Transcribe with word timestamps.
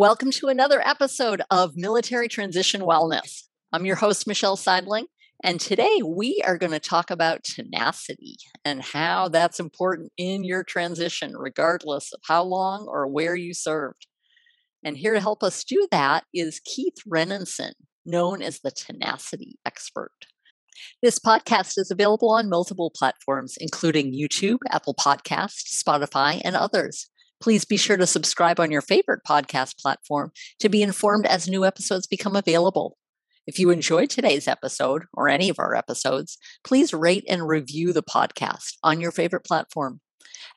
Welcome 0.00 0.30
to 0.30 0.46
another 0.46 0.80
episode 0.80 1.42
of 1.50 1.76
Military 1.76 2.26
Transition 2.26 2.80
Wellness. 2.80 3.42
I'm 3.70 3.84
your 3.84 3.96
host, 3.96 4.26
Michelle 4.26 4.56
Seidling, 4.56 5.04
and 5.44 5.60
today 5.60 6.00
we 6.02 6.42
are 6.46 6.56
going 6.56 6.72
to 6.72 6.80
talk 6.80 7.10
about 7.10 7.44
tenacity 7.44 8.38
and 8.64 8.80
how 8.80 9.28
that's 9.28 9.60
important 9.60 10.10
in 10.16 10.42
your 10.42 10.64
transition, 10.64 11.36
regardless 11.36 12.14
of 12.14 12.20
how 12.26 12.42
long 12.44 12.86
or 12.88 13.06
where 13.08 13.36
you 13.36 13.52
served. 13.52 14.06
And 14.82 14.96
here 14.96 15.12
to 15.12 15.20
help 15.20 15.42
us 15.42 15.64
do 15.64 15.86
that 15.90 16.24
is 16.32 16.62
Keith 16.64 16.96
Renninson, 17.06 17.72
known 18.06 18.40
as 18.40 18.60
the 18.60 18.70
tenacity 18.70 19.58
expert. 19.66 20.28
This 21.02 21.18
podcast 21.18 21.74
is 21.76 21.90
available 21.90 22.30
on 22.30 22.48
multiple 22.48 22.90
platforms, 22.90 23.58
including 23.60 24.14
YouTube, 24.14 24.60
Apple 24.70 24.94
Podcasts, 24.94 25.78
Spotify, 25.78 26.40
and 26.42 26.56
others. 26.56 27.09
Please 27.40 27.64
be 27.64 27.76
sure 27.76 27.96
to 27.96 28.06
subscribe 28.06 28.60
on 28.60 28.70
your 28.70 28.82
favorite 28.82 29.20
podcast 29.26 29.78
platform 29.78 30.32
to 30.58 30.68
be 30.68 30.82
informed 30.82 31.26
as 31.26 31.48
new 31.48 31.64
episodes 31.64 32.06
become 32.06 32.36
available. 32.36 32.96
If 33.46 33.58
you 33.58 33.70
enjoyed 33.70 34.10
today's 34.10 34.46
episode 34.46 35.04
or 35.14 35.28
any 35.28 35.48
of 35.48 35.58
our 35.58 35.74
episodes, 35.74 36.36
please 36.64 36.92
rate 36.92 37.24
and 37.28 37.48
review 37.48 37.92
the 37.92 38.02
podcast 38.02 38.74
on 38.84 39.00
your 39.00 39.10
favorite 39.10 39.44
platform. 39.44 40.00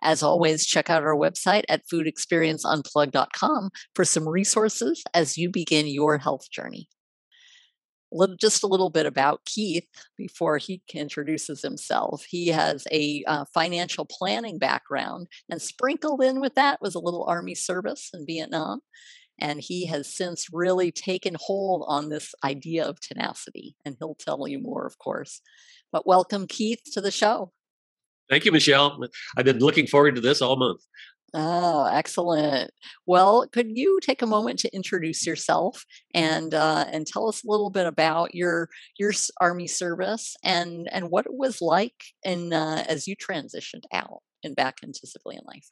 As 0.01 0.21
always, 0.21 0.65
check 0.65 0.89
out 0.89 1.03
our 1.03 1.15
website 1.15 1.63
at 1.69 1.83
foodexperienceunplugged.com 1.91 3.69
for 3.95 4.05
some 4.05 4.27
resources 4.27 5.03
as 5.13 5.37
you 5.37 5.49
begin 5.49 5.87
your 5.87 6.17
health 6.17 6.49
journey 6.51 6.89
little, 8.13 8.35
just 8.35 8.63
a 8.63 8.67
little 8.67 8.89
bit 8.89 9.05
about 9.05 9.45
Keith 9.45 9.87
before 10.17 10.57
he 10.57 10.81
introduces 10.93 11.61
himself. 11.61 12.23
He 12.27 12.47
has 12.47 12.85
a 12.91 13.23
uh, 13.27 13.45
financial 13.53 14.05
planning 14.05 14.57
background, 14.59 15.27
and 15.49 15.61
sprinkled 15.61 16.23
in 16.23 16.39
with 16.39 16.55
that 16.55 16.81
was 16.81 16.95
a 16.95 16.99
little 16.99 17.25
Army 17.25 17.55
service 17.55 18.09
in 18.13 18.25
Vietnam. 18.25 18.79
And 19.39 19.59
he 19.59 19.87
has 19.87 20.13
since 20.13 20.47
really 20.53 20.91
taken 20.91 21.35
hold 21.39 21.85
on 21.87 22.09
this 22.09 22.35
idea 22.43 22.85
of 22.85 22.99
tenacity, 22.99 23.75
and 23.83 23.95
he'll 23.99 24.15
tell 24.15 24.47
you 24.47 24.59
more, 24.59 24.85
of 24.85 24.99
course. 24.99 25.41
But 25.91 26.05
welcome, 26.05 26.45
Keith, 26.47 26.81
to 26.93 27.01
the 27.01 27.11
show. 27.11 27.51
Thank 28.29 28.45
you, 28.45 28.51
Michelle. 28.51 28.99
I've 29.35 29.45
been 29.45 29.59
looking 29.59 29.87
forward 29.87 30.15
to 30.15 30.21
this 30.21 30.41
all 30.41 30.55
month. 30.55 30.81
Oh, 31.35 31.85
excellent. 31.91 32.69
Well, 33.07 33.47
could 33.47 33.75
you 33.75 33.99
take 34.03 34.21
a 34.21 34.27
moment 34.27 34.59
to 34.59 34.75
introduce 34.75 35.25
yourself 35.25 35.83
and 36.13 36.53
uh, 36.53 36.85
and 36.91 37.07
tell 37.07 37.27
us 37.27 37.43
a 37.43 37.49
little 37.49 37.71
bit 37.71 37.87
about 37.87 38.35
your 38.35 38.69
your 38.99 39.11
army 39.41 39.65
service 39.65 40.35
and 40.43 40.87
and 40.91 41.09
what 41.09 41.25
it 41.25 41.33
was 41.33 41.59
like 41.59 42.03
in 42.23 42.53
uh, 42.53 42.85
as 42.87 43.07
you 43.07 43.15
transitioned 43.15 43.83
out 43.91 44.19
and 44.43 44.55
back 44.55 44.77
into 44.83 45.07
civilian 45.07 45.43
life? 45.47 45.71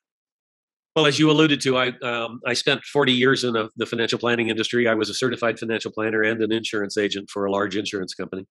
Well, 0.95 1.05
as 1.05 1.19
you 1.19 1.29
alluded 1.29 1.61
to, 1.61 1.77
I 1.77 1.89
um, 2.01 2.41
I 2.45 2.53
spent 2.53 2.83
40 2.83 3.13
years 3.13 3.43
in 3.43 3.55
a, 3.55 3.69
the 3.77 3.85
financial 3.85 4.17
planning 4.17 4.49
industry. 4.49 4.87
I 4.87 4.95
was 4.95 5.11
a 5.11 5.13
certified 5.13 5.59
financial 5.59 5.91
planner 5.91 6.23
and 6.23 6.41
an 6.41 6.51
insurance 6.51 6.97
agent 6.97 7.29
for 7.29 7.45
a 7.45 7.51
large 7.51 7.77
insurance 7.77 8.15
company, 8.15 8.47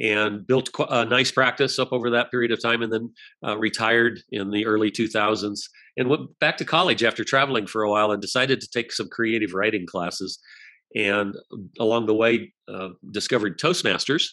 and 0.00 0.46
built 0.46 0.70
a 0.90 1.04
nice 1.04 1.30
practice 1.30 1.78
up 1.78 1.92
over 1.92 2.10
that 2.10 2.30
period 2.30 2.50
of 2.50 2.60
time 2.60 2.82
and 2.82 2.92
then 2.92 3.12
uh, 3.46 3.56
retired 3.56 4.20
in 4.32 4.50
the 4.50 4.66
early 4.66 4.90
2000s 4.90 5.60
and 5.96 6.08
went 6.08 6.38
back 6.40 6.56
to 6.56 6.64
college 6.64 7.04
after 7.04 7.22
traveling 7.22 7.66
for 7.66 7.82
a 7.82 7.90
while 7.90 8.10
and 8.10 8.20
decided 8.20 8.60
to 8.60 8.68
take 8.68 8.92
some 8.92 9.08
creative 9.08 9.54
writing 9.54 9.86
classes 9.86 10.40
and 10.96 11.36
along 11.78 12.06
the 12.06 12.14
way 12.14 12.52
uh, 12.68 12.88
discovered 13.10 13.58
toastmasters 13.58 14.26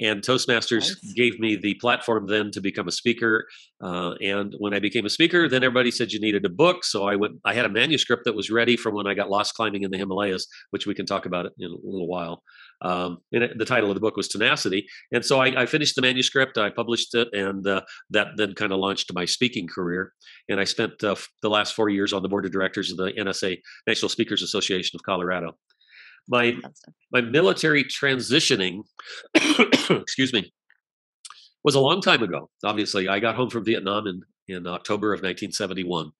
and 0.00 0.22
Toastmasters 0.22 0.88
nice. 0.88 1.12
gave 1.14 1.38
me 1.40 1.56
the 1.56 1.74
platform 1.74 2.26
then 2.26 2.50
to 2.52 2.60
become 2.60 2.88
a 2.88 2.92
speaker. 2.92 3.46
Uh, 3.82 4.12
and 4.20 4.54
when 4.58 4.74
I 4.74 4.78
became 4.78 5.06
a 5.06 5.10
speaker, 5.10 5.48
then 5.48 5.62
everybody 5.62 5.90
said 5.90 6.12
you 6.12 6.20
needed 6.20 6.44
a 6.44 6.50
book. 6.50 6.84
So 6.84 7.06
I 7.06 7.16
went. 7.16 7.34
I 7.44 7.54
had 7.54 7.64
a 7.64 7.70
manuscript 7.70 8.24
that 8.24 8.34
was 8.34 8.50
ready 8.50 8.76
from 8.76 8.94
when 8.94 9.06
I 9.06 9.14
got 9.14 9.30
lost 9.30 9.54
climbing 9.54 9.82
in 9.82 9.90
the 9.90 9.98
Himalayas, 9.98 10.46
which 10.70 10.86
we 10.86 10.94
can 10.94 11.06
talk 11.06 11.26
about 11.26 11.46
in 11.58 11.70
a 11.70 11.74
little 11.82 12.08
while. 12.08 12.42
Um, 12.82 13.18
and 13.32 13.42
it, 13.42 13.58
the 13.58 13.64
title 13.64 13.90
of 13.90 13.94
the 13.94 14.00
book 14.00 14.16
was 14.16 14.28
Tenacity. 14.28 14.86
And 15.12 15.24
so 15.24 15.40
I, 15.40 15.62
I 15.62 15.66
finished 15.66 15.96
the 15.96 16.02
manuscript. 16.02 16.58
I 16.58 16.70
published 16.70 17.14
it, 17.14 17.28
and 17.32 17.66
uh, 17.66 17.82
that 18.10 18.28
then 18.36 18.54
kind 18.54 18.72
of 18.72 18.78
launched 18.78 19.10
my 19.14 19.24
speaking 19.24 19.66
career. 19.66 20.12
And 20.48 20.60
I 20.60 20.64
spent 20.64 21.02
uh, 21.02 21.16
the 21.42 21.50
last 21.50 21.74
four 21.74 21.88
years 21.88 22.12
on 22.12 22.22
the 22.22 22.28
board 22.28 22.44
of 22.44 22.52
directors 22.52 22.90
of 22.90 22.98
the 22.98 23.12
NSA 23.12 23.58
National 23.86 24.08
Speakers 24.08 24.42
Association 24.42 24.96
of 24.96 25.02
Colorado 25.02 25.56
my 26.28 26.56
my 27.12 27.20
military 27.20 27.84
transitioning 27.84 28.82
excuse 29.90 30.32
me 30.32 30.52
was 31.64 31.74
a 31.74 31.80
long 31.80 32.00
time 32.00 32.22
ago. 32.22 32.48
Obviously 32.64 33.08
i 33.08 33.18
got 33.18 33.34
home 33.36 33.50
from 33.50 33.64
vietnam 33.64 34.06
in 34.06 34.22
in 34.48 34.66
october 34.66 35.12
of 35.12 35.18
1971 35.18 36.10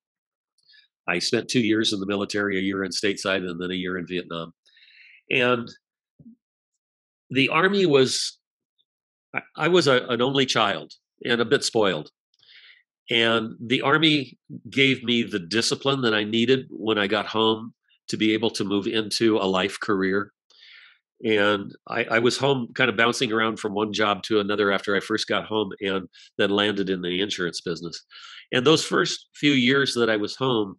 i 1.09 1.19
spent 1.19 1.49
two 1.49 1.61
years 1.61 1.93
in 1.93 2.01
the 2.01 2.07
military 2.07 2.59
a 2.59 2.63
year 2.63 2.85
in 2.85 2.91
stateside 2.91 3.49
and 3.49 3.61
then 3.61 3.71
a 3.71 3.75
year 3.75 3.99
in 3.99 4.07
vietnam. 4.07 4.53
And 5.31 5.69
the 7.31 7.49
army 7.49 7.87
was 7.87 8.39
i, 9.35 9.43
I 9.57 9.69
was 9.69 9.87
a, 9.87 10.07
an 10.09 10.23
only 10.23 10.47
child 10.47 10.93
and 11.25 11.41
a 11.41 11.45
bit 11.45 11.65
spoiled. 11.65 12.11
And 13.09 13.55
the 13.61 13.83
army 13.83 14.37
gave 14.69 15.05
me 15.05 15.23
the 15.23 15.39
discipline 15.39 16.03
that 16.03 16.15
i 16.15 16.25
needed 16.25 16.67
when 16.71 16.99
i 16.99 17.07
got 17.07 17.27
home 17.27 17.73
to 18.09 18.17
be 18.17 18.33
able 18.35 18.51
to 18.51 18.65
move 18.65 18.87
into 18.87 19.37
a 19.39 19.47
life 19.47 19.79
career. 19.81 20.33
And 21.25 21.75
I, 21.89 22.05
I, 22.05 22.19
was 22.19 22.37
home 22.37 22.69
kind 22.75 22.91
of 22.91 22.97
bouncing 22.97 23.33
around 23.33 23.59
from 23.59 23.73
one 23.73 23.93
job 23.93 24.23
to 24.25 24.39
another 24.39 24.71
after 24.71 24.95
I 24.95 25.01
first 25.01 25.27
got 25.27 25.47
home 25.47 25.73
and 25.81 26.09
then 26.37 26.51
landed 26.51 26.91
in 26.91 27.01
the 27.01 27.23
insurance 27.23 27.63
business. 27.63 28.05
And 28.53 28.67
those 28.67 28.85
first 28.85 29.29
few 29.35 29.53
years 29.53 29.95
that 29.95 30.11
I 30.11 30.17
was 30.17 30.37
home 30.37 30.77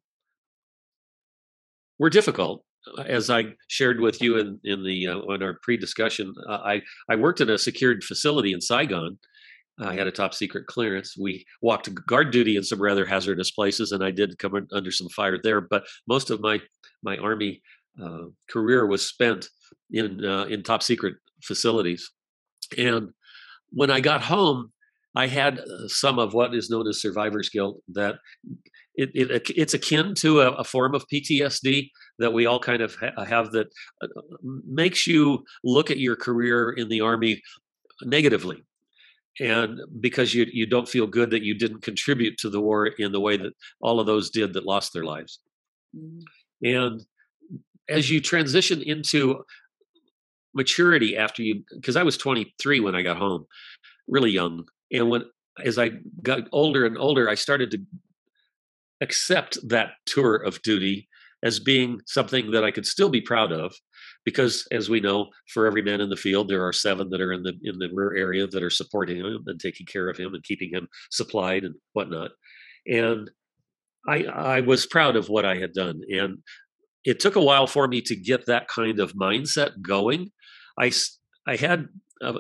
were 1.97 2.11
difficult. 2.11 2.63
As 3.05 3.29
I 3.29 3.45
shared 3.67 3.99
with 3.99 4.21
you 4.21 4.37
in, 4.37 4.59
in 4.63 4.83
the 4.83 5.07
uh, 5.07 5.19
in 5.33 5.43
our 5.43 5.57
pre-discussion, 5.61 6.33
uh, 6.47 6.59
I 6.63 6.81
I 7.09 7.15
worked 7.17 7.41
in 7.41 7.49
a 7.49 7.57
secured 7.57 8.01
facility 8.03 8.53
in 8.53 8.61
Saigon, 8.61 9.17
I 9.79 9.93
had 9.93 10.07
a 10.07 10.11
top 10.11 10.33
secret 10.33 10.65
clearance. 10.65 11.15
We 11.17 11.45
walked 11.61 11.93
guard 12.07 12.31
duty 12.31 12.55
in 12.55 12.63
some 12.63 12.81
rather 12.81 13.05
hazardous 13.05 13.51
places, 13.51 13.91
and 13.91 14.03
I 14.03 14.11
did 14.11 14.39
come 14.39 14.67
under 14.71 14.91
some 14.91 15.09
fire 15.09 15.39
there. 15.41 15.61
But 15.61 15.85
most 16.07 16.29
of 16.29 16.41
my 16.41 16.59
my 17.03 17.17
army 17.17 17.61
uh, 18.01 18.25
career 18.49 18.85
was 18.85 19.07
spent 19.07 19.49
in 19.91 20.25
uh, 20.25 20.45
in 20.45 20.63
top 20.63 20.83
secret 20.83 21.15
facilities. 21.43 22.11
And 22.77 23.09
when 23.69 23.91
I 23.91 23.99
got 23.99 24.21
home, 24.21 24.71
I 25.15 25.27
had 25.27 25.59
uh, 25.59 25.87
some 25.87 26.19
of 26.19 26.33
what 26.33 26.55
is 26.55 26.69
known 26.69 26.87
as 26.87 27.01
survivor's 27.01 27.49
guilt. 27.49 27.81
That 27.89 28.15
it, 28.95 29.11
it 29.13 29.49
it's 29.55 29.73
akin 29.75 30.15
to 30.15 30.41
a, 30.41 30.51
a, 30.53 30.63
form 30.63 30.95
of 30.95 31.05
PTSD 31.07 31.89
that 32.17 32.33
we 32.33 32.47
all 32.47 32.59
kind 32.59 32.81
of 32.81 32.95
ha- 32.95 33.23
have 33.25 33.51
that 33.51 33.67
uh, 34.01 34.07
makes 34.65 35.05
you 35.05 35.43
look 35.63 35.91
at 35.91 35.99
your 35.99 36.15
career 36.15 36.71
in 36.71 36.89
the 36.89 37.01
army 37.01 37.41
negatively 38.03 38.63
and 39.39 39.79
because 39.99 40.33
you 40.33 40.45
you 40.51 40.65
don't 40.65 40.89
feel 40.89 41.07
good 41.07 41.29
that 41.29 41.43
you 41.43 41.53
didn't 41.53 41.81
contribute 41.81 42.37
to 42.37 42.49
the 42.49 42.61
war 42.61 42.87
in 42.87 43.11
the 43.11 43.19
way 43.19 43.37
that 43.37 43.53
all 43.81 43.99
of 43.99 44.05
those 44.05 44.29
did 44.29 44.53
that 44.53 44.65
lost 44.65 44.93
their 44.93 45.03
lives 45.03 45.39
mm-hmm. 45.95 46.19
and 46.65 47.05
as 47.89 48.09
you 48.09 48.19
transition 48.19 48.81
into 48.81 49.43
maturity 50.53 51.17
after 51.17 51.43
you 51.43 51.63
because 51.73 51.95
i 51.95 52.03
was 52.03 52.17
23 52.17 52.79
when 52.79 52.95
i 52.95 53.01
got 53.01 53.17
home 53.17 53.45
really 54.07 54.31
young 54.31 54.67
and 54.91 55.09
when 55.09 55.23
as 55.63 55.77
i 55.77 55.91
got 56.23 56.47
older 56.51 56.85
and 56.85 56.97
older 56.97 57.29
i 57.29 57.35
started 57.35 57.71
to 57.71 57.79
accept 59.01 59.57
that 59.67 59.91
tour 60.05 60.35
of 60.35 60.61
duty 60.63 61.07
as 61.43 61.59
being 61.59 62.01
something 62.07 62.51
that 62.51 62.63
i 62.63 62.71
could 62.71 62.85
still 62.85 63.09
be 63.09 63.21
proud 63.21 63.51
of 63.51 63.75
because 64.27 64.67
as 64.73 64.89
we 64.89 64.99
know 64.99 65.29
for 65.53 65.65
every 65.65 65.81
man 65.81 66.01
in 66.01 66.09
the 66.09 66.17
field 66.17 66.49
there 66.49 66.67
are 66.67 66.73
seven 66.73 67.09
that 67.09 67.21
are 67.21 67.31
in 67.31 67.43
the 67.43 67.53
in 67.63 67.79
the 67.79 67.87
rear 67.93 68.13
area 68.13 68.45
that 68.45 68.61
are 68.61 68.69
supporting 68.69 69.15
him 69.15 69.41
and 69.47 69.57
taking 69.57 69.85
care 69.85 70.09
of 70.09 70.17
him 70.17 70.33
and 70.33 70.43
keeping 70.43 70.69
him 70.69 70.85
supplied 71.09 71.63
and 71.63 71.73
whatnot 71.93 72.31
and 72.85 73.31
i 74.05 74.25
i 74.25 74.59
was 74.59 74.85
proud 74.85 75.15
of 75.15 75.29
what 75.29 75.45
i 75.45 75.55
had 75.55 75.71
done 75.71 76.01
and 76.09 76.39
it 77.05 77.21
took 77.21 77.37
a 77.37 77.41
while 77.49 77.67
for 77.67 77.87
me 77.87 78.01
to 78.01 78.17
get 78.17 78.45
that 78.47 78.67
kind 78.67 78.99
of 78.99 79.13
mindset 79.13 79.81
going 79.81 80.29
i 80.77 80.91
i 81.47 81.55
had 81.55 81.87
a, 82.21 82.33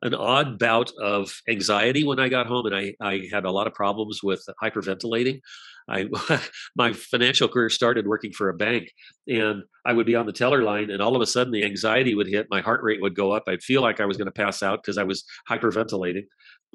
an 0.00 0.14
odd 0.14 0.58
bout 0.58 0.90
of 1.00 1.34
anxiety 1.48 2.04
when 2.04 2.20
I 2.20 2.28
got 2.28 2.46
home, 2.46 2.66
and 2.66 2.76
I, 2.76 2.94
I 3.00 3.28
had 3.32 3.46
a 3.46 3.50
lot 3.50 3.66
of 3.66 3.72
problems 3.72 4.22
with 4.22 4.44
hyperventilating. 4.62 5.40
I 5.88 6.06
my 6.76 6.92
financial 6.92 7.48
career 7.48 7.70
started 7.70 8.06
working 8.06 8.32
for 8.32 8.48
a 8.48 8.54
bank, 8.54 8.92
and 9.28 9.62
I 9.84 9.92
would 9.92 10.06
be 10.06 10.14
on 10.14 10.26
the 10.26 10.32
teller 10.32 10.62
line, 10.62 10.90
and 10.90 11.00
all 11.00 11.16
of 11.16 11.22
a 11.22 11.26
sudden 11.26 11.52
the 11.52 11.64
anxiety 11.64 12.14
would 12.14 12.26
hit, 12.26 12.48
my 12.50 12.60
heart 12.60 12.82
rate 12.82 13.00
would 13.00 13.14
go 13.14 13.32
up. 13.32 13.44
I'd 13.46 13.62
feel 13.62 13.82
like 13.82 14.00
I 14.00 14.06
was 14.06 14.16
going 14.16 14.26
to 14.26 14.32
pass 14.32 14.62
out 14.62 14.82
because 14.82 14.98
I 14.98 15.04
was 15.04 15.24
hyperventilating, 15.48 16.24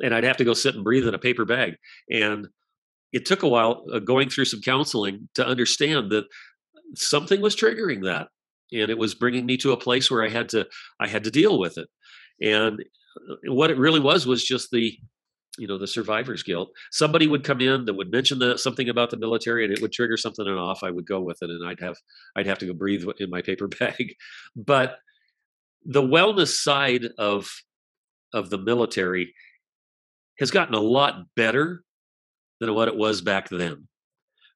and 0.02 0.14
I'd 0.14 0.24
have 0.24 0.38
to 0.38 0.46
go 0.46 0.54
sit 0.54 0.76
and 0.76 0.84
breathe 0.84 1.08
in 1.08 1.14
a 1.14 1.20
paper 1.20 1.46
bag. 1.46 1.76
And 2.10 2.48
it 3.12 3.26
took 3.26 3.44
a 3.44 3.50
while 3.50 3.86
uh, 3.94 4.00
going 4.00 4.30
through 4.30 4.46
some 4.46 4.62
counseling 4.62 5.28
to 5.36 5.46
understand 5.46 6.12
that 6.12 6.26
something 6.96 7.42
was 7.42 7.56
triggering 7.56 8.04
that, 8.04 8.28
and 8.72 8.90
it 8.90 8.98
was 8.98 9.14
bringing 9.14 9.46
me 9.46 9.58
to 9.58 9.74
a 9.74 9.78
place 9.78 10.10
where 10.10 10.24
I 10.24 10.30
had 10.30 10.50
to 10.50 10.68
I 11.00 11.08
had 11.08 11.26
to 11.26 11.32
deal 11.32 11.60
with 11.60 11.78
it. 11.78 11.90
And 12.42 12.80
uh, 13.30 13.52
what 13.54 13.72
it 13.72 13.78
really 13.78 14.00
was 14.00 14.26
was 14.26 14.44
just 14.44 14.72
the 14.72 14.98
you 15.58 15.68
know 15.68 15.78
the 15.78 15.88
survivor's 15.88 16.44
guilt. 16.44 16.72
Somebody 16.92 17.28
would 17.28 17.44
come 17.44 17.62
in 17.62 17.86
that 17.86 17.94
would 17.94 18.12
mention 18.12 18.40
the, 18.40 18.58
something 18.58 18.90
about 18.90 19.10
the 19.10 19.18
military 19.18 19.64
and 19.64 19.74
it 19.74 19.82
would 19.82 19.92
trigger 19.92 20.18
something 20.18 20.48
and 20.48 20.58
off 20.58 20.84
i 20.84 20.92
would 20.92 21.06
go 21.06 21.20
with 21.22 21.42
it 21.42 21.50
and 21.50 21.68
i'd 21.68 21.80
have 21.80 21.98
i'd 22.36 22.48
have 22.48 22.60
to 22.60 22.66
go 22.66 22.74
breathe 22.74 23.04
in 23.20 23.30
my 23.30 23.42
paper 23.42 23.68
bag. 23.80 24.16
But 24.56 24.98
the 25.86 26.02
wellness 26.02 26.56
side 26.56 27.06
of 27.18 27.50
of 28.34 28.50
the 28.50 28.58
military 28.58 29.34
has 30.40 30.52
gotten 30.52 30.74
a 30.74 30.80
lot 30.80 31.26
better 31.36 31.84
than 32.60 32.74
what 32.74 32.88
it 32.88 32.96
was 32.96 33.22
back 33.22 33.50
then. 33.50 33.88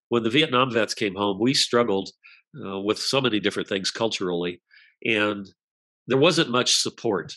When 0.09 0.23
the 0.23 0.29
vietnam 0.29 0.71
vets 0.71 0.93
came 0.93 1.15
home 1.15 1.39
we 1.39 1.53
struggled 1.53 2.09
uh, 2.65 2.79
with 2.79 2.99
so 2.99 3.19
many 3.19 3.39
different 3.39 3.67
things 3.67 3.91
culturally 3.91 4.61
and 5.03 5.45
there 6.07 6.17
wasn't 6.17 6.49
much 6.49 6.75
support 6.75 7.33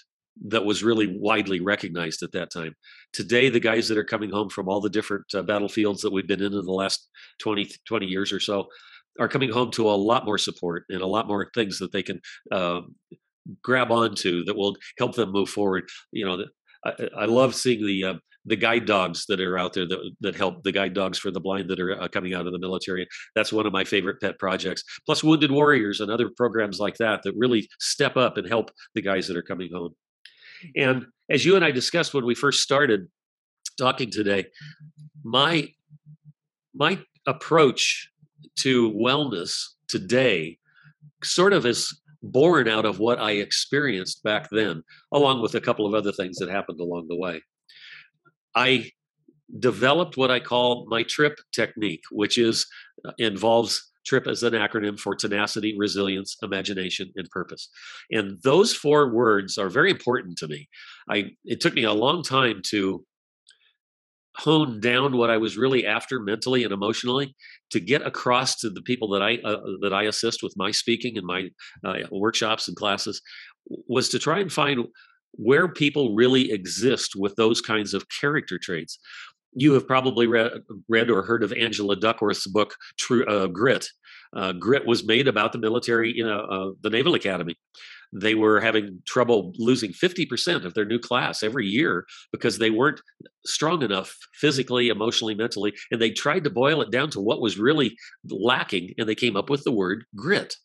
that 0.47 0.65
was 0.65 0.83
really 0.85 1.19
widely 1.19 1.61
recognized 1.61 2.23
at 2.23 2.33
that 2.33 2.51
time. 2.51 2.75
Today, 3.13 3.49
the 3.49 3.61
guys 3.61 3.89
that 3.89 3.99
are 3.99 4.05
coming 4.05 4.31
home 4.31 4.49
from 4.49 4.69
all 4.69 4.81
the 4.81 4.91
different 4.91 5.25
uh, 5.35 5.43
battlefields 5.43 6.03
that 6.03 6.13
we've 6.13 6.29
been 6.29 6.43
in 6.43 6.53
in 6.53 6.65
the 6.65 6.73
last 6.73 7.09
20, 7.41 7.71
20 7.87 8.07
years 8.07 8.33
or 8.33 8.41
so 8.41 8.69
are 9.19 9.29
coming 9.29 9.51
home 9.51 9.71
to 9.73 9.89
a 9.89 9.93
lot 9.93 10.25
more 10.25 10.39
support 10.39 10.85
and 10.91 11.01
a 11.01 11.07
lot 11.07 11.27
more 11.27 11.51
things 11.55 11.79
that 11.79 11.93
they 11.93 12.03
can 12.03 12.21
um, 12.53 12.95
grab 13.63 13.91
onto 13.91 14.45
that 14.45 14.57
will 14.57 14.77
help 14.99 15.15
them 15.15 15.33
move 15.33 15.49
forward. 15.49 15.89
You 16.13 16.27
know, 16.27 16.45
I, 16.85 17.09
I 17.17 17.25
love 17.25 17.55
seeing 17.55 17.85
the 17.85 18.05
uh, 18.05 18.15
the 18.45 18.57
guide 18.57 18.87
dogs 18.87 19.27
that 19.27 19.41
are 19.41 19.59
out 19.59 19.75
there 19.75 19.87
that, 19.87 20.13
that 20.21 20.35
help 20.35 20.63
the 20.63 20.73
guide 20.73 20.95
dogs 20.95 21.19
for 21.19 21.31
the 21.31 21.41
blind 21.41 21.69
that 21.69 21.81
are 21.81 22.01
uh, 22.01 22.09
coming 22.09 22.33
out 22.33 22.47
of 22.47 22.53
the 22.53 22.59
military. 22.59 23.07
That's 23.35 23.53
one 23.53 23.67
of 23.67 23.73
my 23.73 23.85
favorite 23.85 24.21
pet 24.21 24.39
projects. 24.39 24.83
Plus, 25.05 25.23
Wounded 25.23 25.51
Warriors 25.51 26.01
and 26.01 26.11
other 26.11 26.31
programs 26.35 26.79
like 26.79 26.97
that 26.97 27.23
that 27.25 27.35
really 27.37 27.69
step 27.79 28.17
up 28.17 28.39
and 28.39 28.49
help 28.49 28.71
the 28.95 29.03
guys 29.03 29.29
that 29.29 29.37
are 29.37 29.43
coming 29.43 29.71
home. 29.73 29.95
And 30.77 31.07
as 31.31 31.45
you 31.45 31.57
and 31.57 31.65
I 31.65 31.71
discussed 31.71 32.15
when 32.15 32.25
we 32.25 32.35
first 32.35 32.63
started 32.63 33.09
talking 33.79 34.11
today, 34.11 34.47
my 35.25 35.69
my 36.75 36.99
approach 37.27 38.11
to 38.57 38.91
wellness 38.93 39.65
today 39.89 40.59
sort 41.23 41.53
of 41.53 41.67
is 41.67 42.01
born 42.23 42.69
out 42.69 42.85
of 42.85 42.99
what 42.99 43.19
I 43.19 43.33
experienced 43.33 44.23
back 44.23 44.49
then, 44.51 44.83
along 45.13 45.43
with 45.43 45.55
a 45.55 45.61
couple 45.61 45.87
of 45.87 45.95
other 45.95 46.13
things 46.13 46.37
that 46.39 46.49
happened 46.49 46.81
along 46.81 47.09
the 47.09 47.17
way. 47.17 47.43
I 48.55 48.91
developed 49.59 50.17
what 50.17 50.31
I 50.31 50.41
call 50.41 50.87
my 50.89 51.03
trip 51.05 51.39
technique, 51.53 52.03
which 52.11 52.39
is 52.39 52.67
uh, 53.05 53.13
involves 53.19 53.88
TRIP 54.09 54.27
as 54.27 54.43
an 54.43 54.55
acronym 54.55 54.99
for 54.99 55.15
tenacity, 55.15 55.77
resilience, 55.79 56.37
imagination, 56.43 57.13
and 57.17 57.29
purpose. 57.31 57.69
And 58.11 58.39
those 58.43 58.75
four 58.75 59.13
words 59.13 59.59
are 59.59 59.69
very 59.69 59.91
important 59.91 60.39
to 60.39 60.49
me. 60.49 60.69
I 61.11 61.33
it 61.45 61.61
took 61.61 61.75
me 61.75 61.85
a 61.85 61.93
long 61.93 62.23
time 62.23 62.63
to 62.71 63.05
hone 64.39 64.81
down 64.81 65.17
what 65.17 65.31
I 65.31 65.37
was 65.37 65.59
really 65.59 65.85
after 65.85 66.21
mentally 66.21 66.63
and 66.63 66.73
emotionally 66.73 67.35
to 67.71 67.81
get 67.81 68.07
across 68.07 68.57
to 68.61 68.71
the 68.71 68.83
people 68.83 69.09
that 69.11 69.23
I 69.23 69.39
uh, 69.45 69.61
that 69.83 69.93
I 69.93 70.05
assist 70.05 70.43
with 70.43 70.55
my 70.57 70.71
speaking 70.71 71.19
and 71.19 71.27
my 71.27 71.51
uh, 71.85 72.07
workshops 72.11 72.69
and 72.69 72.77
classes 72.77 73.21
was 73.89 74.09
to 74.11 74.19
try 74.19 74.39
and 74.39 74.53
find 74.53 74.87
where 75.33 75.69
people 75.69 76.15
really 76.15 76.51
exist 76.51 77.15
with 77.15 77.35
those 77.37 77.61
kinds 77.61 77.95
of 77.95 78.07
character 78.09 78.59
traits 78.59 78.99
you 79.53 79.73
have 79.73 79.87
probably 79.87 80.27
read, 80.27 80.53
read 80.89 81.11
or 81.11 81.23
heard 81.23 81.43
of 81.43 81.53
Angela 81.53 81.97
Duckworth's 81.97 82.47
book 82.47 82.75
True 82.99 83.25
uh, 83.27 83.47
Grit. 83.47 83.89
Uh, 84.37 84.53
Grit 84.53 84.87
was 84.87 85.07
made 85.07 85.27
about 85.27 85.53
the 85.53 85.59
military, 85.59 86.13
you 86.15 86.25
know, 86.25 86.41
uh, 86.41 86.71
the 86.83 86.91
Naval 86.91 87.15
Academy. 87.15 87.57
They 88.13 88.35
were 88.35 88.61
having 88.61 89.03
trouble 89.07 89.53
losing 89.59 89.93
50% 89.93 90.65
of 90.65 90.75
their 90.75 90.85
new 90.85 90.99
class 90.99 91.43
every 91.43 91.67
year 91.67 92.07
because 92.33 92.59
they 92.59 92.71
weren't 92.71 93.01
strong 93.45 93.83
enough 93.83 94.17
physically, 94.35 94.89
emotionally, 94.89 95.35
mentally. 95.35 95.75
And 95.91 96.01
they 96.01 96.11
tried 96.11 96.45
to 96.45 96.51
boil 96.51 96.81
it 96.81 96.91
down 96.91 97.11
to 97.11 97.21
what 97.21 97.41
was 97.41 97.59
really 97.59 97.97
lacking, 98.29 98.95
and 98.99 99.09
they 99.09 99.15
came 99.15 99.37
up 99.37 99.51
with 99.51 99.65
the 99.65 99.73
word 99.73 100.05
grit. 100.17 100.57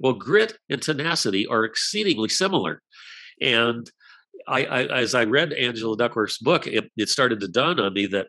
Well, 0.00 0.12
grit 0.12 0.58
and 0.68 0.80
tenacity 0.80 1.46
are 1.46 1.64
exceedingly 1.64 2.28
similar. 2.28 2.82
And 3.40 3.90
I, 4.48 4.64
I, 4.64 4.82
as 5.00 5.14
I 5.14 5.24
read 5.24 5.52
Angela 5.52 5.96
Duckworth's 5.96 6.38
book, 6.38 6.66
it, 6.66 6.90
it 6.96 7.08
started 7.08 7.40
to 7.40 7.48
dawn 7.48 7.78
on 7.78 7.92
me 7.92 8.06
that 8.06 8.28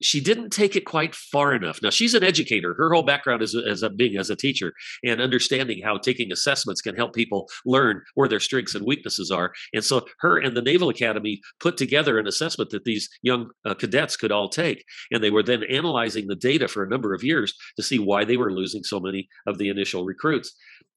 she 0.00 0.20
didn't 0.20 0.50
take 0.50 0.76
it 0.76 0.84
quite 0.84 1.14
far 1.14 1.52
enough. 1.52 1.80
Now 1.82 1.90
she's 1.90 2.14
an 2.14 2.22
educator. 2.22 2.74
Her 2.74 2.92
whole 2.92 3.02
background 3.02 3.42
is 3.42 3.54
as 3.54 3.84
being 3.96 4.16
as 4.16 4.30
a 4.30 4.36
teacher 4.36 4.72
and 5.04 5.20
understanding 5.20 5.82
how 5.82 5.98
taking 5.98 6.30
assessments 6.30 6.80
can 6.80 6.94
help 6.94 7.14
people 7.14 7.48
learn 7.66 8.02
where 8.14 8.28
their 8.28 8.40
strengths 8.40 8.74
and 8.74 8.86
weaknesses 8.86 9.30
are. 9.30 9.52
And 9.74 9.84
so 9.84 10.06
her 10.20 10.38
and 10.38 10.56
the 10.56 10.62
Naval 10.62 10.88
Academy 10.88 11.40
put 11.58 11.76
together 11.76 12.18
an 12.18 12.28
assessment 12.28 12.70
that 12.70 12.84
these 12.84 13.08
young 13.22 13.50
uh, 13.64 13.74
cadets 13.74 14.16
could 14.16 14.32
all 14.32 14.48
take, 14.48 14.84
and 15.10 15.22
they 15.22 15.30
were 15.30 15.42
then 15.42 15.64
analyzing 15.64 16.28
the 16.28 16.36
data 16.36 16.68
for 16.68 16.84
a 16.84 16.88
number 16.88 17.12
of 17.12 17.24
years 17.24 17.52
to 17.76 17.82
see 17.82 17.98
why 17.98 18.24
they 18.24 18.36
were 18.36 18.52
losing 18.52 18.84
so 18.84 19.00
many 19.00 19.28
of 19.46 19.58
the 19.58 19.68
initial 19.68 20.04
recruits. 20.04 20.54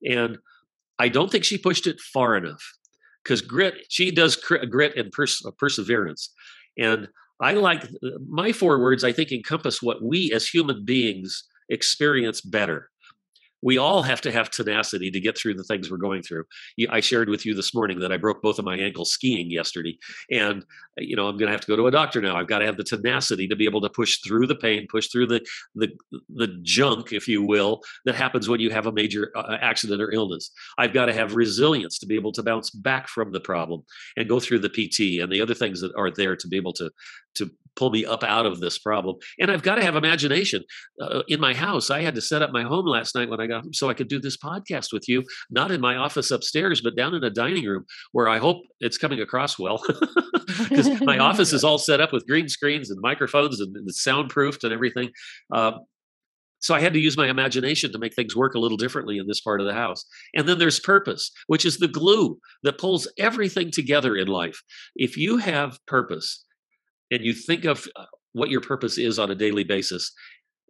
And 0.07 0.37
I 0.99 1.09
don't 1.09 1.31
think 1.31 1.43
she 1.43 1.57
pushed 1.57 1.87
it 1.87 1.99
far 1.99 2.35
enough 2.37 2.63
because 3.23 3.41
grit 3.41 3.85
she 3.89 4.11
does 4.11 4.35
grit 4.35 4.95
and 4.97 5.11
pers- 5.11 5.43
perseverance. 5.57 6.33
And 6.77 7.07
i 7.41 7.53
like 7.53 7.83
uh, 7.83 8.09
my 8.29 8.51
four 8.51 8.79
words 8.79 9.03
i 9.03 9.11
think 9.11 9.31
encompass 9.31 9.81
what 9.81 10.03
we 10.03 10.31
as 10.31 10.47
human 10.47 10.85
beings 10.85 11.43
experience 11.69 12.39
better 12.41 12.90
we 13.61 13.77
all 13.77 14.01
have 14.01 14.21
to 14.21 14.31
have 14.31 14.49
tenacity 14.49 15.11
to 15.11 15.19
get 15.19 15.37
through 15.37 15.55
the 15.55 15.63
things 15.63 15.89
we're 15.89 15.97
going 15.97 16.21
through. 16.21 16.43
I 16.89 16.99
shared 16.99 17.29
with 17.29 17.45
you 17.45 17.53
this 17.53 17.73
morning 17.73 17.99
that 17.99 18.11
I 18.11 18.17
broke 18.17 18.41
both 18.41 18.59
of 18.59 18.65
my 18.65 18.75
ankles 18.75 19.11
skiing 19.11 19.51
yesterday, 19.51 19.97
and 20.31 20.63
uh, 20.63 21.01
you 21.01 21.15
know 21.15 21.27
I'm 21.27 21.37
going 21.37 21.47
to 21.47 21.51
have 21.51 21.61
to 21.61 21.67
go 21.67 21.75
to 21.75 21.87
a 21.87 21.91
doctor 21.91 22.21
now. 22.21 22.35
I've 22.35 22.47
got 22.47 22.59
to 22.59 22.65
have 22.65 22.77
the 22.77 22.83
tenacity 22.83 23.47
to 23.47 23.55
be 23.55 23.65
able 23.65 23.81
to 23.81 23.89
push 23.89 24.19
through 24.25 24.47
the 24.47 24.55
pain, 24.55 24.87
push 24.89 25.09
through 25.09 25.27
the 25.27 25.45
the 25.75 25.89
the 26.29 26.47
junk, 26.63 27.13
if 27.13 27.27
you 27.27 27.43
will, 27.43 27.81
that 28.05 28.15
happens 28.15 28.49
when 28.49 28.59
you 28.59 28.69
have 28.71 28.87
a 28.87 28.91
major 28.91 29.31
uh, 29.35 29.57
accident 29.61 30.01
or 30.01 30.11
illness. 30.11 30.51
I've 30.77 30.93
got 30.93 31.05
to 31.05 31.13
have 31.13 31.35
resilience 31.35 31.99
to 31.99 32.05
be 32.05 32.15
able 32.15 32.31
to 32.33 32.43
bounce 32.43 32.69
back 32.69 33.07
from 33.07 33.31
the 33.31 33.39
problem 33.39 33.83
and 34.17 34.29
go 34.29 34.39
through 34.39 34.59
the 34.59 34.69
PT 34.69 35.21
and 35.21 35.31
the 35.31 35.41
other 35.41 35.53
things 35.53 35.81
that 35.81 35.93
are 35.95 36.11
there 36.11 36.35
to 36.35 36.47
be 36.47 36.57
able 36.57 36.73
to 36.73 36.89
to 37.35 37.51
pull 37.75 37.89
me 37.89 38.05
up 38.05 38.23
out 38.23 38.45
of 38.45 38.59
this 38.59 38.77
problem. 38.77 39.15
And 39.39 39.49
I've 39.49 39.63
got 39.63 39.75
to 39.75 39.83
have 39.83 39.95
imagination. 39.95 40.63
Uh, 41.01 41.21
in 41.27 41.39
my 41.39 41.53
house, 41.53 41.89
I 41.89 42.01
had 42.01 42.15
to 42.15 42.21
set 42.21 42.41
up 42.41 42.51
my 42.51 42.63
home 42.63 42.85
last 42.85 43.15
night 43.15 43.29
when 43.29 43.39
I 43.39 43.47
got 43.47 43.63
home 43.63 43.73
so 43.73 43.89
I 43.89 43.93
could 43.93 44.09
do 44.09 44.19
this 44.19 44.37
podcast 44.37 44.91
with 44.91 45.07
you, 45.07 45.23
not 45.49 45.71
in 45.71 45.81
my 45.81 45.95
office 45.95 46.31
upstairs, 46.31 46.81
but 46.81 46.95
down 46.95 47.15
in 47.15 47.23
a 47.23 47.29
dining 47.29 47.65
room 47.65 47.85
where 48.11 48.27
I 48.27 48.39
hope 48.39 48.57
it's 48.79 48.97
coming 48.97 49.21
across 49.21 49.57
well. 49.57 49.81
Because 50.67 51.01
my 51.01 51.17
office 51.29 51.53
is 51.53 51.63
all 51.63 51.77
set 51.77 52.01
up 52.01 52.11
with 52.11 52.27
green 52.27 52.49
screens 52.49 52.91
and 52.91 52.99
microphones 53.01 53.61
and 53.61 53.73
it's 53.87 54.03
soundproofed 54.03 54.65
and 54.65 54.73
everything. 54.73 55.09
Um, 55.53 55.75
so 56.59 56.75
I 56.75 56.81
had 56.81 56.93
to 56.93 56.99
use 56.99 57.17
my 57.17 57.27
imagination 57.27 57.91
to 57.91 57.97
make 57.97 58.13
things 58.13 58.35
work 58.35 58.53
a 58.53 58.59
little 58.59 58.77
differently 58.77 59.17
in 59.17 59.27
this 59.27 59.41
part 59.41 59.61
of 59.61 59.67
the 59.67 59.73
house. 59.73 60.05
And 60.35 60.47
then 60.47 60.59
there's 60.59 60.79
purpose, 60.79 61.31
which 61.47 61.65
is 61.65 61.77
the 61.77 61.87
glue 61.87 62.37
that 62.63 62.77
pulls 62.77 63.07
everything 63.17 63.71
together 63.71 64.15
in 64.15 64.27
life. 64.27 64.61
If 64.95 65.17
you 65.17 65.37
have 65.37 65.79
purpose, 65.87 66.45
and 67.11 67.23
you 67.23 67.33
think 67.33 67.65
of 67.65 67.87
uh, 67.95 68.05
what 68.33 68.49
your 68.49 68.61
purpose 68.61 68.97
is 68.97 69.19
on 69.19 69.29
a 69.29 69.35
daily 69.35 69.63
basis 69.63 70.11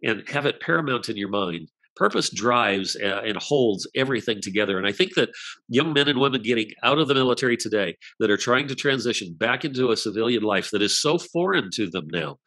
and 0.02 0.28
have 0.28 0.46
it 0.46 0.60
paramount 0.60 1.08
in 1.08 1.16
your 1.16 1.28
mind. 1.28 1.68
Purpose 1.94 2.30
drives 2.30 2.96
uh, 2.96 3.20
and 3.24 3.36
holds 3.36 3.86
everything 3.94 4.40
together 4.40 4.78
and 4.78 4.86
i 4.86 4.92
think 4.92 5.14
that 5.14 5.28
young 5.68 5.92
men 5.92 6.08
and 6.08 6.18
women 6.18 6.40
getting 6.40 6.70
out 6.82 6.98
of 6.98 7.06
the 7.06 7.14
military 7.14 7.54
today 7.54 7.94
that 8.18 8.30
are 8.30 8.38
trying 8.38 8.66
to 8.66 8.74
transition 8.74 9.34
back 9.34 9.62
into 9.62 9.90
a 9.90 9.96
civilian 9.96 10.42
life 10.42 10.70
that 10.70 10.80
is 10.80 10.98
so 10.98 11.18
foreign 11.18 11.68
to 11.70 11.90
them 11.90 12.08
now 12.10 12.38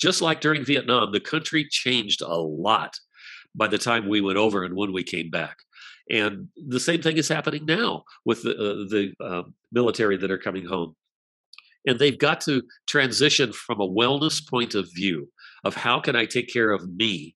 just 0.00 0.20
like 0.20 0.40
during 0.40 0.64
vietnam 0.64 1.12
the 1.12 1.20
country 1.20 1.68
changed 1.70 2.20
a 2.20 2.34
lot 2.34 2.98
by 3.54 3.68
the 3.68 3.78
time 3.78 4.08
we 4.08 4.20
went 4.20 4.38
over 4.38 4.64
and 4.64 4.74
when 4.74 4.92
we 4.92 5.04
came 5.04 5.30
back 5.30 5.58
and 6.10 6.48
the 6.66 6.80
same 6.80 7.00
thing 7.00 7.16
is 7.16 7.28
happening 7.28 7.64
now 7.64 8.02
with 8.24 8.42
the, 8.42 8.56
uh, 8.56 8.74
the 8.88 9.12
uh, 9.24 9.42
military 9.70 10.16
that 10.16 10.32
are 10.32 10.38
coming 10.38 10.64
home 10.64 10.96
and 11.86 11.98
they've 11.98 12.18
got 12.18 12.40
to 12.42 12.62
transition 12.86 13.52
from 13.52 13.80
a 13.80 13.88
wellness 13.88 14.46
point 14.46 14.74
of 14.74 14.88
view 14.94 15.28
of 15.64 15.74
how 15.74 16.00
can 16.00 16.16
I 16.16 16.24
take 16.24 16.52
care 16.52 16.70
of 16.70 16.88
me 16.88 17.34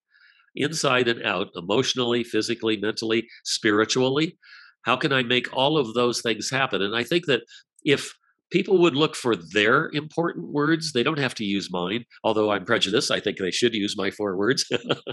inside 0.55 1.09
and 1.09 1.23
out, 1.25 1.49
emotionally, 1.57 2.25
physically, 2.25 2.77
mentally, 2.77 3.27
spiritually? 3.45 4.39
How 4.83 4.97
can 4.97 5.13
I 5.13 5.23
make 5.23 5.55
all 5.57 5.79
of 5.79 5.95
those 5.95 6.21
things 6.21 6.51
happen? 6.51 6.83
And 6.83 6.95
I 6.95 7.05
think 7.05 7.27
that 7.27 7.43
if 7.85 8.15
people 8.53 8.79
would 8.79 8.95
look 8.95 9.17
for 9.17 9.35
their 9.35 9.89
important 9.95 10.53
words. 10.53 10.93
They 10.93 11.03
don't 11.03 11.19
have 11.19 11.35
to 11.37 11.45
use 11.45 11.73
mine, 11.73 12.05
although 12.23 12.53
I'm 12.53 12.67
prejudiced. 12.67 13.11
I 13.11 13.19
think 13.19 13.39
they 13.39 13.51
should 13.51 13.75
use 13.75 13.97
my 13.97 14.11
four 14.11 14.37
words. 14.37 14.67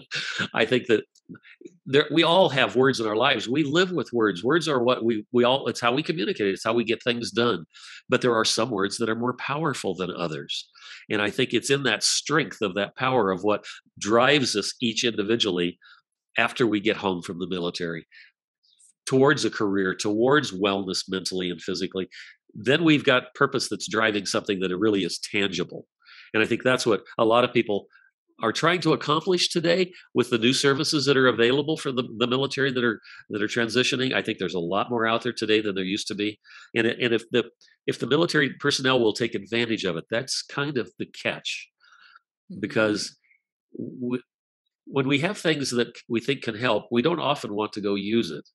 I 0.53 0.65
think 0.65 0.87
that 0.87 1.05
there, 1.85 2.05
we 2.11 2.21
all 2.21 2.49
have 2.49 2.75
words 2.75 2.99
in 2.99 3.07
our 3.07 3.15
lives. 3.15 3.47
We 3.47 3.63
live 3.63 3.91
with 3.91 4.11
words. 4.11 4.43
Words 4.43 4.67
are 4.67 4.83
what 4.83 5.05
we 5.05 5.25
we 5.31 5.45
all. 5.45 5.67
It's 5.67 5.79
how 5.79 5.93
we 5.93 6.03
communicate. 6.03 6.53
It's 6.53 6.65
how 6.65 6.73
we 6.73 6.83
get 6.83 7.01
things 7.01 7.31
done. 7.31 7.65
But 8.09 8.21
there 8.21 8.35
are 8.35 8.45
some 8.45 8.69
words 8.69 8.97
that 8.97 9.09
are 9.09 9.15
more 9.15 9.37
powerful 9.37 9.95
than 9.95 10.11
others, 10.11 10.69
and 11.09 11.21
I 11.21 11.29
think 11.29 11.53
it's 11.53 11.69
in 11.69 11.83
that 11.83 12.03
strength 12.03 12.61
of 12.61 12.75
that 12.75 12.97
power 12.97 13.31
of 13.31 13.43
what 13.43 13.65
drives 13.97 14.55
us 14.55 14.73
each 14.81 15.05
individually 15.05 15.79
after 16.37 16.67
we 16.67 16.81
get 16.81 16.97
home 16.97 17.21
from 17.21 17.39
the 17.39 17.47
military 17.47 18.05
towards 19.05 19.43
a 19.43 19.49
career, 19.49 19.95
towards 19.95 20.51
wellness 20.51 21.05
mentally 21.09 21.49
and 21.49 21.59
physically 21.59 22.07
then 22.53 22.83
we've 22.83 23.03
got 23.03 23.33
purpose 23.35 23.69
that's 23.69 23.89
driving 23.89 24.25
something 24.25 24.59
that 24.59 24.71
it 24.71 24.79
really 24.79 25.03
is 25.03 25.19
tangible 25.19 25.85
And 26.33 26.43
I 26.43 26.45
think 26.45 26.63
that's 26.63 26.85
what 26.85 27.03
a 27.17 27.25
lot 27.25 27.43
of 27.43 27.53
people 27.53 27.87
are 28.41 28.53
trying 28.53 28.79
to 28.81 28.93
accomplish 28.93 29.49
today 29.49 29.91
with 30.13 30.29
the 30.29 30.37
new 30.37 30.53
services 30.53 31.05
that 31.05 31.17
are 31.17 31.27
available 31.27 31.75
for 31.75 31.91
the, 31.91 32.03
the 32.17 32.27
military 32.27 32.71
that 32.71 32.83
are 32.83 33.01
that 33.29 33.41
are 33.41 33.47
transitioning. 33.47 34.13
I 34.13 34.21
think 34.21 34.37
there's 34.37 34.53
a 34.53 34.59
lot 34.59 34.89
more 34.89 35.05
out 35.05 35.23
there 35.23 35.33
today 35.33 35.61
than 35.61 35.75
there 35.75 35.83
used 35.83 36.07
to 36.07 36.15
be. 36.15 36.39
And 36.73 36.87
and 36.87 37.13
if 37.13 37.23
the 37.31 37.49
if 37.85 37.99
the 37.99 38.07
military 38.07 38.53
personnel 38.59 38.99
will 38.99 39.13
take 39.13 39.35
advantage 39.35 39.83
of 39.83 39.97
it, 39.97 40.05
that's 40.09 40.41
kind 40.41 40.77
of 40.77 40.91
the 40.99 41.07
catch, 41.07 41.69
mm-hmm. 42.51 42.61
because 42.61 43.17
we, 43.77 44.21
when 44.85 45.07
we 45.07 45.19
have 45.19 45.37
things 45.37 45.71
that 45.71 45.97
we 46.07 46.19
think 46.19 46.43
can 46.43 46.55
help, 46.55 46.85
we 46.91 47.01
don't 47.01 47.19
often 47.19 47.53
want 47.53 47.73
to 47.73 47.81
go 47.81 47.95
use 47.95 48.31
it. 48.31 48.47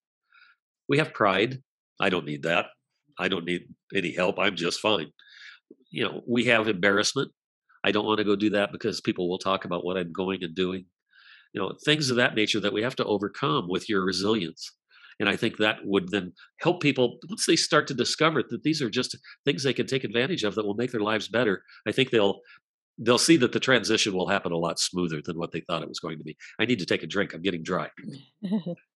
We 0.88 0.98
have 0.98 1.12
pride. 1.14 1.62
I 2.00 2.08
don't 2.10 2.26
need 2.26 2.42
that. 2.44 2.66
I 3.18 3.28
don't 3.28 3.44
need 3.44 3.62
any 3.94 4.12
help. 4.12 4.38
I'm 4.38 4.56
just 4.56 4.80
fine. 4.80 5.11
You 5.90 6.04
know, 6.04 6.23
we 6.26 6.44
have 6.47 6.68
embarrassment. 6.68 7.30
I 7.85 7.92
don't 7.92 8.06
want 8.06 8.18
to 8.18 8.25
go 8.25 8.37
do 8.37 8.50
that 8.50 8.73
because 8.73 9.00
people 9.00 9.28
will 9.28 9.38
talk 9.38 9.64
about 9.64 9.85
what 9.85 9.97
I'm 9.97 10.12
going 10.12 10.42
and 10.42 10.54
doing. 10.54 10.87
You 11.52 11.61
know, 11.61 11.73
things 11.85 12.11
of 12.11 12.16
that 12.16 12.35
nature 12.35 12.61
that 12.61 12.73
we 12.73 12.83
have 12.83 12.97
to 12.97 13.04
overcome 13.04 13.68
with 13.68 13.88
your 13.88 14.04
resilience. 14.04 14.73
And 15.21 15.28
I 15.28 15.37
think 15.37 15.59
that 15.59 15.78
would 15.85 16.11
then 16.11 16.33
help 16.61 16.83
people 16.83 17.18
once 17.28 17.47
they 17.47 17.54
start 17.54 17.87
to 17.88 17.94
discover 17.94 18.42
that 18.50 18.64
these 18.64 18.83
are 18.83 18.90
just 18.90 19.16
things 19.44 19.62
they 19.62 19.73
can 19.73 19.87
take 19.87 20.02
advantage 20.02 20.42
of 20.42 20.56
that 20.56 20.66
will 20.66 20.75
make 20.75 20.90
their 20.90 21.00
lives 21.00 21.28
better. 21.28 21.62
I 21.87 21.92
think 21.92 22.11
they'll 22.11 22.40
they'll 22.99 23.18
see 23.18 23.37
that 23.37 23.52
the 23.52 23.61
transition 23.61 24.14
will 24.14 24.28
happen 24.28 24.52
a 24.52 24.56
lot 24.56 24.78
smoother 24.78 25.21
than 25.25 25.38
what 25.38 25.52
they 25.52 25.61
thought 25.61 25.83
it 25.83 25.88
was 25.88 26.00
going 26.00 26.18
to 26.18 26.25
be. 26.25 26.37
I 26.59 26.64
need 26.64 26.78
to 26.80 26.87
take 26.87 27.02
a 27.02 27.09
drink. 27.09 27.33
I'm 27.33 27.42
getting 27.42 27.62
dry. 27.62 27.90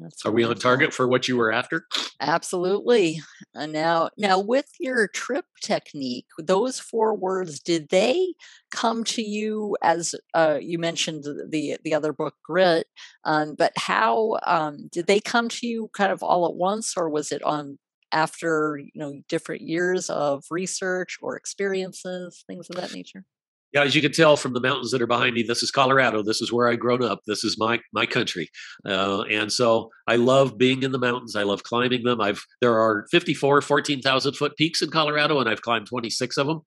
That's 0.00 0.24
Are 0.24 0.32
we 0.32 0.44
on 0.44 0.56
target 0.56 0.92
for 0.92 1.06
what 1.06 1.28
you 1.28 1.36
were 1.36 1.52
after? 1.52 1.86
Absolutely. 2.20 3.20
Uh, 3.54 3.66
now, 3.66 4.10
now 4.16 4.38
with 4.38 4.68
your 4.78 5.08
trip 5.08 5.44
technique, 5.62 6.26
those 6.38 6.78
four 6.78 7.14
words, 7.14 7.60
did 7.60 7.88
they 7.90 8.34
come 8.70 9.04
to 9.04 9.22
you 9.22 9.76
as 9.82 10.14
uh, 10.34 10.58
you 10.60 10.78
mentioned 10.78 11.24
the 11.24 11.78
the 11.84 11.94
other 11.94 12.12
book, 12.12 12.34
Grit? 12.44 12.86
Um, 13.24 13.54
but 13.56 13.72
how 13.76 14.38
um, 14.46 14.88
did 14.90 15.06
they 15.06 15.20
come 15.20 15.48
to 15.48 15.66
you, 15.66 15.90
kind 15.94 16.12
of 16.12 16.22
all 16.22 16.46
at 16.46 16.54
once, 16.54 16.94
or 16.96 17.08
was 17.08 17.32
it 17.32 17.42
on 17.42 17.78
after 18.12 18.78
you 18.78 18.98
know 18.98 19.20
different 19.28 19.62
years 19.62 20.10
of 20.10 20.44
research 20.50 21.18
or 21.22 21.36
experiences, 21.36 22.44
things 22.46 22.68
of 22.70 22.76
that 22.76 22.94
nature? 22.94 23.24
Yeah, 23.72 23.82
as 23.82 23.94
you 23.94 24.02
can 24.02 24.12
tell 24.12 24.36
from 24.36 24.52
the 24.52 24.60
mountains 24.60 24.90
that 24.90 25.00
are 25.00 25.06
behind 25.06 25.34
me, 25.34 25.42
this 25.42 25.62
is 25.62 25.70
Colorado. 25.70 26.22
This 26.22 26.42
is 26.42 26.52
where 26.52 26.68
I 26.68 26.74
grown 26.74 27.04
up. 27.04 27.20
This 27.26 27.44
is 27.44 27.56
my 27.56 27.80
my 27.92 28.04
country, 28.04 28.50
uh, 28.84 29.22
and 29.22 29.52
so 29.52 29.90
I 30.08 30.16
love 30.16 30.58
being 30.58 30.82
in 30.82 30.90
the 30.90 30.98
mountains. 30.98 31.36
I 31.36 31.44
love 31.44 31.62
climbing 31.62 32.02
them. 32.02 32.20
I've 32.20 32.44
there 32.60 32.78
are 32.78 33.06
54 33.10 33.62
14,000 33.62 34.34
foot 34.34 34.56
peaks 34.56 34.82
in 34.82 34.90
Colorado, 34.90 35.38
and 35.38 35.48
I've 35.48 35.62
climbed 35.62 35.86
26 35.86 36.36
of 36.36 36.46
them. 36.48 36.62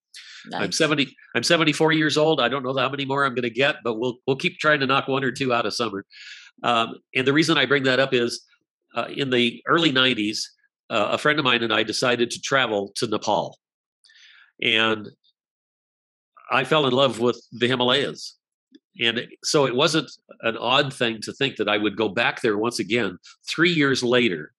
Nice. 0.50 0.62
I'm 0.62 0.72
70. 0.72 1.16
I'm 1.36 1.44
74 1.44 1.92
years 1.92 2.18
old. 2.18 2.40
I 2.40 2.48
don't 2.48 2.64
know 2.64 2.76
how 2.76 2.90
many 2.90 3.06
more 3.06 3.26
I'm 3.26 3.36
going 3.36 3.44
to 3.44 3.50
get, 3.50 3.78
but 3.84 4.00
we'll 4.00 4.20
we'll 4.26 4.38
keep 4.38 4.58
trying 4.60 4.80
to 4.80 4.86
knock 4.86 5.08
one 5.08 5.24
or 5.24 5.32
two 5.32 5.54
out 5.54 5.66
of 5.66 5.74
summer. 5.74 6.06
Um, 6.64 6.96
and 7.16 7.28
the 7.28 7.34
reason 7.34 7.58
I 7.58 7.66
bring 7.66 7.84
that 7.84 8.00
up 8.00 8.14
is 8.14 8.46
uh, 8.96 9.08
in 9.14 9.30
the 9.30 9.62
early 9.68 9.92
90s, 9.92 10.40
uh, 10.90 11.10
a 11.12 11.18
friend 11.18 11.40
of 11.40 11.46
mine 11.46 11.64
and 11.64 11.74
I 11.74 11.84
decided 11.84 12.32
to 12.32 12.42
travel 12.42 12.92
to 12.96 13.08
Nepal. 13.08 13.58
And 14.62 15.10
I 16.54 16.64
fell 16.64 16.86
in 16.86 16.94
love 16.94 17.20
with 17.20 17.42
the 17.52 17.68
Himalayas. 17.68 18.38
And 19.02 19.28
so 19.44 19.66
it 19.66 19.76
wasn't 19.76 20.12
an 20.42 20.56
odd 20.58 20.94
thing 20.94 21.20
to 21.22 21.34
think 21.34 21.56
that 21.56 21.68
I 21.68 21.78
would 21.78 21.98
go 21.98 22.10
back 22.10 22.42
there 22.42 22.58
once 22.58 22.80
again 22.80 23.18
three 23.50 23.72
years 23.72 24.04
later 24.04 24.54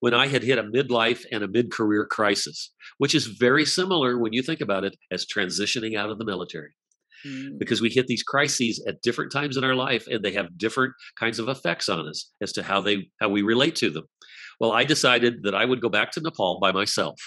when 0.00 0.12
I 0.12 0.26
had 0.26 0.42
hit 0.42 0.58
a 0.58 0.62
midlife 0.62 1.24
and 1.32 1.42
a 1.42 1.48
mid 1.48 1.72
career 1.72 2.04
crisis, 2.04 2.70
which 2.98 3.14
is 3.14 3.26
very 3.26 3.64
similar 3.64 4.18
when 4.18 4.34
you 4.34 4.42
think 4.42 4.60
about 4.60 4.84
it 4.84 4.96
as 5.10 5.24
transitioning 5.24 5.96
out 5.96 6.10
of 6.10 6.18
the 6.18 6.26
military. 6.26 6.74
Mm. 7.26 7.58
Because 7.58 7.80
we 7.80 7.88
hit 7.88 8.06
these 8.06 8.22
crises 8.22 8.84
at 8.86 9.00
different 9.00 9.32
times 9.32 9.56
in 9.56 9.64
our 9.64 9.74
life 9.74 10.06
and 10.06 10.22
they 10.22 10.32
have 10.32 10.58
different 10.58 10.92
kinds 11.18 11.38
of 11.38 11.48
effects 11.48 11.88
on 11.88 12.06
us 12.06 12.30
as 12.42 12.52
to 12.52 12.62
how 12.62 12.82
they 12.82 13.08
how 13.18 13.30
we 13.30 13.40
relate 13.40 13.76
to 13.76 13.88
them. 13.88 14.04
Well, 14.60 14.72
I 14.72 14.84
decided 14.84 15.42
that 15.44 15.54
I 15.54 15.64
would 15.64 15.80
go 15.80 15.88
back 15.88 16.10
to 16.12 16.20
Nepal 16.20 16.60
by 16.60 16.70
myself 16.70 17.18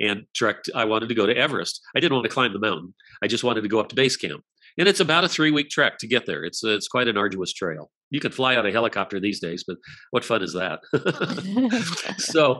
and 0.00 0.24
trekked. 0.34 0.70
I 0.74 0.84
wanted 0.84 1.08
to 1.08 1.14
go 1.14 1.26
to 1.26 1.36
Everest. 1.36 1.80
I 1.96 2.00
didn't 2.00 2.14
want 2.14 2.24
to 2.24 2.30
climb 2.30 2.52
the 2.52 2.58
mountain. 2.58 2.94
I 3.22 3.26
just 3.26 3.44
wanted 3.44 3.62
to 3.62 3.68
go 3.68 3.80
up 3.80 3.88
to 3.88 3.94
base 3.94 4.16
camp. 4.16 4.42
And 4.78 4.88
it's 4.88 5.00
about 5.00 5.24
a 5.24 5.28
three 5.28 5.50
week 5.50 5.68
trek 5.68 5.98
to 5.98 6.06
get 6.06 6.26
there. 6.26 6.44
It's 6.44 6.64
it's 6.64 6.88
quite 6.88 7.08
an 7.08 7.16
arduous 7.16 7.52
trail. 7.52 7.90
You 8.10 8.20
can 8.20 8.32
fly 8.32 8.56
out 8.56 8.66
a 8.66 8.72
helicopter 8.72 9.20
these 9.20 9.40
days, 9.40 9.64
but 9.66 9.76
what 10.10 10.24
fun 10.24 10.42
is 10.42 10.54
that? 10.54 10.80
so, 12.18 12.58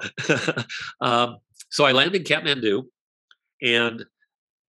um, 1.00 1.38
so 1.70 1.84
I 1.84 1.92
land 1.92 2.14
in 2.14 2.22
Kathmandu, 2.22 2.84
and 3.62 4.04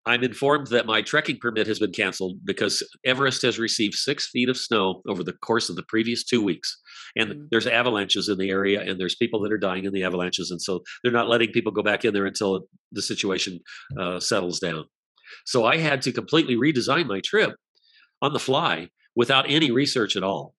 I'm 0.06 0.24
informed 0.24 0.68
that 0.68 0.86
my 0.86 1.02
trekking 1.02 1.38
permit 1.38 1.66
has 1.68 1.80
been 1.80 1.94
canceled 1.94 2.40
because 2.44 2.84
Everest 3.06 3.42
has 3.44 3.58
received 3.58 3.94
six 3.94 4.28
feet 4.28 4.50
of 4.50 4.58
snow 4.58 5.02
over 5.08 5.24
the 5.24 5.34
course 5.34 5.70
of 5.70 5.78
the 5.78 5.84
previous 5.84 6.26
two 6.26 6.44
weeks. 6.44 6.78
And 7.16 7.30
mm-hmm. 7.30 7.44
there's 7.52 7.68
avalanches 7.68 8.28
in 8.28 8.38
the 8.38 8.50
area, 8.50 8.82
and 8.82 9.00
there's 9.00 9.16
people 9.16 9.42
that 9.42 9.52
are 9.52 9.58
dying 9.58 9.86
in 9.86 9.94
the 9.94 10.04
avalanches. 10.04 10.52
And 10.52 10.62
so 10.62 10.82
they're 11.02 11.12
not 11.12 11.30
letting 11.30 11.52
people 11.52 11.72
go 11.72 11.84
back 11.84 12.04
in 12.04 12.14
there 12.14 12.26
until 12.26 12.68
the 12.92 13.02
situation 13.02 13.60
uh, 13.98 14.20
settles 14.20 14.60
down. 14.60 14.86
So 15.46 15.66
I 15.66 15.78
had 15.78 16.02
to 16.04 16.12
completely 16.12 16.56
redesign 16.56 17.08
my 17.08 17.22
trip 17.24 17.56
on 18.22 18.34
the 18.34 18.40
fly 18.40 18.90
without 19.16 19.50
any 19.50 19.72
research 19.72 20.16
at 20.16 20.24
all. 20.24 20.54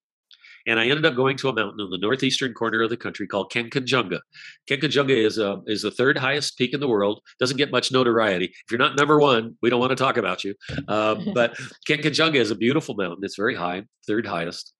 And 0.66 0.80
I 0.80 0.86
ended 0.86 1.04
up 1.04 1.14
going 1.14 1.36
to 1.38 1.48
a 1.48 1.54
mountain 1.54 1.80
in 1.80 1.90
the 1.90 1.98
northeastern 1.98 2.54
corner 2.54 2.82
of 2.82 2.90
the 2.90 2.96
country 2.96 3.26
called 3.26 3.52
Kanchenjunga. 3.52 4.20
Kanchenjunga 4.68 5.16
is 5.16 5.38
a, 5.38 5.60
is 5.66 5.82
the 5.82 5.90
third 5.90 6.18
highest 6.18 6.56
peak 6.56 6.72
in 6.72 6.80
the 6.80 6.88
world. 6.88 7.20
Doesn't 7.38 7.56
get 7.56 7.70
much 7.70 7.92
notoriety. 7.92 8.46
If 8.46 8.70
you're 8.70 8.78
not 8.78 8.96
number 8.96 9.18
one, 9.18 9.56
we 9.62 9.70
don't 9.70 9.80
want 9.80 9.90
to 9.90 9.96
talk 9.96 10.16
about 10.16 10.44
you. 10.44 10.54
Uh, 10.88 11.16
but 11.34 11.56
Kanchenjunga 11.88 12.36
is 12.36 12.50
a 12.50 12.56
beautiful 12.56 12.94
mountain. 12.94 13.24
It's 13.24 13.36
very 13.36 13.54
high, 13.54 13.84
third 14.06 14.26
highest. 14.26 14.72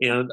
And 0.00 0.32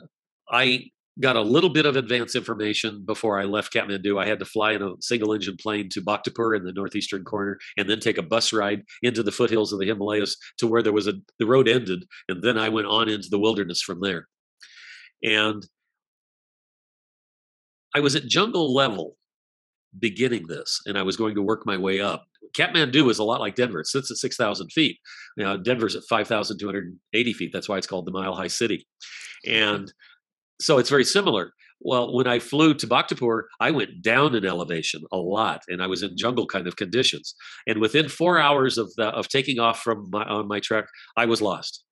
I 0.49 0.91
got 1.19 1.35
a 1.35 1.41
little 1.41 1.69
bit 1.69 1.85
of 1.85 1.95
advance 1.95 2.35
information 2.35 3.03
before 3.05 3.39
I 3.39 3.43
left 3.43 3.73
Kathmandu. 3.73 4.21
I 4.21 4.27
had 4.27 4.39
to 4.39 4.45
fly 4.45 4.71
in 4.71 4.81
a 4.81 4.93
single 5.01 5.33
engine 5.33 5.57
plane 5.57 5.89
to 5.89 6.01
Bhadrapur 6.01 6.55
in 6.55 6.63
the 6.63 6.71
northeastern 6.71 7.23
corner 7.23 7.59
and 7.77 7.89
then 7.89 7.99
take 7.99 8.17
a 8.17 8.23
bus 8.23 8.53
ride 8.53 8.83
into 9.03 9.21
the 9.21 9.31
foothills 9.31 9.73
of 9.73 9.79
the 9.79 9.85
Himalayas 9.85 10.37
to 10.57 10.67
where 10.67 10.81
there 10.81 10.93
was 10.93 11.07
a 11.07 11.13
the 11.37 11.45
road 11.45 11.67
ended 11.67 12.05
and 12.29 12.41
then 12.41 12.57
I 12.57 12.69
went 12.69 12.87
on 12.87 13.09
into 13.09 13.29
the 13.29 13.39
wilderness 13.39 13.81
from 13.81 13.99
there. 14.01 14.27
And 15.23 15.65
I 17.95 17.99
was 17.99 18.15
at 18.15 18.25
jungle 18.25 18.73
level 18.73 19.17
beginning 19.99 20.47
this, 20.47 20.79
and 20.85 20.97
I 20.97 21.03
was 21.03 21.17
going 21.17 21.35
to 21.35 21.41
work 21.41 21.65
my 21.65 21.77
way 21.77 21.99
up. 21.99 22.25
Kathmandu 22.53 23.09
is 23.09 23.19
a 23.19 23.23
lot 23.23 23.39
like 23.39 23.55
Denver. 23.55 23.81
It 23.81 23.87
sits 23.87 24.11
at 24.11 24.17
6,000 24.17 24.71
feet. 24.71 24.97
Now, 25.37 25.55
Denver's 25.57 25.95
at 25.95 26.03
5,280 26.09 27.33
feet. 27.33 27.51
That's 27.53 27.69
why 27.69 27.77
it's 27.77 27.87
called 27.87 28.05
the 28.05 28.11
Mile 28.11 28.35
High 28.35 28.47
City. 28.47 28.87
And 29.47 29.91
so 30.59 30.77
it's 30.77 30.89
very 30.89 31.05
similar. 31.05 31.53
Well, 31.79 32.13
when 32.13 32.27
I 32.27 32.39
flew 32.39 32.73
to 32.75 32.87
Bhadrapur, 32.87 33.43
I 33.59 33.71
went 33.71 34.03
down 34.03 34.35
in 34.35 34.45
elevation 34.45 35.01
a 35.11 35.17
lot, 35.17 35.63
and 35.67 35.81
I 35.81 35.87
was 35.87 36.03
in 36.03 36.15
jungle 36.15 36.45
kind 36.45 36.67
of 36.67 36.75
conditions. 36.75 37.33
And 37.65 37.79
within 37.79 38.07
four 38.07 38.37
hours 38.37 38.77
of 38.77 38.93
the, 38.97 39.07
of 39.07 39.29
taking 39.29 39.59
off 39.59 39.81
from 39.81 40.09
my, 40.11 40.23
on 40.25 40.47
my 40.47 40.59
trek, 40.59 40.85
I 41.17 41.25
was 41.25 41.41
lost. 41.41 41.83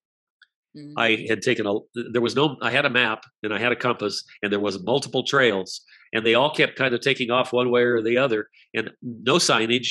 Mm-hmm. 0.79 0.98
I 0.98 1.25
had 1.27 1.41
taken 1.41 1.65
a 1.67 1.74
there 2.12 2.21
was 2.21 2.36
no 2.36 2.57
I 2.62 2.71
had 2.71 2.86
a 2.86 2.89
map 2.89 3.24
and 3.43 3.53
I 3.53 3.59
had 3.59 3.71
a 3.71 3.75
compass 3.75 4.24
and 4.41 4.51
there 4.51 4.59
was 4.59 4.83
multiple 4.83 5.24
trails 5.24 5.81
and 6.13 6.25
they 6.25 6.36
all 6.36 6.53
kept 6.53 6.77
kind 6.77 6.93
of 6.93 7.01
taking 7.01 7.31
off 7.31 7.53
one 7.53 7.71
way 7.71 7.83
or 7.83 8.01
the 8.01 8.17
other 8.17 8.48
and 8.74 8.91
no 9.01 9.36
signage, 9.36 9.89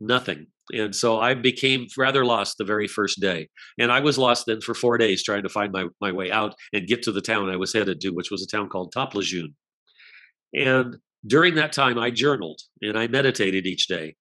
nothing. 0.00 0.46
And 0.72 0.94
so 0.94 1.20
I 1.20 1.34
became 1.34 1.86
rather 1.98 2.24
lost 2.24 2.58
the 2.58 2.64
very 2.64 2.86
first 2.86 3.20
day. 3.20 3.48
And 3.78 3.90
I 3.90 4.00
was 4.00 4.18
lost 4.18 4.46
then 4.46 4.60
for 4.60 4.74
four 4.74 4.98
days 4.98 5.22
trying 5.22 5.42
to 5.42 5.48
find 5.48 5.72
my, 5.72 5.86
my 6.00 6.12
way 6.12 6.30
out 6.30 6.54
and 6.72 6.86
get 6.86 7.02
to 7.04 7.12
the 7.12 7.20
town 7.20 7.50
I 7.50 7.56
was 7.56 7.72
headed 7.72 8.00
to, 8.00 8.10
which 8.10 8.30
was 8.30 8.42
a 8.42 8.56
town 8.56 8.68
called 8.68 8.94
Taplejung. 8.94 9.54
And 10.54 10.96
during 11.26 11.54
that 11.56 11.72
time, 11.72 11.98
I 11.98 12.10
journaled 12.10 12.60
and 12.82 12.98
I 12.98 13.08
meditated 13.08 13.66
each 13.66 13.88
day 13.88 14.14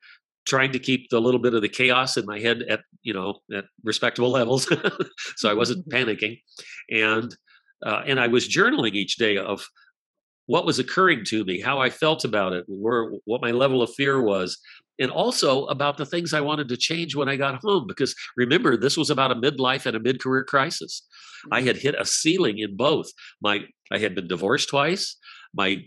trying 0.49 0.71
to 0.71 0.79
keep 0.79 1.09
the 1.09 1.21
little 1.21 1.39
bit 1.39 1.53
of 1.53 1.61
the 1.61 1.69
chaos 1.69 2.17
in 2.17 2.25
my 2.25 2.39
head 2.39 2.63
at 2.69 2.81
you 3.03 3.13
know 3.13 3.39
at 3.55 3.65
respectable 3.83 4.31
levels. 4.31 4.67
So 5.37 5.49
i 5.49 5.53
wasn't 5.53 5.87
mm-hmm. 5.87 6.09
panicking. 6.09 6.41
And 6.89 7.35
uh, 7.85 8.01
and 8.05 8.19
i 8.19 8.27
was 8.27 8.47
journaling 8.47 8.93
each 8.93 9.15
day 9.17 9.37
of 9.37 9.65
what 10.47 10.65
was 10.65 10.79
occurring 10.79 11.23
to 11.25 11.45
me 11.45 11.61
how 11.61 11.79
i 11.79 11.89
felt 11.89 12.25
about 12.25 12.53
it 12.53 12.65
where 12.67 13.11
what 13.25 13.41
my 13.41 13.51
level 13.51 13.81
of 13.81 13.93
fear 13.93 14.21
was 14.21 14.57
and 14.99 15.11
also 15.11 15.65
about 15.67 15.95
the 15.95 16.05
things 16.05 16.33
i 16.33 16.41
wanted 16.41 16.67
to 16.67 16.75
change 16.75 17.15
when 17.15 17.29
i 17.29 17.35
got 17.35 17.61
home 17.61 17.85
because 17.87 18.15
remember 18.35 18.75
this 18.75 18.97
was 18.97 19.09
about 19.09 19.31
a 19.31 19.35
midlife 19.35 19.85
and 19.85 19.95
a 19.95 19.99
mid-career 19.99 20.43
crisis. 20.43 21.03
I 21.51 21.59
mm-hmm. 21.59 21.67
had 21.67 21.77
hit 21.77 21.95
a 21.97 22.05
ceiling 22.05 22.57
in 22.59 22.75
both. 22.75 23.07
My 23.41 23.65
i 23.91 23.97
had 23.97 24.15
been 24.15 24.27
divorced 24.27 24.69
twice. 24.69 25.15
My 25.53 25.85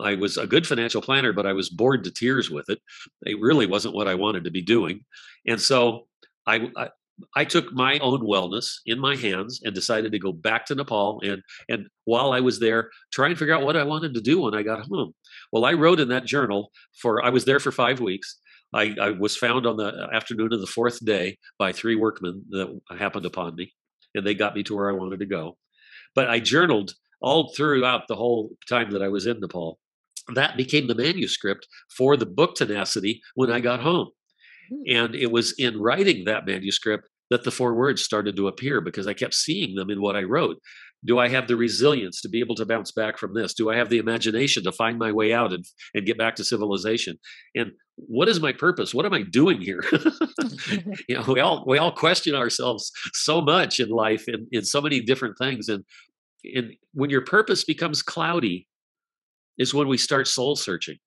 I 0.00 0.14
was 0.14 0.36
a 0.36 0.46
good 0.46 0.66
financial 0.66 1.02
planner, 1.02 1.32
but 1.32 1.46
I 1.46 1.52
was 1.52 1.68
bored 1.68 2.04
to 2.04 2.10
tears 2.10 2.50
with 2.50 2.68
it. 2.68 2.80
It 3.22 3.40
really 3.40 3.66
wasn't 3.66 3.94
what 3.94 4.08
I 4.08 4.14
wanted 4.14 4.44
to 4.44 4.50
be 4.50 4.62
doing. 4.62 5.04
And 5.46 5.60
so 5.60 6.06
I, 6.46 6.70
I, 6.76 6.88
I 7.34 7.44
took 7.44 7.72
my 7.72 7.98
own 7.98 8.20
wellness 8.20 8.76
in 8.84 8.98
my 8.98 9.16
hands 9.16 9.60
and 9.64 9.74
decided 9.74 10.12
to 10.12 10.18
go 10.18 10.32
back 10.32 10.66
to 10.66 10.74
Nepal 10.74 11.20
and 11.24 11.42
and 11.68 11.88
while 12.04 12.32
I 12.32 12.40
was 12.40 12.60
there, 12.60 12.90
try 13.12 13.28
and 13.28 13.38
figure 13.38 13.54
out 13.54 13.64
what 13.64 13.76
I 13.76 13.84
wanted 13.84 14.14
to 14.14 14.20
do 14.20 14.42
when 14.42 14.54
I 14.54 14.62
got 14.62 14.86
home. 14.86 15.14
Well, 15.52 15.64
I 15.64 15.72
wrote 15.72 16.00
in 16.00 16.08
that 16.08 16.26
journal 16.26 16.70
for, 17.00 17.24
I 17.24 17.30
was 17.30 17.44
there 17.44 17.60
for 17.60 17.72
five 17.72 18.00
weeks. 18.00 18.38
I, 18.72 18.94
I 19.00 19.10
was 19.10 19.36
found 19.36 19.66
on 19.66 19.76
the 19.76 20.08
afternoon 20.12 20.52
of 20.52 20.60
the 20.60 20.66
fourth 20.66 21.04
day 21.04 21.38
by 21.58 21.72
three 21.72 21.96
workmen 21.96 22.44
that 22.50 22.80
happened 22.98 23.24
upon 23.24 23.56
me, 23.56 23.72
and 24.14 24.26
they 24.26 24.34
got 24.34 24.54
me 24.54 24.62
to 24.64 24.76
where 24.76 24.90
I 24.90 24.94
wanted 24.94 25.20
to 25.20 25.26
go. 25.26 25.56
But 26.14 26.28
I 26.28 26.40
journaled 26.40 26.94
all 27.26 27.52
throughout 27.56 28.06
the 28.06 28.14
whole 28.14 28.50
time 28.68 28.92
that 28.92 29.02
I 29.02 29.08
was 29.08 29.26
in 29.26 29.40
Nepal. 29.40 29.80
That 30.34 30.56
became 30.56 30.86
the 30.86 30.94
manuscript 30.94 31.66
for 31.96 32.16
the 32.16 32.24
book 32.24 32.54
Tenacity 32.54 33.20
when 33.34 33.50
I 33.50 33.58
got 33.58 33.80
home. 33.80 34.10
Hmm. 34.70 34.96
And 34.96 35.14
it 35.16 35.32
was 35.32 35.52
in 35.58 35.80
writing 35.80 36.24
that 36.24 36.46
manuscript 36.46 37.08
that 37.30 37.42
the 37.42 37.50
four 37.50 37.74
words 37.74 38.00
started 38.02 38.36
to 38.36 38.46
appear 38.46 38.80
because 38.80 39.08
I 39.08 39.12
kept 39.12 39.34
seeing 39.34 39.74
them 39.74 39.90
in 39.90 40.00
what 40.00 40.14
I 40.14 40.22
wrote. 40.22 40.58
Do 41.04 41.18
I 41.18 41.28
have 41.28 41.48
the 41.48 41.56
resilience 41.56 42.20
to 42.20 42.28
be 42.28 42.38
able 42.38 42.54
to 42.54 42.64
bounce 42.64 42.92
back 42.92 43.18
from 43.18 43.34
this? 43.34 43.54
Do 43.54 43.70
I 43.70 43.76
have 43.76 43.90
the 43.90 43.98
imagination 43.98 44.62
to 44.62 44.72
find 44.72 44.96
my 44.96 45.10
way 45.10 45.32
out 45.32 45.52
and, 45.52 45.64
and 45.94 46.06
get 46.06 46.18
back 46.18 46.36
to 46.36 46.44
civilization? 46.44 47.18
And 47.56 47.72
what 47.96 48.28
is 48.28 48.40
my 48.40 48.52
purpose? 48.52 48.94
What 48.94 49.04
am 49.04 49.12
I 49.12 49.22
doing 49.22 49.60
here? 49.60 49.82
you 51.08 51.16
know, 51.16 51.24
we 51.26 51.40
all 51.40 51.64
we 51.66 51.78
all 51.78 51.92
question 51.92 52.34
ourselves 52.34 52.92
so 53.12 53.40
much 53.40 53.80
in 53.80 53.88
life 53.88 54.28
in, 54.28 54.46
in 54.52 54.64
so 54.64 54.80
many 54.80 55.00
different 55.00 55.36
things. 55.38 55.68
And, 55.68 55.84
and 56.54 56.72
when 56.92 57.10
your 57.10 57.22
purpose 57.22 57.64
becomes 57.64 58.02
cloudy, 58.02 58.66
is 59.58 59.74
when 59.74 59.88
we 59.88 59.96
start 59.96 60.28
soul 60.28 60.56
searching. 60.56 60.98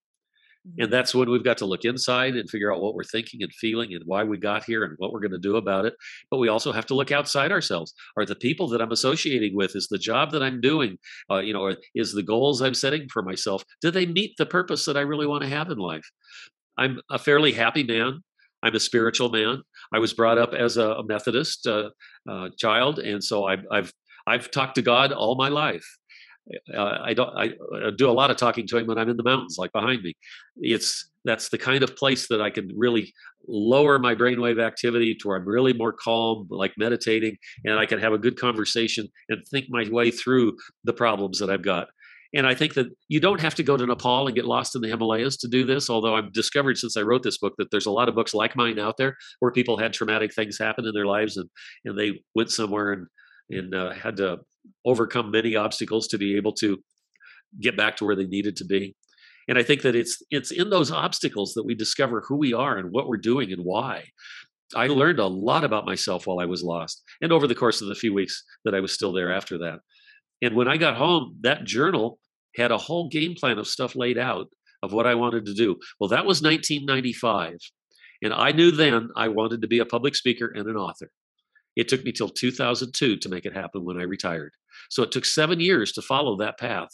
And 0.65 0.87
mm-hmm. 0.87 0.91
that's 0.91 1.15
when 1.15 1.29
we've 1.29 1.43
got 1.43 1.57
to 1.59 1.65
look 1.65 1.85
inside 1.85 2.35
and 2.35 2.49
figure 2.49 2.73
out 2.73 2.81
what 2.81 2.93
we're 2.93 3.03
thinking 3.03 3.41
and 3.41 3.51
feeling 3.53 3.93
and 3.93 4.03
why 4.05 4.23
we 4.23 4.37
got 4.37 4.65
here 4.65 4.83
and 4.83 4.93
what 4.97 5.13
we're 5.13 5.21
going 5.21 5.31
to 5.31 5.37
do 5.37 5.55
about 5.55 5.85
it. 5.85 5.93
But 6.29 6.37
we 6.37 6.49
also 6.49 6.71
have 6.71 6.85
to 6.87 6.95
look 6.95 7.11
outside 7.11 7.51
ourselves. 7.51 7.93
Are 8.17 8.25
the 8.25 8.35
people 8.35 8.67
that 8.69 8.81
I'm 8.81 8.91
associating 8.91 9.55
with, 9.55 9.75
is 9.75 9.87
the 9.87 9.97
job 9.97 10.31
that 10.31 10.43
I'm 10.43 10.59
doing, 10.59 10.97
uh, 11.31 11.39
you 11.39 11.53
know, 11.53 11.73
is 11.95 12.13
the 12.13 12.23
goals 12.23 12.61
I'm 12.61 12.73
setting 12.73 13.07
for 13.09 13.21
myself, 13.21 13.63
do 13.81 13.89
they 13.89 14.05
meet 14.05 14.35
the 14.37 14.45
purpose 14.45 14.85
that 14.85 14.97
I 14.97 15.01
really 15.01 15.27
want 15.27 15.43
to 15.43 15.49
have 15.49 15.69
in 15.69 15.77
life? 15.77 16.07
I'm 16.77 16.99
a 17.09 17.17
fairly 17.17 17.53
happy 17.53 17.83
man. 17.83 18.21
I'm 18.61 18.75
a 18.75 18.79
spiritual 18.79 19.29
man. 19.29 19.61
I 19.93 19.99
was 19.99 20.13
brought 20.13 20.37
up 20.37 20.53
as 20.53 20.75
a, 20.75 21.01
Methodist 21.07 21.65
uh, 21.65 21.89
uh, 22.29 22.49
child, 22.57 22.99
and 22.99 23.23
so 23.23 23.45
I've, 23.45 23.63
I've 23.71 23.93
I've 24.29 24.51
talked 24.51 24.75
to 24.75 24.81
God 24.81 25.11
all 25.11 25.35
my 25.35 25.49
life 25.49 25.85
uh, 26.75 26.97
I 27.01 27.13
don't. 27.13 27.29
I, 27.37 27.51
I, 27.75 27.91
do 27.95 28.09
a 28.09 28.11
lot 28.11 28.31
of 28.31 28.37
talking 28.37 28.67
to 28.67 28.77
him 28.77 28.87
when 28.87 28.97
I'm 28.97 29.09
in 29.09 29.17
the 29.17 29.23
mountains, 29.23 29.57
like 29.57 29.71
behind 29.71 30.01
me. 30.01 30.13
It's 30.57 31.09
that's 31.25 31.49
the 31.49 31.57
kind 31.57 31.83
of 31.83 31.95
place 31.95 32.27
that 32.29 32.41
I 32.41 32.49
can 32.49 32.71
really 32.75 33.13
lower 33.47 33.99
my 33.99 34.15
brainwave 34.15 34.61
activity 34.61 35.15
to 35.15 35.27
where 35.27 35.37
I'm 35.37 35.47
really 35.47 35.73
more 35.73 35.93
calm, 35.93 36.47
like 36.49 36.73
meditating, 36.77 37.37
and 37.65 37.77
I 37.77 37.85
can 37.85 37.99
have 37.99 38.13
a 38.13 38.17
good 38.17 38.39
conversation 38.39 39.07
and 39.29 39.41
think 39.47 39.65
my 39.69 39.85
way 39.89 40.11
through 40.11 40.57
the 40.83 40.93
problems 40.93 41.39
that 41.39 41.49
I've 41.49 41.63
got. 41.63 41.87
And 42.33 42.45
I 42.45 42.53
think 42.53 42.75
that 42.75 42.87
you 43.07 43.19
don't 43.19 43.41
have 43.41 43.55
to 43.55 43.63
go 43.63 43.75
to 43.75 43.85
Nepal 43.85 44.27
and 44.27 44.35
get 44.35 44.45
lost 44.45 44.75
in 44.75 44.81
the 44.81 44.87
Himalayas 44.87 45.35
to 45.37 45.47
do 45.47 45.65
this. 45.65 45.89
Although 45.89 46.15
I've 46.15 46.31
discovered 46.31 46.77
since 46.77 46.95
I 46.95 47.01
wrote 47.01 47.23
this 47.23 47.39
book 47.39 47.53
that 47.57 47.71
there's 47.71 47.87
a 47.87 47.91
lot 47.91 48.07
of 48.07 48.13
books 48.13 48.35
like 48.35 48.55
mine 48.55 48.77
out 48.77 48.97
there 48.97 49.17
where 49.39 49.51
people 49.51 49.77
had 49.77 49.93
traumatic 49.93 50.33
things 50.33 50.59
happen 50.59 50.85
in 50.85 50.93
their 50.93 51.07
lives 51.07 51.37
and 51.37 51.49
and 51.85 51.97
they 51.97 52.21
went 52.35 52.51
somewhere 52.51 52.91
and 52.93 53.07
and 53.49 53.73
uh, 53.73 53.91
had 53.91 54.17
to 54.17 54.39
overcome 54.85 55.31
many 55.31 55.55
obstacles 55.55 56.07
to 56.07 56.17
be 56.17 56.35
able 56.35 56.53
to 56.53 56.77
get 57.59 57.75
back 57.75 57.97
to 57.97 58.05
where 58.05 58.15
they 58.15 58.25
needed 58.25 58.55
to 58.57 58.65
be. 58.65 58.95
And 59.47 59.57
I 59.57 59.63
think 59.63 59.81
that 59.81 59.95
it's 59.95 60.21
it's 60.29 60.51
in 60.51 60.69
those 60.69 60.91
obstacles 60.91 61.53
that 61.55 61.65
we 61.65 61.73
discover 61.73 62.23
who 62.27 62.37
we 62.37 62.53
are 62.53 62.77
and 62.77 62.91
what 62.91 63.07
we're 63.07 63.17
doing 63.17 63.51
and 63.51 63.63
why. 63.63 64.05
I 64.75 64.85
learned 64.85 65.19
a 65.19 65.25
lot 65.25 65.63
about 65.63 65.87
myself 65.87 66.27
while 66.27 66.39
I 66.39 66.45
was 66.45 66.61
lost 66.61 67.01
and 67.21 67.31
over 67.31 67.47
the 67.47 67.55
course 67.55 67.81
of 67.81 67.87
the 67.87 67.95
few 67.95 68.13
weeks 68.13 68.43
that 68.65 68.75
I 68.75 68.79
was 68.79 68.93
still 68.93 69.11
there 69.11 69.33
after 69.33 69.57
that. 69.59 69.79
And 70.43 70.55
when 70.55 70.67
I 70.67 70.77
got 70.77 70.95
home, 70.95 71.37
that 71.41 71.63
journal 71.63 72.19
had 72.55 72.71
a 72.71 72.77
whole 72.77 73.09
game 73.09 73.33
plan 73.33 73.57
of 73.57 73.67
stuff 73.67 73.95
laid 73.95 74.19
out 74.19 74.47
of 74.83 74.93
what 74.93 75.07
I 75.07 75.15
wanted 75.15 75.45
to 75.45 75.53
do. 75.53 75.77
Well, 75.99 76.09
that 76.09 76.25
was 76.25 76.41
1995. 76.41 77.57
And 78.21 78.33
I 78.33 78.51
knew 78.51 78.71
then 78.71 79.09
I 79.15 79.29
wanted 79.29 79.61
to 79.61 79.67
be 79.67 79.79
a 79.79 79.85
public 79.85 80.15
speaker 80.15 80.51
and 80.53 80.67
an 80.67 80.75
author. 80.75 81.09
It 81.75 81.87
took 81.87 82.03
me 82.03 82.11
till 82.11 82.29
2002 82.29 83.17
to 83.17 83.29
make 83.29 83.45
it 83.45 83.55
happen 83.55 83.85
when 83.85 83.97
I 83.97 84.03
retired. 84.03 84.53
So 84.89 85.03
it 85.03 85.11
took 85.11 85.25
seven 85.25 85.59
years 85.59 85.91
to 85.93 86.01
follow 86.01 86.35
that 86.37 86.59
path. 86.59 86.89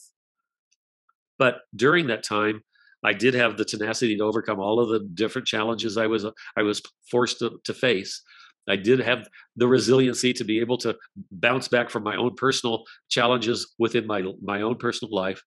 But 1.37 1.59
during 1.75 2.07
that 2.07 2.23
time, 2.23 2.61
I 3.03 3.13
did 3.13 3.33
have 3.33 3.57
the 3.57 3.65
tenacity 3.65 4.17
to 4.17 4.23
overcome 4.23 4.59
all 4.59 4.79
of 4.79 4.89
the 4.89 4.99
different 5.13 5.47
challenges 5.47 5.97
I 5.97 6.07
was 6.07 6.25
I 6.57 6.63
was 6.63 6.81
forced 7.09 7.39
to, 7.39 7.59
to 7.63 7.73
face. 7.73 8.21
I 8.67 8.75
did 8.77 8.99
have 8.99 9.27
the 9.55 9.67
resiliency 9.67 10.33
to 10.33 10.43
be 10.43 10.59
able 10.59 10.77
to 10.79 10.95
bounce 11.31 11.67
back 11.67 11.91
from 11.91 12.03
my 12.03 12.15
own 12.15 12.33
personal 12.35 12.83
challenges 13.09 13.75
within 13.77 14.07
my 14.07 14.23
my 14.41 14.61
own 14.61 14.75
personal 14.75 15.13
life 15.13 15.41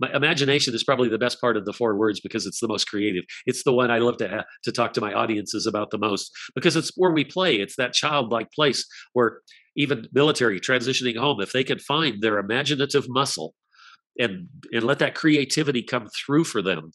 my 0.00 0.10
imagination 0.14 0.74
is 0.74 0.84
probably 0.84 1.08
the 1.08 1.18
best 1.18 1.40
part 1.40 1.56
of 1.56 1.64
the 1.64 1.72
four 1.72 1.96
words 1.96 2.20
because 2.20 2.46
it's 2.46 2.60
the 2.60 2.68
most 2.68 2.84
creative. 2.84 3.24
It's 3.46 3.64
the 3.64 3.72
one 3.72 3.90
I 3.90 3.98
love 3.98 4.16
to 4.18 4.44
to 4.64 4.72
talk 4.72 4.92
to 4.94 5.00
my 5.00 5.12
audiences 5.12 5.66
about 5.66 5.90
the 5.90 5.98
most 5.98 6.30
because 6.54 6.76
it's 6.76 6.92
where 6.96 7.12
we 7.12 7.24
play. 7.24 7.56
It's 7.56 7.76
that 7.76 7.92
childlike 7.92 8.52
place 8.52 8.86
where 9.12 9.40
even 9.76 10.08
military 10.12 10.60
transitioning 10.60 11.16
home, 11.16 11.40
if 11.40 11.52
they 11.52 11.64
can 11.64 11.78
find 11.78 12.20
their 12.20 12.38
imaginative 12.38 13.06
muscle 13.08 13.54
and 14.18 14.48
and 14.72 14.84
let 14.84 14.98
that 15.00 15.14
creativity 15.14 15.82
come 15.82 16.08
through 16.08 16.44
for 16.44 16.62
them, 16.62 16.92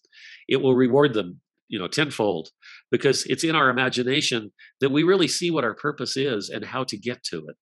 it 0.48 0.62
will 0.62 0.76
reward 0.76 1.14
them 1.14 1.42
you 1.70 1.80
know 1.80 1.88
tenfold 1.88 2.50
because 2.92 3.26
it's 3.26 3.44
in 3.44 3.56
our 3.56 3.70
imagination 3.70 4.52
that 4.80 4.92
we 4.92 5.02
really 5.04 5.28
see 5.28 5.50
what 5.50 5.64
our 5.64 5.74
purpose 5.74 6.16
is 6.16 6.50
and 6.50 6.66
how 6.66 6.84
to 6.84 6.98
get 6.98 7.24
to 7.24 7.38
it 7.48 7.56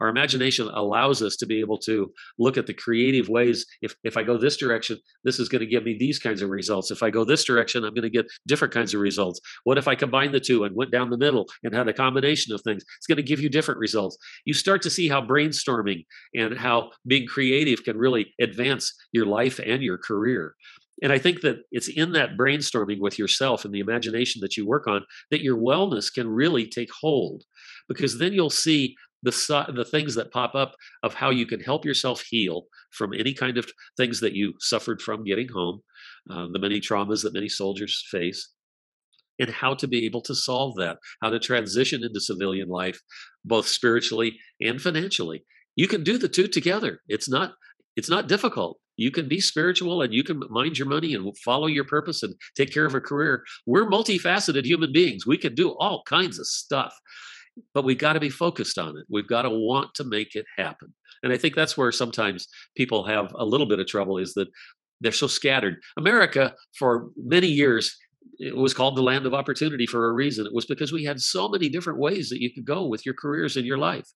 our 0.00 0.08
imagination 0.08 0.68
allows 0.72 1.22
us 1.22 1.36
to 1.36 1.46
be 1.46 1.60
able 1.60 1.78
to 1.78 2.12
look 2.38 2.56
at 2.56 2.66
the 2.66 2.74
creative 2.74 3.28
ways. 3.28 3.66
If 3.82 3.94
if 4.04 4.16
i 4.16 4.22
go 4.22 4.36
this 4.36 4.56
direction 4.56 4.98
this 5.24 5.38
is 5.38 5.48
going 5.48 5.60
to 5.60 5.66
give 5.66 5.84
me 5.84 5.96
these 5.98 6.18
kinds 6.18 6.42
of 6.42 6.50
results. 6.50 6.90
If 6.90 7.02
i 7.02 7.10
go 7.10 7.24
this 7.24 7.44
direction 7.44 7.84
i'm 7.84 7.94
going 7.94 8.02
to 8.02 8.10
get 8.10 8.26
different 8.46 8.74
kinds 8.74 8.94
of 8.94 9.00
results. 9.00 9.40
What 9.64 9.78
if 9.78 9.88
i 9.88 9.94
combine 9.94 10.32
the 10.32 10.40
two 10.40 10.64
and 10.64 10.74
went 10.76 10.90
down 10.90 11.10
the 11.10 11.18
middle 11.18 11.46
and 11.62 11.74
had 11.74 11.88
a 11.88 11.92
combination 11.92 12.54
of 12.54 12.60
things? 12.62 12.84
It's 12.98 13.06
going 13.06 13.16
to 13.16 13.22
give 13.22 13.40
you 13.40 13.48
different 13.48 13.80
results. 13.80 14.16
You 14.44 14.54
start 14.54 14.82
to 14.82 14.90
see 14.90 15.08
how 15.08 15.22
brainstorming 15.22 16.04
and 16.34 16.58
how 16.58 16.90
being 17.06 17.26
creative 17.26 17.84
can 17.84 17.96
really 17.96 18.34
advance 18.40 18.94
your 19.12 19.26
life 19.26 19.58
and 19.64 19.82
your 19.82 19.98
career. 19.98 20.54
And 21.02 21.12
I 21.12 21.18
think 21.18 21.40
that 21.40 21.58
it's 21.72 21.88
in 21.88 22.12
that 22.12 22.36
brainstorming 22.36 23.00
with 23.00 23.18
yourself 23.18 23.64
and 23.64 23.74
the 23.74 23.80
imagination 23.80 24.40
that 24.42 24.56
you 24.56 24.66
work 24.66 24.86
on 24.86 25.04
that 25.30 25.42
your 25.42 25.56
wellness 25.56 26.12
can 26.12 26.28
really 26.28 26.66
take 26.66 26.90
hold 26.92 27.42
because 27.88 28.18
then 28.18 28.32
you'll 28.32 28.50
see 28.50 28.96
the 29.24 29.72
the 29.74 29.84
things 29.84 30.14
that 30.14 30.30
pop 30.30 30.54
up 30.54 30.74
of 31.02 31.14
how 31.14 31.30
you 31.30 31.46
can 31.46 31.60
help 31.60 31.84
yourself 31.84 32.22
heal 32.28 32.64
from 32.90 33.12
any 33.14 33.34
kind 33.34 33.58
of 33.58 33.66
things 33.96 34.20
that 34.20 34.34
you 34.34 34.54
suffered 34.60 35.00
from 35.00 35.24
getting 35.24 35.48
home, 35.48 35.80
uh, 36.30 36.46
the 36.52 36.58
many 36.58 36.80
traumas 36.80 37.22
that 37.22 37.34
many 37.34 37.48
soldiers 37.48 38.04
face, 38.10 38.50
and 39.38 39.50
how 39.50 39.74
to 39.74 39.88
be 39.88 40.04
able 40.04 40.20
to 40.20 40.34
solve 40.34 40.76
that, 40.76 40.98
how 41.22 41.30
to 41.30 41.38
transition 41.38 42.04
into 42.04 42.20
civilian 42.20 42.68
life, 42.68 43.00
both 43.44 43.66
spiritually 43.66 44.38
and 44.60 44.80
financially. 44.80 45.44
You 45.74 45.88
can 45.88 46.04
do 46.04 46.18
the 46.18 46.28
two 46.28 46.46
together. 46.46 47.00
It's 47.08 47.28
not 47.28 47.54
it's 47.96 48.10
not 48.10 48.28
difficult. 48.28 48.78
You 48.96 49.10
can 49.10 49.26
be 49.26 49.40
spiritual 49.40 50.02
and 50.02 50.12
you 50.12 50.22
can 50.22 50.40
mind 50.50 50.78
your 50.78 50.88
money 50.88 51.14
and 51.14 51.36
follow 51.38 51.66
your 51.66 51.84
purpose 51.84 52.22
and 52.22 52.34
take 52.56 52.72
care 52.72 52.86
of 52.86 52.94
a 52.94 53.00
career. 53.00 53.42
We're 53.66 53.88
multifaceted 53.88 54.64
human 54.64 54.92
beings. 54.92 55.26
We 55.26 55.38
can 55.38 55.54
do 55.54 55.70
all 55.78 56.02
kinds 56.06 56.38
of 56.38 56.46
stuff 56.46 56.94
but 57.72 57.84
we've 57.84 57.98
got 57.98 58.14
to 58.14 58.20
be 58.20 58.30
focused 58.30 58.78
on 58.78 58.96
it. 58.96 59.04
We've 59.08 59.28
got 59.28 59.42
to 59.42 59.50
want 59.50 59.94
to 59.94 60.04
make 60.04 60.34
it 60.34 60.46
happen. 60.56 60.94
And 61.22 61.32
I 61.32 61.36
think 61.36 61.54
that's 61.54 61.76
where 61.76 61.92
sometimes 61.92 62.46
people 62.76 63.06
have 63.06 63.32
a 63.34 63.44
little 63.44 63.66
bit 63.66 63.78
of 63.78 63.86
trouble 63.86 64.18
is 64.18 64.34
that 64.34 64.48
they're 65.00 65.12
so 65.12 65.26
scattered. 65.26 65.76
America, 65.96 66.54
for 66.78 67.08
many 67.16 67.48
years, 67.48 67.96
it 68.38 68.56
was 68.56 68.74
called 68.74 68.96
the 68.96 69.02
land 69.02 69.26
of 69.26 69.34
opportunity 69.34 69.86
for 69.86 70.08
a 70.08 70.12
reason. 70.12 70.46
It 70.46 70.54
was 70.54 70.66
because 70.66 70.92
we 70.92 71.04
had 71.04 71.20
so 71.20 71.48
many 71.48 71.68
different 71.68 71.98
ways 71.98 72.28
that 72.30 72.40
you 72.40 72.52
could 72.52 72.64
go 72.64 72.86
with 72.86 73.04
your 73.04 73.14
careers 73.14 73.56
and 73.56 73.66
your 73.66 73.78
life. 73.78 74.08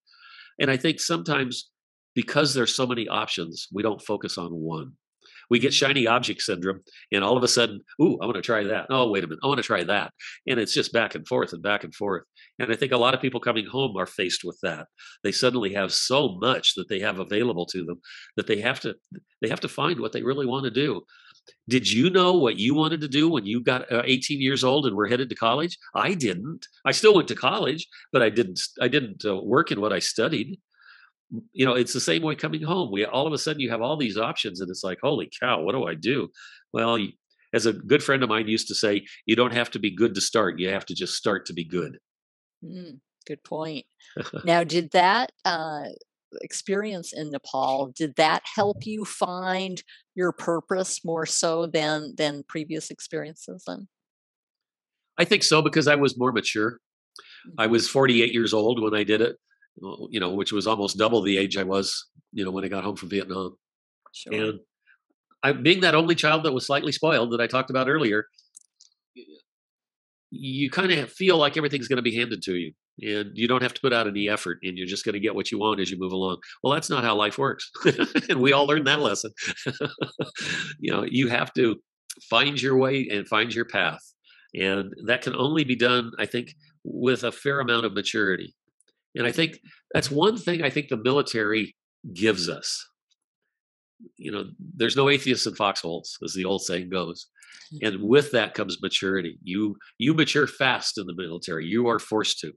And 0.58 0.70
I 0.70 0.76
think 0.76 1.00
sometimes 1.00 1.70
because 2.14 2.54
there's 2.54 2.74
so 2.74 2.86
many 2.86 3.06
options, 3.06 3.68
we 3.72 3.82
don't 3.82 4.02
focus 4.02 4.38
on 4.38 4.50
one 4.50 4.92
we 5.50 5.58
get 5.58 5.74
shiny 5.74 6.06
object 6.06 6.42
syndrome 6.42 6.80
and 7.12 7.24
all 7.24 7.36
of 7.36 7.42
a 7.42 7.48
sudden 7.48 7.80
ooh 8.02 8.18
i 8.20 8.26
want 8.26 8.36
to 8.36 8.42
try 8.42 8.64
that. 8.64 8.86
Oh 8.90 9.10
wait 9.10 9.24
a 9.24 9.26
minute 9.26 9.40
i 9.42 9.46
want 9.46 9.58
to 9.58 9.62
try 9.62 9.84
that. 9.84 10.12
And 10.46 10.58
it's 10.58 10.74
just 10.74 10.92
back 10.92 11.14
and 11.14 11.26
forth 11.26 11.52
and 11.52 11.62
back 11.62 11.84
and 11.84 11.94
forth. 11.94 12.24
And 12.58 12.72
i 12.72 12.76
think 12.76 12.92
a 12.92 12.96
lot 12.96 13.14
of 13.14 13.20
people 13.20 13.40
coming 13.40 13.66
home 13.66 13.96
are 13.96 14.06
faced 14.06 14.44
with 14.44 14.58
that. 14.62 14.86
They 15.22 15.32
suddenly 15.32 15.72
have 15.74 15.92
so 15.92 16.38
much 16.40 16.74
that 16.74 16.88
they 16.88 17.00
have 17.00 17.18
available 17.18 17.66
to 17.66 17.84
them 17.84 18.00
that 18.36 18.46
they 18.46 18.60
have 18.60 18.80
to 18.80 18.94
they 19.40 19.48
have 19.48 19.60
to 19.60 19.68
find 19.68 20.00
what 20.00 20.12
they 20.12 20.22
really 20.22 20.46
want 20.46 20.64
to 20.64 20.70
do. 20.70 21.02
Did 21.66 21.90
you 21.90 22.10
know 22.10 22.34
what 22.34 22.58
you 22.58 22.74
wanted 22.74 23.00
to 23.00 23.08
do 23.08 23.30
when 23.30 23.46
you 23.46 23.62
got 23.62 23.90
uh, 23.90 24.02
18 24.04 24.40
years 24.42 24.64
old 24.64 24.84
and 24.84 24.94
were 24.94 25.06
headed 25.06 25.30
to 25.30 25.34
college? 25.34 25.78
I 25.94 26.12
didn't. 26.12 26.66
I 26.84 26.92
still 26.92 27.14
went 27.14 27.28
to 27.28 27.34
college 27.34 27.88
but 28.12 28.22
i 28.22 28.30
didn't 28.30 28.60
i 28.80 28.88
didn't 28.88 29.24
uh, 29.24 29.36
work 29.36 29.70
in 29.70 29.80
what 29.80 29.92
i 29.92 29.98
studied 29.98 30.58
you 31.52 31.64
know 31.64 31.74
it's 31.74 31.92
the 31.92 32.00
same 32.00 32.22
way 32.22 32.34
coming 32.34 32.62
home 32.62 32.90
we 32.90 33.04
all 33.04 33.26
of 33.26 33.32
a 33.32 33.38
sudden 33.38 33.60
you 33.60 33.70
have 33.70 33.82
all 33.82 33.96
these 33.96 34.16
options 34.16 34.60
and 34.60 34.70
it's 34.70 34.84
like 34.84 34.98
holy 35.02 35.30
cow 35.40 35.60
what 35.60 35.72
do 35.72 35.84
i 35.86 35.94
do 35.94 36.28
well 36.72 36.98
as 37.52 37.66
a 37.66 37.72
good 37.72 38.02
friend 38.02 38.22
of 38.22 38.28
mine 38.28 38.48
used 38.48 38.68
to 38.68 38.74
say 38.74 39.04
you 39.26 39.36
don't 39.36 39.52
have 39.52 39.70
to 39.70 39.78
be 39.78 39.90
good 39.90 40.14
to 40.14 40.20
start 40.20 40.58
you 40.58 40.68
have 40.70 40.86
to 40.86 40.94
just 40.94 41.14
start 41.14 41.44
to 41.46 41.52
be 41.52 41.64
good 41.64 41.98
mm, 42.64 42.98
good 43.26 43.42
point 43.44 43.84
now 44.42 44.64
did 44.64 44.90
that 44.92 45.32
uh, 45.44 45.84
experience 46.42 47.12
in 47.12 47.30
Nepal, 47.30 47.92
did 47.94 48.16
that 48.16 48.42
help 48.54 48.86
you 48.86 49.04
find 49.04 49.82
your 50.14 50.32
purpose 50.32 51.04
more 51.04 51.26
so 51.26 51.66
than 51.66 52.14
than 52.16 52.44
previous 52.48 52.90
experiences 52.90 53.64
then? 53.66 53.88
I 55.18 55.24
think 55.24 55.42
so 55.42 55.62
because 55.62 55.88
I 55.88 55.96
was 55.96 56.18
more 56.18 56.32
mature. 56.32 56.80
I 57.58 57.66
Mm-hmm. 57.66 57.72
was 57.72 57.88
48 57.88 58.32
years 58.32 58.54
old 58.54 58.82
when 58.82 58.94
I 58.94 59.04
did 59.04 59.20
it, 59.20 59.36
Uh, 59.84 60.06
you 60.10 60.20
know, 60.20 60.30
which 60.30 60.52
was 60.52 60.66
almost 60.66 60.98
double 60.98 61.22
the 61.22 61.38
age 61.38 61.56
I 61.56 61.62
was, 61.62 62.06
you 62.32 62.44
know, 62.44 62.50
when 62.50 62.64
I 62.64 62.68
got 62.68 62.84
home 62.84 62.96
from 62.96 63.10
Vietnam. 63.10 63.56
Sure. 64.12 64.32
And 64.32 64.60
I, 65.42 65.52
being 65.52 65.80
that 65.80 65.94
only 65.94 66.14
child 66.14 66.44
that 66.44 66.52
was 66.52 66.66
slightly 66.66 66.92
spoiled 66.92 67.32
that 67.32 67.40
I 67.40 67.46
talked 67.46 67.70
about 67.70 67.88
earlier, 67.88 68.26
you 70.30 70.70
kind 70.70 70.92
of 70.92 71.10
feel 71.12 71.36
like 71.36 71.56
everything's 71.56 71.88
going 71.88 71.96
to 71.96 72.02
be 72.02 72.14
handed 72.14 72.42
to 72.42 72.54
you 72.54 72.72
and 73.00 73.30
you 73.34 73.46
don't 73.46 73.62
have 73.62 73.74
to 73.74 73.80
put 73.80 73.92
out 73.92 74.06
any 74.06 74.28
effort 74.28 74.58
and 74.62 74.76
you're 74.76 74.86
just 74.86 75.04
going 75.04 75.12
to 75.12 75.20
get 75.20 75.34
what 75.34 75.50
you 75.50 75.58
want 75.58 75.80
as 75.80 75.90
you 75.90 75.98
move 75.98 76.12
along. 76.12 76.38
Well, 76.62 76.72
that's 76.72 76.90
not 76.90 77.04
how 77.04 77.14
life 77.14 77.38
works. 77.38 77.70
and 78.28 78.40
we 78.40 78.52
all 78.52 78.66
learned 78.66 78.86
that 78.86 79.00
lesson. 79.00 79.30
you 80.80 80.92
know, 80.92 81.04
you 81.08 81.28
have 81.28 81.52
to 81.54 81.76
find 82.28 82.60
your 82.60 82.76
way 82.76 83.08
and 83.10 83.28
find 83.28 83.54
your 83.54 83.64
path. 83.64 84.02
And 84.54 84.92
that 85.06 85.22
can 85.22 85.36
only 85.36 85.64
be 85.64 85.76
done, 85.76 86.10
I 86.18 86.26
think, 86.26 86.54
with 86.82 87.22
a 87.22 87.32
fair 87.32 87.60
amount 87.60 87.86
of 87.86 87.92
maturity. 87.92 88.54
And 89.14 89.26
I 89.26 89.32
think 89.32 89.58
that's 89.92 90.10
one 90.10 90.36
thing 90.36 90.62
I 90.62 90.70
think 90.70 90.88
the 90.88 90.96
military 90.96 91.74
gives 92.14 92.48
us. 92.48 92.86
You 94.16 94.30
know, 94.30 94.44
there's 94.76 94.96
no 94.96 95.08
atheists 95.08 95.46
in 95.46 95.54
foxholes, 95.54 96.18
as 96.24 96.34
the 96.34 96.44
old 96.44 96.62
saying 96.62 96.90
goes. 96.90 97.26
And 97.82 98.02
with 98.02 98.30
that 98.32 98.54
comes 98.54 98.80
maturity. 98.80 99.38
You 99.42 99.76
you 99.98 100.14
mature 100.14 100.46
fast 100.46 100.98
in 100.98 101.06
the 101.06 101.14
military. 101.14 101.66
You 101.66 101.88
are 101.88 101.98
forced 101.98 102.38
to. 102.40 102.52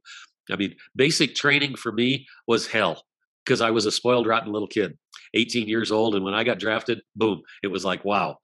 I 0.51 0.55
mean, 0.55 0.75
basic 0.95 1.35
training 1.35 1.75
for 1.75 1.91
me 1.91 2.27
was 2.47 2.67
hell 2.67 3.03
because 3.45 3.61
I 3.61 3.71
was 3.71 3.85
a 3.85 3.91
spoiled, 3.91 4.27
rotten 4.27 4.51
little 4.51 4.67
kid, 4.67 4.97
18 5.33 5.67
years 5.67 5.91
old, 5.91 6.15
and 6.15 6.23
when 6.23 6.33
I 6.33 6.43
got 6.43 6.59
drafted, 6.59 7.01
boom, 7.15 7.41
it 7.63 7.67
was 7.67 7.83
like, 7.83 8.05
wow, 8.05 8.37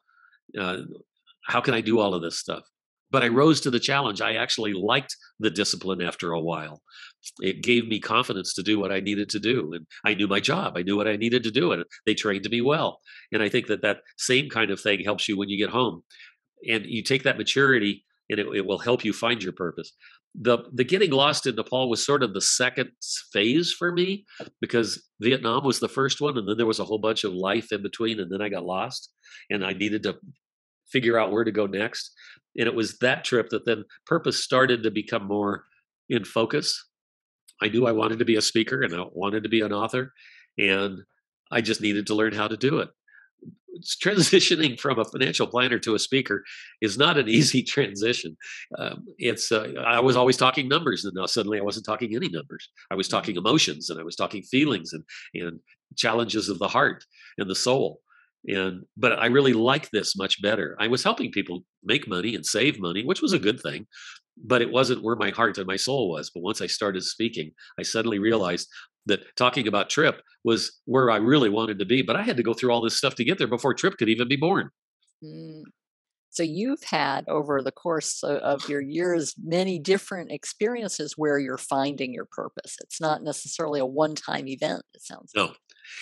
uh, 0.60 0.80
how 1.46 1.62
can 1.62 1.74
I 1.74 1.82
do 1.82 2.00
all 2.00 2.13
of 2.13 2.22
this 2.22 2.39
stuff? 2.39 2.63
But 3.10 3.24
I 3.24 3.30
rose 3.30 3.62
to 3.62 3.72
the 3.72 3.80
challenge. 3.80 4.22
I 4.22 4.34
actually 4.34 4.74
liked 4.74 5.15
the 5.39 5.50
discipline 5.50 6.02
after 6.02 6.34
a 6.34 6.41
while. 6.41 6.82
It 7.40 7.62
gave 7.62 7.88
me 7.88 8.00
confidence 8.00 8.54
to 8.56 8.63
do 8.63 8.80
what 8.80 8.92
I 8.92 9.00
needed 9.00 9.30
to 9.30 9.40
do. 9.40 9.74
And 9.74 9.86
I 10.06 10.13
knew 10.13 10.28
my 10.28 10.40
job. 10.40 10.78
I 10.78 10.84
knew 10.84 10.96
what 10.96 11.08
I 11.08 11.16
needed 11.16 11.44
to 11.44 11.52
do. 11.52 11.72
And 11.72 11.84
they 12.06 12.13
trained 12.13 12.50
me 12.50 12.62
well. 12.62 13.00
And 13.32 13.42
I 13.42 13.50
think 13.50 13.68
that 13.68 13.82
that 13.82 14.00
same 14.18 14.50
kind 14.50 14.72
of 14.72 14.80
thing 14.80 15.04
helps 15.04 15.28
you 15.28 15.38
when 15.38 15.50
you 15.50 15.58
get 15.58 15.70
home. 15.70 16.04
And 16.70 16.86
you 16.86 17.04
take 17.04 17.24
that 17.24 17.38
maturity 17.38 18.06
and 18.30 18.40
it, 18.40 18.48
it 18.54 18.66
will 18.66 18.80
help 18.80 19.06
you 19.06 19.13
find 19.13 19.42
your 19.42 19.54
purpose. 19.54 19.92
The, 20.40 20.60
the 20.74 20.84
getting 20.84 21.12
lost 21.12 21.48
in 21.48 21.56
Nepal 21.56 21.90
was 21.90 22.06
sort 22.06 22.22
of 22.22 22.34
the 22.34 22.42
second 22.42 22.92
phase 23.32 23.72
for 23.72 23.92
me 23.92 24.26
because 24.62 25.04
Vietnam 25.20 25.63
was 25.63 25.80
the 25.80 25.88
first 25.88 26.22
one. 26.22 26.38
And 26.38 26.48
then 26.48 26.58
there 26.58 26.66
was 26.66 26.80
a 26.80 26.86
whole 26.86 27.00
bunch 27.00 27.24
of 27.24 27.34
life 27.34 27.72
in 27.72 27.82
between. 27.82 28.20
And 28.20 28.32
then 28.32 28.42
I 28.42 28.50
got 28.50 28.66
lost 28.66 29.12
and 29.50 29.66
I 29.66 29.74
needed 29.74 30.04
to 30.04 30.18
figure 30.88 31.20
out 31.20 31.32
where 31.32 31.44
to 31.44 31.52
go 31.52 31.66
next. 31.66 32.12
And 32.58 32.68
it 32.68 32.76
was 32.76 32.98
that 33.00 33.24
trip 33.24 33.50
that 33.50 33.66
then 33.66 33.84
purpose 34.06 34.44
started 34.44 34.84
to 34.84 34.92
become 34.92 35.26
more 35.26 35.66
in 36.10 36.24
focus. 36.24 36.87
I 37.62 37.70
knew 37.70 37.88
I 37.88 37.91
wanted 37.91 38.20
to 38.20 38.26
be 38.26 38.36
a 38.36 38.41
speaker 38.41 38.82
and 38.82 38.93
I 38.93 39.06
wanted 39.12 39.43
to 39.43 39.50
be 39.50 39.62
an 39.62 39.74
author, 39.74 40.13
and 40.58 41.00
I 41.52 41.62
just 41.62 41.82
needed 41.82 42.08
to 42.08 42.15
learn 42.15 42.34
how 42.34 42.48
to 42.48 42.58
do 42.58 42.80
it. 42.80 42.89
Transitioning 44.02 44.80
from 44.80 45.00
a 45.00 45.06
financial 45.06 45.48
planner 45.48 45.80
to 45.80 45.96
a 45.96 46.00
speaker 46.00 46.43
is 46.82 46.98
not 46.98 47.17
an 47.17 47.30
easy 47.38 47.63
transition. 47.63 48.38
Um, 48.78 49.06
it's 49.17 49.52
uh, 49.52 49.74
I 49.86 50.00
was 50.00 50.15
always 50.15 50.38
talking 50.38 50.67
numbers, 50.67 51.06
and 51.06 51.13
now 51.15 51.26
suddenly 51.26 51.60
I 51.60 51.63
wasn't 51.63 51.86
talking 51.86 52.15
any 52.15 52.30
numbers. 52.30 52.70
I 52.91 52.96
was 52.96 53.08
talking 53.08 53.36
emotions, 53.36 53.89
and 53.89 54.00
I 54.00 54.04
was 54.04 54.15
talking 54.15 54.43
feelings, 54.43 54.93
and 54.93 55.04
and 55.34 55.60
challenges 55.96 56.50
of 56.50 56.60
the 56.60 56.67
heart 56.67 57.04
and 57.38 57.50
the 57.50 57.56
soul 57.56 58.02
and 58.48 58.84
but 58.96 59.13
i 59.20 59.26
really 59.26 59.54
like 59.54 59.89
this 59.91 60.15
much 60.15 60.41
better 60.41 60.76
i 60.80 60.88
was 60.88 61.04
helping 61.04 61.32
people 61.32 61.63
make 61.84 62.08
money 62.08 62.36
and 62.36 62.46
save 62.46 62.80
money 62.80 63.04
which 63.04 63.22
was 63.22 63.34
a 63.34 63.39
good 63.39 63.60
thing 63.60 63.86
but 64.45 64.62
it 64.62 64.71
wasn't 64.71 65.04
where 65.04 65.15
my 65.15 65.30
heart 65.30 65.58
and 65.58 65.67
my 65.67 65.76
soul 65.76 66.10
was 66.10 66.30
but 66.34 66.43
once 66.43 66.62
i 66.62 66.67
started 66.67 67.04
speaking 67.04 67.52
i 67.80 67.84
suddenly 67.84 68.19
realized 68.19 68.67
that 69.06 69.21
talking 69.36 69.67
about 69.67 69.89
trip 69.89 70.21
was 70.43 70.80
where 70.86 71.10
i 71.10 71.17
really 71.17 71.50
wanted 71.50 71.80
to 71.80 71.86
be 71.86 72.02
but 72.02 72.15
i 72.15 72.21
had 72.21 72.38
to 72.38 72.43
go 72.43 72.54
through 72.54 72.71
all 72.71 72.82
this 72.82 72.97
stuff 72.97 73.15
to 73.15 73.23
get 73.23 73.38
there 73.38 73.47
before 73.47 73.73
trip 73.73 73.97
could 73.97 74.10
even 74.10 74.28
be 74.28 74.36
born 74.36 74.69
Mm. 75.23 75.63
So 76.30 76.43
you've 76.43 76.84
had 76.84 77.28
over 77.28 77.63
the 77.63 77.71
course 77.71 78.21
of 78.23 78.69
your 78.69 78.82
years 78.82 79.34
many 79.43 79.80
different 79.80 80.32
experiences 80.32 81.13
where 81.17 81.39
you're 81.39 81.58
finding 81.58 82.13
your 82.13 82.28
purpose. 82.32 82.76
It's 82.84 83.02
not 83.02 83.23
necessarily 83.23 83.80
a 83.80 83.86
one-time 83.86 84.47
event. 84.47 84.84
It 84.93 85.02
sounds 85.02 85.32
like. 85.36 85.50
no 85.50 85.56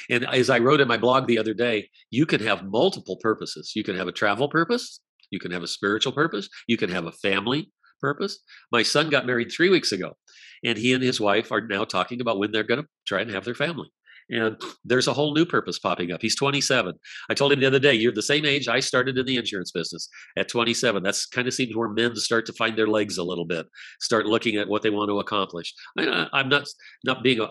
and 0.09 0.25
as 0.33 0.49
i 0.49 0.57
wrote 0.57 0.81
in 0.81 0.87
my 0.87 0.97
blog 0.97 1.27
the 1.27 1.37
other 1.37 1.53
day 1.53 1.87
you 2.09 2.25
can 2.25 2.41
have 2.41 2.65
multiple 2.65 3.17
purposes 3.21 3.73
you 3.75 3.83
can 3.83 3.95
have 3.95 4.07
a 4.07 4.11
travel 4.11 4.49
purpose 4.49 4.99
you 5.29 5.39
can 5.39 5.51
have 5.51 5.61
a 5.61 5.67
spiritual 5.67 6.11
purpose 6.11 6.49
you 6.67 6.75
can 6.75 6.89
have 6.89 7.05
a 7.05 7.11
family 7.11 7.71
purpose. 7.99 8.39
My 8.71 8.83
son 8.83 9.09
got 9.09 9.25
married 9.25 9.51
three 9.51 9.69
weeks 9.69 9.91
ago 9.91 10.15
and 10.63 10.77
he 10.77 10.93
and 10.93 11.03
his 11.03 11.21
wife 11.21 11.51
are 11.51 11.61
now 11.61 11.85
talking 11.85 12.21
about 12.21 12.39
when 12.39 12.51
they're 12.51 12.63
going 12.63 12.81
to 12.81 12.87
try 13.07 13.21
and 13.21 13.31
have 13.31 13.45
their 13.45 13.55
family. 13.55 13.89
And 14.29 14.59
there's 14.83 15.07
a 15.07 15.13
whole 15.13 15.35
new 15.35 15.45
purpose 15.45 15.77
popping 15.77 16.11
up. 16.11 16.21
He's 16.21 16.35
27 16.35 16.95
i 17.29 17.33
told 17.33 17.51
him 17.51 17.59
the 17.59 17.67
other 17.67 17.79
day 17.79 17.93
you're 17.93 18.11
the 18.11 18.21
same 18.21 18.43
age 18.45 18.67
i 18.67 18.79
started 18.79 19.17
in 19.17 19.25
the 19.25 19.37
insurance 19.37 19.71
business 19.71 20.09
at 20.35 20.47
27 20.47 21.03
that's 21.03 21.27
kind 21.27 21.47
of 21.47 21.53
seems 21.53 21.75
where 21.75 21.89
men 21.89 22.15
start 22.15 22.45
to 22.47 22.53
find 22.53 22.75
their 22.75 22.87
legs 22.87 23.17
a 23.17 23.23
little 23.23 23.45
bit 23.45 23.67
start 23.99 24.25
looking 24.25 24.55
at 24.55 24.67
what 24.67 24.81
they 24.81 24.89
want 24.89 25.09
to 25.09 25.19
accomplish. 25.19 25.73
I, 25.97 26.27
i'm 26.33 26.49
not 26.49 26.67
not 27.03 27.21
being 27.23 27.39
a, 27.39 27.47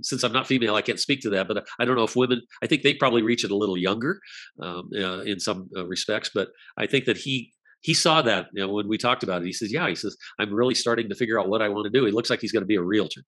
since 0.00 0.22
i'm 0.22 0.32
not 0.32 0.46
female 0.46 0.74
i 0.74 0.82
can't 0.82 1.00
speak 1.00 1.20
to 1.22 1.30
that 1.30 1.46
but 1.46 1.66
i 1.78 1.84
don't 1.84 1.96
know 1.96 2.04
if 2.04 2.16
women 2.16 2.40
i 2.62 2.66
think 2.66 2.82
they 2.82 2.94
probably 2.94 3.22
reach 3.22 3.44
it 3.44 3.50
a 3.50 3.56
little 3.56 3.76
younger 3.76 4.20
um, 4.62 4.88
uh, 4.96 5.20
in 5.20 5.38
some 5.40 5.68
uh, 5.76 5.86
respects 5.86 6.30
but 6.34 6.48
i 6.78 6.86
think 6.86 7.04
that 7.04 7.18
he 7.18 7.52
he 7.84 7.94
saw 7.94 8.22
that 8.22 8.46
you 8.54 8.62
know 8.66 8.72
when 8.72 8.88
we 8.88 8.98
talked 8.98 9.22
about 9.22 9.42
it 9.42 9.46
he 9.46 9.52
says 9.52 9.72
yeah 9.72 9.88
he 9.88 9.94
says 9.94 10.16
i'm 10.40 10.52
really 10.52 10.74
starting 10.74 11.08
to 11.08 11.14
figure 11.14 11.38
out 11.38 11.48
what 11.48 11.62
i 11.62 11.68
want 11.68 11.84
to 11.84 11.90
do 11.98 12.04
he 12.04 12.12
looks 12.12 12.30
like 12.30 12.40
he's 12.40 12.52
going 12.52 12.62
to 12.62 12.74
be 12.74 12.76
a 12.76 12.82
realtor. 12.82 13.22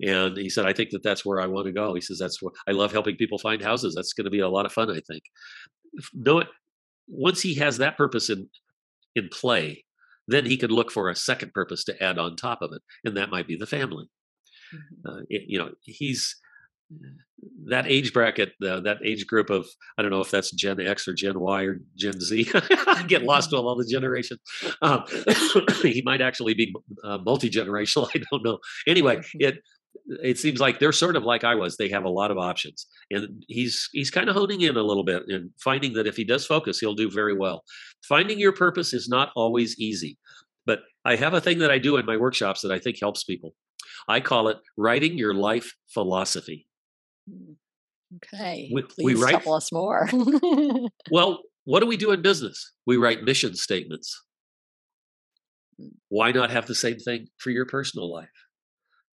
And 0.00 0.36
he 0.36 0.50
said 0.50 0.66
i 0.66 0.72
think 0.72 0.90
that 0.90 1.02
that's 1.02 1.24
where 1.24 1.40
i 1.40 1.46
want 1.46 1.66
to 1.66 1.72
go 1.72 1.94
he 1.94 2.00
says 2.00 2.18
that's 2.18 2.42
what 2.42 2.52
i 2.68 2.72
love 2.72 2.92
helping 2.92 3.16
people 3.16 3.38
find 3.38 3.62
houses 3.62 3.94
that's 3.94 4.12
going 4.12 4.24
to 4.26 4.30
be 4.30 4.40
a 4.40 4.48
lot 4.48 4.66
of 4.66 4.72
fun 4.72 4.90
i 4.90 5.00
think. 5.08 5.22
No 6.12 6.44
once 7.08 7.40
he 7.42 7.54
has 7.56 7.78
that 7.78 7.96
purpose 7.96 8.28
in 8.30 8.48
in 9.14 9.28
play 9.30 9.84
then 10.26 10.44
he 10.46 10.56
could 10.56 10.72
look 10.72 10.90
for 10.90 11.08
a 11.08 11.16
second 11.16 11.52
purpose 11.52 11.84
to 11.84 12.02
add 12.02 12.18
on 12.18 12.36
top 12.36 12.60
of 12.62 12.70
it 12.72 12.82
and 13.04 13.16
that 13.16 13.30
might 13.30 13.46
be 13.46 13.56
the 13.56 13.66
family. 13.66 14.06
Mhm. 14.74 14.80
uh, 15.08 15.22
it, 15.28 15.42
you 15.48 15.58
know 15.58 15.70
he's 15.82 16.36
that 17.66 17.86
age 17.86 18.12
bracket 18.12 18.52
uh, 18.66 18.80
that 18.80 18.98
age 19.04 19.26
group 19.26 19.50
of 19.50 19.66
i 19.98 20.02
don't 20.02 20.10
know 20.10 20.20
if 20.20 20.30
that's 20.30 20.50
gen 20.52 20.80
x 20.80 21.08
or 21.08 21.14
gen 21.14 21.38
y 21.38 21.62
or 21.62 21.80
gen 21.96 22.20
z 22.20 22.48
i 22.54 23.04
get 23.06 23.22
lost 23.22 23.52
with 23.52 23.60
all 23.60 23.76
the 23.76 23.86
generations. 23.86 24.40
Um, 24.82 25.04
he 25.82 26.02
might 26.04 26.20
actually 26.20 26.54
be 26.54 26.74
uh, 27.02 27.18
multi-generational 27.18 28.08
i 28.14 28.22
don't 28.30 28.44
know. 28.44 28.58
Anyway 28.86 29.20
it 29.34 29.58
it 30.22 30.38
seems 30.38 30.60
like 30.60 30.78
they're 30.78 30.92
sort 30.92 31.16
of 31.16 31.22
like 31.22 31.44
i 31.44 31.54
was 31.54 31.76
they 31.76 31.88
have 31.88 32.04
a 32.04 32.08
lot 32.08 32.30
of 32.30 32.38
options. 32.38 32.86
And 33.10 33.44
he's 33.48 33.88
he's 33.92 34.10
kind 34.10 34.28
of 34.28 34.36
honing 34.36 34.62
in 34.62 34.76
a 34.76 34.82
little 34.82 35.04
bit 35.04 35.24
and 35.28 35.50
finding 35.62 35.94
that 35.94 36.06
if 36.06 36.16
he 36.16 36.24
does 36.24 36.46
focus 36.46 36.78
he'll 36.78 36.94
do 36.94 37.10
very 37.10 37.36
well. 37.36 37.64
Finding 38.08 38.38
your 38.38 38.52
purpose 38.52 38.92
is 38.92 39.08
not 39.08 39.30
always 39.36 39.78
easy 39.78 40.18
but 40.66 40.80
i 41.04 41.16
have 41.16 41.34
a 41.34 41.40
thing 41.40 41.58
that 41.58 41.70
i 41.70 41.78
do 41.78 41.96
in 41.96 42.06
my 42.06 42.16
workshops 42.16 42.60
that 42.62 42.72
i 42.72 42.78
think 42.78 42.98
helps 43.00 43.24
people. 43.24 43.54
I 44.08 44.20
call 44.20 44.48
it 44.48 44.58
writing 44.76 45.16
your 45.16 45.32
life 45.32 45.72
philosophy. 45.88 46.66
Okay. 48.16 48.70
We- 48.72 48.82
Please 48.82 49.04
we 49.04 49.14
write- 49.14 49.42
tell 49.42 49.54
us 49.54 49.72
more. 49.72 50.08
Well, 51.10 51.40
what 51.64 51.80
do 51.80 51.86
we 51.86 51.96
do 51.96 52.12
in 52.12 52.22
business? 52.22 52.72
We 52.86 52.96
write 52.96 53.22
mission 53.22 53.54
statements. 53.56 54.20
Mm. 55.80 55.90
Why 56.08 56.32
not 56.32 56.50
have 56.50 56.66
the 56.66 56.74
same 56.74 56.98
thing 56.98 57.28
for 57.38 57.50
your 57.50 57.66
personal 57.66 58.12
life? 58.12 58.28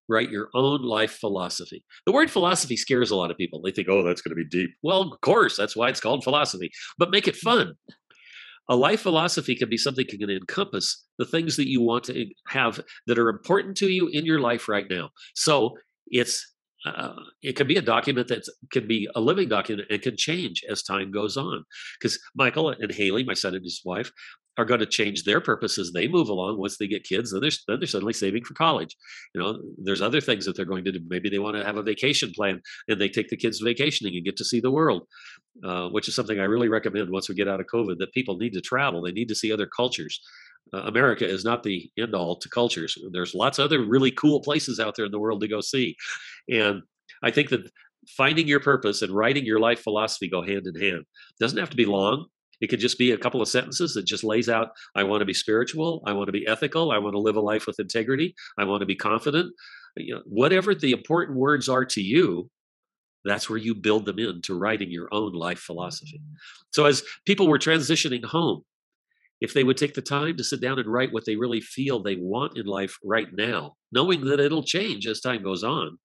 Write 0.09 0.31
your 0.31 0.49
own 0.55 0.83
life 0.83 1.13
philosophy. 1.13 1.85
The 2.07 2.13
word 2.13 2.31
philosophy 2.31 2.77
scares 2.77 3.11
a 3.13 3.17
lot 3.17 3.31
of 3.31 3.37
people. 3.37 3.61
They 3.63 3.71
think, 3.71 3.89
oh, 3.89 4.03
that's 4.03 4.21
going 4.23 4.37
to 4.37 4.43
be 4.43 4.49
deep. 4.49 4.71
Well, 4.83 5.03
of 5.03 5.21
course, 5.21 5.57
that's 5.57 5.77
why 5.77 5.89
it's 5.89 6.01
called 6.01 6.25
philosophy, 6.25 6.71
but 6.99 7.11
make 7.11 7.29
it 7.29 7.37
fun. 7.37 7.75
A 8.69 8.75
life 8.77 9.01
philosophy 9.03 9.55
can 9.55 9.69
be 9.69 9.77
something 9.77 10.05
that 10.09 10.19
can 10.19 10.31
encompass 10.31 11.05
the 11.19 11.25
things 11.25 11.57
that 11.57 11.69
you 11.69 11.81
want 11.81 12.05
to 12.05 12.27
have 12.49 12.81
that 13.07 13.19
are 13.19 13.29
important 13.29 13.77
to 13.79 13.89
you 13.89 14.09
in 14.13 14.25
your 14.27 14.41
life 14.41 14.69
right 14.69 14.87
now. 14.91 15.11
So 15.35 15.77
it's 16.09 16.45
uh, 16.87 17.15
it 17.43 17.57
can 17.57 17.67
be 17.67 17.77
a 17.77 17.83
document 17.83 18.29
that 18.29 18.49
can 18.71 18.87
be 18.87 19.09
a 19.15 19.21
living 19.21 19.49
document 19.49 19.89
and 19.91 20.01
can 20.01 20.17
change 20.17 20.65
as 20.69 20.83
time 20.83 21.11
goes 21.11 21.37
on. 21.37 21.65
Because 21.99 22.19
Michael 22.35 22.71
and 22.71 22.93
Haley, 22.93 23.25
my 23.25 23.35
son 23.35 23.55
and 23.55 23.65
his 23.65 23.83
wife, 23.85 24.11
are 24.59 24.65
going 24.65 24.81
to 24.81 24.87
change 24.87 25.25
their 25.25 25.41
purpose 25.41 25.79
as 25.79 25.93
they 25.93 26.09
move 26.09 26.29
along. 26.29 26.59
Once 26.59 26.77
they 26.77 26.87
get 26.87 27.05
kids, 27.05 27.33
then 27.33 27.41
they're, 27.41 27.51
then 27.69 27.79
they're 27.81 27.87
suddenly 27.87 28.13
saving 28.13 28.45
for 28.45 28.55
college. 28.55 28.97
You 29.35 29.41
know, 29.41 29.61
there's 29.79 30.03
other 30.03 30.21
things 30.21 30.45
that 30.45 30.57
they're 30.57 30.65
going 30.65 30.85
to 30.85 30.93
do. 30.93 31.01
Maybe 31.09 31.31
they 31.31 31.39
want 31.39 31.57
to 31.57 31.65
have 31.65 31.77
a 31.77 31.83
vacation 31.83 32.33
plan 32.35 32.61
and 32.89 33.01
they 33.01 33.09
take 33.09 33.29
the 33.29 33.37
kids 33.37 33.61
vacationing 33.61 34.15
and 34.17 34.25
get 34.25 34.37
to 34.37 34.45
see 34.45 34.61
the 34.61 34.71
world, 34.71 35.07
uh, 35.65 35.89
which 35.89 36.09
is 36.09 36.15
something 36.15 36.41
I 36.41 36.45
really 36.45 36.69
recommend 36.69 37.11
once 37.11 37.29
we 37.29 37.35
get 37.35 37.49
out 37.49 37.61
of 37.61 37.67
COVID. 37.73 37.99
That 37.99 38.13
people 38.13 38.37
need 38.37 38.53
to 38.55 38.61
travel. 38.61 39.03
They 39.03 39.13
need 39.13 39.29
to 39.29 39.35
see 39.35 39.53
other 39.53 39.69
cultures. 39.75 40.21
Uh, 40.73 40.83
America 40.83 41.29
is 41.29 41.45
not 41.45 41.63
the 41.63 41.91
end 41.99 42.15
all 42.15 42.37
to 42.37 42.49
cultures. 42.49 42.97
There's 43.13 43.35
lots 43.35 43.59
of 43.59 43.65
other 43.65 43.85
really 43.85 44.11
cool 44.13 44.41
places 44.41 44.79
out 44.79 44.95
there 44.97 45.07
in 45.07 45.13
the 45.13 45.19
world 45.19 45.41
to 45.41 45.49
go 45.49 45.61
see. 45.61 45.97
And 46.49 46.83
I 47.23 47.31
think 47.31 47.49
that 47.51 47.71
finding 48.17 48.47
your 48.47 48.61
purpose 48.61 49.03
and 49.03 49.13
writing 49.13 49.45
your 49.45 49.59
life 49.59 49.81
philosophy 49.81 50.29
go 50.29 50.43
hand 50.43 50.67
in 50.67 50.81
hand. 50.81 51.05
Doesn't 51.39 51.59
have 51.59 51.71
to 51.71 51.77
be 51.77 51.87
long. 51.87 52.27
It 52.61 52.69
could 52.69 52.81
just 52.81 52.99
be 52.99 53.13
a 53.13 53.19
couple 53.19 53.41
of 53.41 53.49
sentences 53.49 53.95
that 53.95 54.05
just 54.05 54.23
lays 54.23 54.49
out 54.49 54.71
I 54.95 55.03
want 55.03 55.23
to 55.23 55.27
be 55.27 55.35
spiritual, 55.35 56.03
I 56.07 56.13
want 56.13 56.29
to 56.29 56.33
be 56.33 56.47
ethical, 56.47 56.93
I 56.93 56.99
want 56.99 57.15
to 57.15 57.21
live 57.21 57.37
a 57.37 57.41
life 57.41 57.67
with 57.67 57.81
integrity, 57.81 58.35
I 58.59 58.65
want 58.65 58.81
to 58.81 58.87
be 58.87 58.97
confident. 58.97 59.53
You 59.97 60.17
know, 60.17 60.23
whatever 60.27 60.75
the 60.75 60.93
important 60.93 61.39
words 61.39 61.69
are 61.69 61.85
to 61.85 62.03
you, 62.03 62.51
that's 63.25 63.51
where 63.51 63.59
you 63.59 63.75
build 63.75 64.05
them 64.05 64.19
into 64.19 64.59
writing 64.59 64.91
your 64.91 65.09
own 65.13 65.33
life 65.33 65.59
philosophy. 65.59 66.21
So 66.71 66.85
as 66.87 67.03
people 67.27 67.49
were 67.49 67.59
transitioning 67.59 68.25
home, 68.25 68.63
if 69.41 69.55
they 69.55 69.65
would 69.65 69.77
take 69.77 69.95
the 69.95 70.03
time 70.03 70.37
to 70.37 70.45
sit 70.45 70.61
down 70.61 70.79
and 70.79 70.93
write 70.93 71.13
what 71.13 71.25
they 71.25 71.37
really 71.37 71.61
feel 71.61 72.03
they 72.03 72.17
want 72.17 72.57
in 72.57 72.67
life 72.67 72.97
right 73.05 73.29
now, 73.33 73.75
knowing 73.93 74.25
that 74.27 74.41
it'll 74.41 74.63
change 74.63 75.07
as 75.07 75.21
time 75.21 75.43
goes 75.43 75.65
on. 75.65 75.99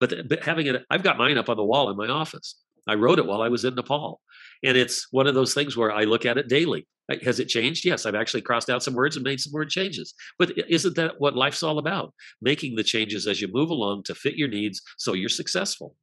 But, 0.00 0.12
uh, 0.12 0.22
but 0.28 0.42
having 0.42 0.66
it, 0.66 0.84
I've 0.90 1.02
got 1.02 1.18
mine 1.18 1.38
up 1.38 1.48
on 1.48 1.56
the 1.56 1.64
wall 1.64 1.90
in 1.90 1.96
my 1.96 2.08
office. 2.08 2.56
I 2.88 2.94
wrote 2.94 3.18
it 3.18 3.26
while 3.26 3.42
I 3.42 3.48
was 3.48 3.64
in 3.64 3.74
Nepal. 3.74 4.20
And 4.64 4.76
it's 4.76 5.08
one 5.10 5.26
of 5.26 5.34
those 5.34 5.54
things 5.54 5.76
where 5.76 5.92
I 5.92 6.04
look 6.04 6.26
at 6.26 6.38
it 6.38 6.48
daily. 6.48 6.86
Has 7.22 7.38
it 7.38 7.48
changed? 7.48 7.84
Yes, 7.84 8.04
I've 8.04 8.16
actually 8.16 8.42
crossed 8.42 8.68
out 8.68 8.82
some 8.82 8.94
words 8.94 9.16
and 9.16 9.24
made 9.24 9.40
some 9.40 9.52
word 9.52 9.70
changes. 9.70 10.14
But 10.38 10.52
isn't 10.68 10.96
that 10.96 11.20
what 11.20 11.36
life's 11.36 11.62
all 11.62 11.78
about? 11.78 12.12
Making 12.42 12.74
the 12.74 12.82
changes 12.82 13.26
as 13.28 13.40
you 13.40 13.48
move 13.48 13.70
along 13.70 14.04
to 14.04 14.14
fit 14.14 14.34
your 14.34 14.48
needs 14.48 14.82
so 14.96 15.12
you're 15.12 15.28
successful 15.28 15.94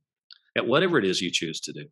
at 0.58 0.66
whatever 0.66 0.98
it 0.98 1.06
is 1.06 1.22
you 1.22 1.30
choose 1.30 1.60
to 1.62 1.74
do. 1.74 1.86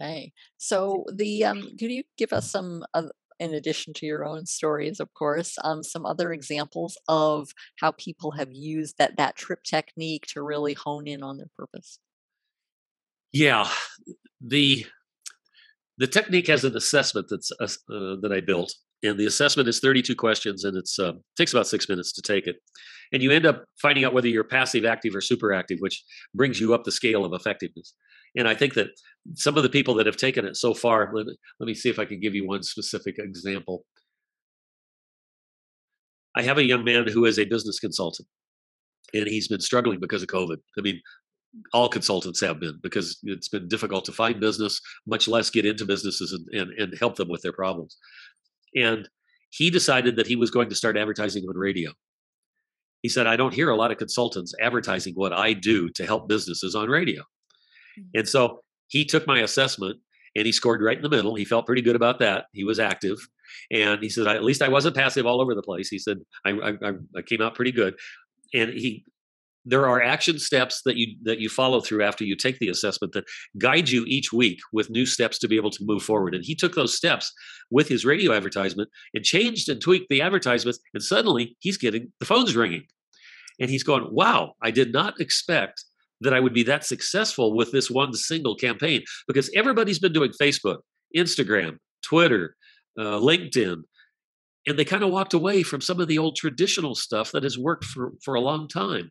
Okay. 0.00 0.32
So 0.58 1.04
the 1.12 1.44
um, 1.44 1.62
could 1.78 1.90
you 1.90 2.02
give 2.18 2.32
us 2.32 2.50
some, 2.50 2.84
uh, 2.92 3.04
in 3.38 3.54
addition 3.54 3.94
to 3.94 4.06
your 4.06 4.26
own 4.26 4.46
stories, 4.46 5.00
of 5.00 5.12
course, 5.14 5.56
um, 5.64 5.82
some 5.82 6.04
other 6.04 6.32
examples 6.32 6.98
of 7.08 7.48
how 7.80 7.92
people 7.92 8.32
have 8.32 8.50
used 8.52 8.96
that 8.98 9.16
that 9.16 9.36
trip 9.36 9.62
technique 9.62 10.26
to 10.28 10.42
really 10.42 10.74
hone 10.74 11.06
in 11.06 11.22
on 11.22 11.38
their 11.38 11.50
purpose? 11.56 11.98
Yeah, 13.32 13.68
the 14.40 14.86
the 15.98 16.06
technique 16.06 16.48
has 16.48 16.64
an 16.64 16.76
assessment 16.76 17.28
that's 17.30 17.50
uh, 17.60 17.64
uh 17.92 18.16
that 18.20 18.32
I 18.32 18.40
built, 18.40 18.74
and 19.02 19.18
the 19.18 19.26
assessment 19.26 19.68
is 19.68 19.80
32 19.80 20.14
questions, 20.14 20.64
and 20.64 20.76
it's 20.76 20.98
uh, 20.98 21.12
takes 21.36 21.52
about 21.52 21.66
six 21.66 21.88
minutes 21.88 22.12
to 22.12 22.22
take 22.22 22.46
it, 22.46 22.56
and 23.12 23.22
you 23.22 23.30
end 23.30 23.46
up 23.46 23.64
finding 23.80 24.04
out 24.04 24.12
whether 24.12 24.28
you're 24.28 24.44
passive, 24.44 24.84
active, 24.84 25.14
or 25.14 25.20
super 25.20 25.52
active, 25.52 25.78
which 25.80 26.02
brings 26.34 26.60
you 26.60 26.74
up 26.74 26.84
the 26.84 26.92
scale 26.92 27.24
of 27.24 27.32
effectiveness. 27.32 27.94
And 28.36 28.46
I 28.46 28.54
think 28.54 28.74
that 28.74 28.88
some 29.34 29.56
of 29.56 29.62
the 29.62 29.68
people 29.68 29.94
that 29.94 30.06
have 30.06 30.16
taken 30.16 30.44
it 30.44 30.56
so 30.56 30.74
far, 30.74 31.10
let, 31.14 31.26
let 31.58 31.66
me 31.66 31.74
see 31.74 31.88
if 31.88 31.98
I 31.98 32.04
can 32.04 32.20
give 32.20 32.34
you 32.34 32.46
one 32.46 32.62
specific 32.62 33.18
example. 33.18 33.84
I 36.36 36.42
have 36.42 36.58
a 36.58 36.64
young 36.64 36.84
man 36.84 37.08
who 37.08 37.24
is 37.24 37.38
a 37.38 37.46
business 37.46 37.80
consultant, 37.80 38.28
and 39.14 39.26
he's 39.26 39.48
been 39.48 39.60
struggling 39.60 40.00
because 40.00 40.22
of 40.22 40.28
COVID. 40.28 40.58
I 40.78 40.82
mean, 40.82 41.00
all 41.72 41.88
consultants 41.88 42.40
have 42.42 42.60
been 42.60 42.78
because 42.82 43.18
it's 43.22 43.48
been 43.48 43.68
difficult 43.68 44.04
to 44.04 44.12
find 44.12 44.38
business, 44.38 44.80
much 45.06 45.26
less 45.26 45.48
get 45.48 45.64
into 45.64 45.86
businesses 45.86 46.32
and, 46.32 46.46
and, 46.60 46.72
and 46.78 46.98
help 46.98 47.16
them 47.16 47.28
with 47.28 47.40
their 47.40 47.52
problems. 47.52 47.96
And 48.74 49.08
he 49.48 49.70
decided 49.70 50.16
that 50.16 50.26
he 50.26 50.36
was 50.36 50.50
going 50.50 50.68
to 50.68 50.74
start 50.74 50.98
advertising 50.98 51.44
on 51.48 51.56
radio. 51.56 51.92
He 53.02 53.08
said, 53.08 53.26
I 53.26 53.36
don't 53.36 53.54
hear 53.54 53.70
a 53.70 53.76
lot 53.76 53.90
of 53.90 53.96
consultants 53.96 54.54
advertising 54.60 55.14
what 55.14 55.32
I 55.32 55.54
do 55.54 55.88
to 55.90 56.04
help 56.04 56.28
businesses 56.28 56.74
on 56.74 56.88
radio. 56.88 57.22
And 58.14 58.28
so 58.28 58.60
he 58.88 59.04
took 59.04 59.26
my 59.26 59.40
assessment 59.40 59.98
and 60.34 60.46
he 60.46 60.52
scored 60.52 60.82
right 60.82 60.96
in 60.96 61.02
the 61.02 61.08
middle. 61.08 61.34
He 61.34 61.44
felt 61.44 61.66
pretty 61.66 61.82
good 61.82 61.96
about 61.96 62.18
that. 62.18 62.46
He 62.52 62.64
was 62.64 62.78
active. 62.78 63.18
And 63.70 64.02
he 64.02 64.08
said, 64.08 64.26
at 64.26 64.44
least 64.44 64.62
I 64.62 64.68
wasn't 64.68 64.96
passive 64.96 65.26
all 65.26 65.40
over 65.40 65.54
the 65.54 65.62
place. 65.62 65.88
He 65.88 65.98
said, 65.98 66.18
I, 66.44 66.50
I, 66.50 66.72
I 67.16 67.22
came 67.22 67.40
out 67.40 67.54
pretty 67.54 67.72
good. 67.72 67.94
And 68.54 68.70
he 68.70 69.04
there 69.66 69.88
are 69.88 70.00
action 70.00 70.38
steps 70.38 70.82
that 70.84 70.96
you 70.96 71.16
that 71.24 71.40
you 71.40 71.48
follow 71.48 71.80
through 71.80 72.02
after 72.02 72.24
you 72.24 72.36
take 72.36 72.58
the 72.60 72.68
assessment 72.68 73.12
that 73.12 73.24
guide 73.58 73.88
you 73.88 74.04
each 74.06 74.32
week 74.32 74.60
with 74.72 74.88
new 74.88 75.04
steps 75.04 75.38
to 75.40 75.48
be 75.48 75.56
able 75.56 75.70
to 75.70 75.84
move 75.84 76.02
forward 76.02 76.34
and 76.34 76.44
he 76.44 76.54
took 76.54 76.74
those 76.74 76.96
steps 76.96 77.32
with 77.70 77.88
his 77.88 78.04
radio 78.04 78.32
advertisement 78.32 78.88
and 79.12 79.24
changed 79.24 79.68
and 79.68 79.82
tweaked 79.82 80.08
the 80.08 80.22
advertisements 80.22 80.78
and 80.94 81.02
suddenly 81.02 81.56
he's 81.58 81.76
getting 81.76 82.12
the 82.20 82.26
phones 82.26 82.54
ringing 82.54 82.84
and 83.60 83.68
he's 83.68 83.82
going 83.82 84.06
wow 84.10 84.52
i 84.62 84.70
did 84.70 84.92
not 84.92 85.20
expect 85.20 85.84
that 86.20 86.34
i 86.34 86.40
would 86.40 86.54
be 86.54 86.62
that 86.62 86.84
successful 86.84 87.54
with 87.54 87.72
this 87.72 87.90
one 87.90 88.12
single 88.12 88.54
campaign 88.54 89.02
because 89.26 89.50
everybody's 89.54 89.98
been 89.98 90.12
doing 90.12 90.32
facebook 90.40 90.78
instagram 91.16 91.76
twitter 92.02 92.56
uh, 92.98 93.18
linkedin 93.18 93.82
and 94.68 94.78
they 94.78 94.84
kind 94.84 95.04
of 95.04 95.10
walked 95.10 95.34
away 95.34 95.62
from 95.62 95.80
some 95.80 96.00
of 96.00 96.08
the 96.08 96.18
old 96.18 96.34
traditional 96.34 96.94
stuff 96.94 97.30
that 97.30 97.44
has 97.44 97.56
worked 97.56 97.84
for, 97.84 98.12
for 98.24 98.34
a 98.34 98.40
long 98.40 98.66
time 98.68 99.10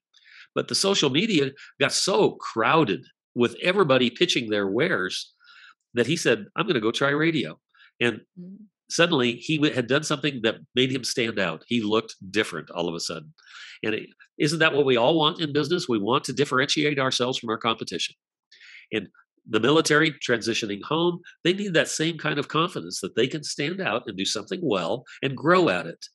but 0.53 0.69
the 0.69 0.75
social 0.75 1.09
media 1.09 1.51
got 1.79 1.91
so 1.91 2.31
crowded 2.31 3.05
with 3.35 3.55
everybody 3.61 4.09
pitching 4.09 4.49
their 4.49 4.67
wares 4.67 5.33
that 5.93 6.07
he 6.07 6.15
said, 6.15 6.45
I'm 6.55 6.65
going 6.65 6.75
to 6.75 6.81
go 6.81 6.91
try 6.91 7.09
radio. 7.09 7.59
And 7.99 8.21
mm. 8.39 8.55
Suddenly 8.89 9.35
he 9.35 9.57
had 9.69 9.87
done 9.87 10.03
something 10.03 10.41
that 10.43 10.55
made 10.75 10.91
him 10.91 11.03
stand 11.03 11.39
out. 11.39 11.63
He 11.67 11.81
looked 11.81 12.15
different 12.31 12.69
all 12.71 12.87
of 12.87 12.95
a 12.95 12.99
sudden. 12.99 13.33
And 13.83 13.95
is 14.37 14.53
not 14.53 14.59
that 14.59 14.73
what 14.73 14.85
we 14.85 14.97
all 14.97 15.17
want 15.17 15.41
in 15.41 15.53
business? 15.53 15.87
We 15.89 15.99
want 15.99 16.23
to 16.25 16.33
differentiate 16.33 16.99
ourselves 16.99 17.37
from 17.37 17.49
our 17.49 17.57
competition. 17.57 18.15
And 18.91 19.07
the 19.47 19.59
military 19.59 20.11
transitioning 20.11 20.81
home, 20.83 21.19
they 21.43 21.53
need 21.53 21.73
that 21.73 21.87
same 21.87 22.17
kind 22.17 22.39
of 22.39 22.47
confidence 22.47 22.99
that 23.01 23.15
they 23.15 23.27
can 23.27 23.43
stand 23.43 23.79
out 23.79 24.03
and 24.07 24.17
do 24.17 24.25
something 24.25 24.59
well 24.63 25.03
and 25.21 25.37
grow 25.37 25.69
at 25.69 25.85
it 25.85 26.05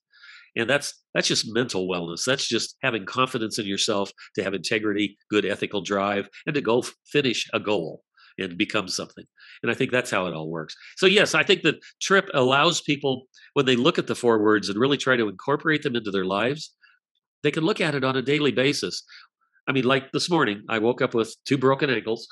and 0.56 0.68
that's 0.68 0.94
that's 1.14 1.28
just 1.28 1.52
mental 1.52 1.88
wellness 1.88 2.24
that's 2.24 2.48
just 2.48 2.76
having 2.83 3.04
confidence 3.04 3.59
in 3.59 3.66
yourself 3.66 4.11
to 4.35 4.42
have 4.42 4.54
integrity 4.54 5.16
good 5.30 5.44
ethical 5.44 5.80
drive 5.80 6.28
and 6.46 6.54
to 6.54 6.61
go 6.61 6.83
finish 7.06 7.48
a 7.52 7.61
goal 7.61 8.02
and 8.40 8.59
become 8.59 8.88
something 8.88 9.24
and 9.62 9.70
i 9.70 9.74
think 9.74 9.90
that's 9.90 10.11
how 10.11 10.26
it 10.26 10.35
all 10.35 10.50
works 10.50 10.74
so 10.96 11.07
yes 11.07 11.35
i 11.35 11.42
think 11.42 11.62
that 11.62 11.81
trip 12.00 12.29
allows 12.35 12.81
people 12.81 13.26
when 13.55 13.66
they 13.66 13.76
look 13.76 13.98
at 13.98 14.07
the 14.07 14.14
four 14.14 14.42
words 14.42 14.68
and 14.68 14.79
really 14.79 14.96
try 14.96 15.16
to 15.16 15.29
incorporate 15.29 15.83
them 15.83 15.96
into 15.96 16.11
their 16.11 16.24
lives 16.24 16.74
they 17.42 17.50
can 17.50 17.64
look 17.64 17.81
at 17.81 17.94
it 17.94 18.05
on 18.05 18.16
a 18.16 18.22
daily 18.22 18.53
basis 18.53 19.03
I 19.68 19.72
mean, 19.72 19.85
like 19.85 20.11
this 20.11 20.29
morning, 20.29 20.64
I 20.68 20.79
woke 20.79 21.00
up 21.00 21.14
with 21.14 21.37
two 21.44 21.57
broken 21.57 21.90
ankles. 21.90 22.26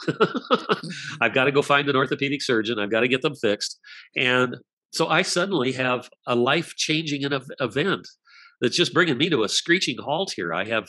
I've 1.21 1.35
got 1.35 1.45
to 1.45 1.53
go 1.53 1.63
find 1.63 1.89
an 1.89 1.95
orthopedic 1.95 2.43
surgeon. 2.43 2.81
I've 2.81 2.91
got 2.91 3.01
to 3.01 3.09
get 3.09 3.23
them 3.23 3.37
fixed. 3.37 3.79
And 4.17 4.57
so 4.93 5.07
I 5.07 5.23
suddenly 5.23 5.71
have 5.73 6.09
a 6.27 6.35
life 6.35 6.75
changing 6.75 7.23
event 7.61 8.09
that's 8.61 8.77
just 8.77 8.95
bringing 8.95 9.19
me 9.19 9.29
to 9.31 9.45
a 9.45 9.49
screeching 9.49 9.99
halt 10.03 10.33
here. 10.35 10.53
I 10.53 10.65
have 10.65 10.89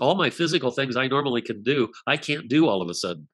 all 0.00 0.14
my 0.14 0.30
physical 0.30 0.70
things 0.70 0.96
I 0.96 1.08
normally 1.08 1.42
can 1.42 1.62
do, 1.62 1.88
I 2.06 2.16
can't 2.16 2.48
do 2.48 2.68
all 2.68 2.80
of 2.80 2.88
a 2.88 2.94
sudden. 2.94 3.28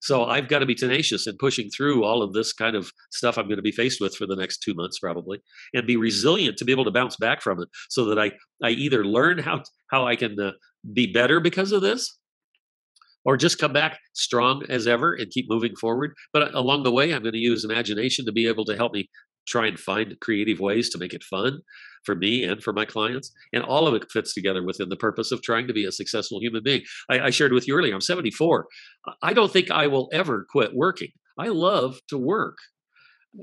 So 0.00 0.24
I've 0.24 0.48
got 0.48 0.60
to 0.60 0.66
be 0.66 0.74
tenacious 0.74 1.26
in 1.26 1.36
pushing 1.38 1.70
through 1.70 2.04
all 2.04 2.22
of 2.22 2.32
this 2.32 2.52
kind 2.52 2.76
of 2.76 2.92
stuff 3.10 3.36
I'm 3.36 3.46
going 3.46 3.56
to 3.56 3.62
be 3.62 3.72
faced 3.72 4.00
with 4.00 4.14
for 4.14 4.26
the 4.26 4.36
next 4.36 4.58
two 4.58 4.74
months 4.74 4.98
probably, 4.98 5.40
and 5.74 5.86
be 5.86 5.96
resilient 5.96 6.56
to 6.58 6.64
be 6.64 6.72
able 6.72 6.84
to 6.84 6.90
bounce 6.90 7.16
back 7.16 7.42
from 7.42 7.60
it, 7.60 7.68
so 7.88 8.04
that 8.06 8.18
I 8.18 8.32
I 8.62 8.70
either 8.70 9.04
learn 9.04 9.38
how 9.38 9.62
how 9.90 10.06
I 10.06 10.16
can 10.16 10.38
uh, 10.38 10.52
be 10.92 11.12
better 11.12 11.40
because 11.40 11.72
of 11.72 11.82
this, 11.82 12.18
or 13.24 13.36
just 13.36 13.58
come 13.58 13.72
back 13.72 13.98
strong 14.14 14.64
as 14.68 14.86
ever 14.86 15.14
and 15.14 15.30
keep 15.30 15.46
moving 15.48 15.74
forward. 15.76 16.12
But 16.32 16.42
uh, 16.42 16.50
along 16.54 16.84
the 16.84 16.92
way, 16.92 17.12
I'm 17.12 17.22
going 17.22 17.32
to 17.32 17.38
use 17.38 17.64
imagination 17.64 18.24
to 18.26 18.32
be 18.32 18.46
able 18.46 18.64
to 18.66 18.76
help 18.76 18.92
me 18.92 19.08
try 19.48 19.66
and 19.66 19.78
find 19.78 20.18
creative 20.20 20.60
ways 20.60 20.88
to 20.90 20.98
make 20.98 21.14
it 21.14 21.24
fun 21.24 21.60
for 22.04 22.14
me 22.14 22.44
and 22.44 22.62
for 22.62 22.72
my 22.72 22.84
clients. 22.84 23.32
And 23.52 23.62
all 23.64 23.86
of 23.86 23.94
it 23.94 24.10
fits 24.10 24.34
together 24.34 24.62
within 24.62 24.88
the 24.88 24.96
purpose 24.96 25.32
of 25.32 25.42
trying 25.42 25.66
to 25.66 25.72
be 25.72 25.84
a 25.84 25.92
successful 25.92 26.40
human 26.40 26.62
being. 26.62 26.82
I, 27.10 27.20
I 27.20 27.30
shared 27.30 27.52
with 27.52 27.66
you 27.66 27.74
earlier, 27.74 27.94
I'm 27.94 28.00
74. 28.00 28.66
I 29.22 29.32
don't 29.32 29.52
think 29.52 29.70
I 29.70 29.86
will 29.86 30.08
ever 30.12 30.46
quit 30.50 30.74
working. 30.74 31.10
I 31.38 31.48
love 31.48 32.00
to 32.08 32.18
work. 32.18 32.58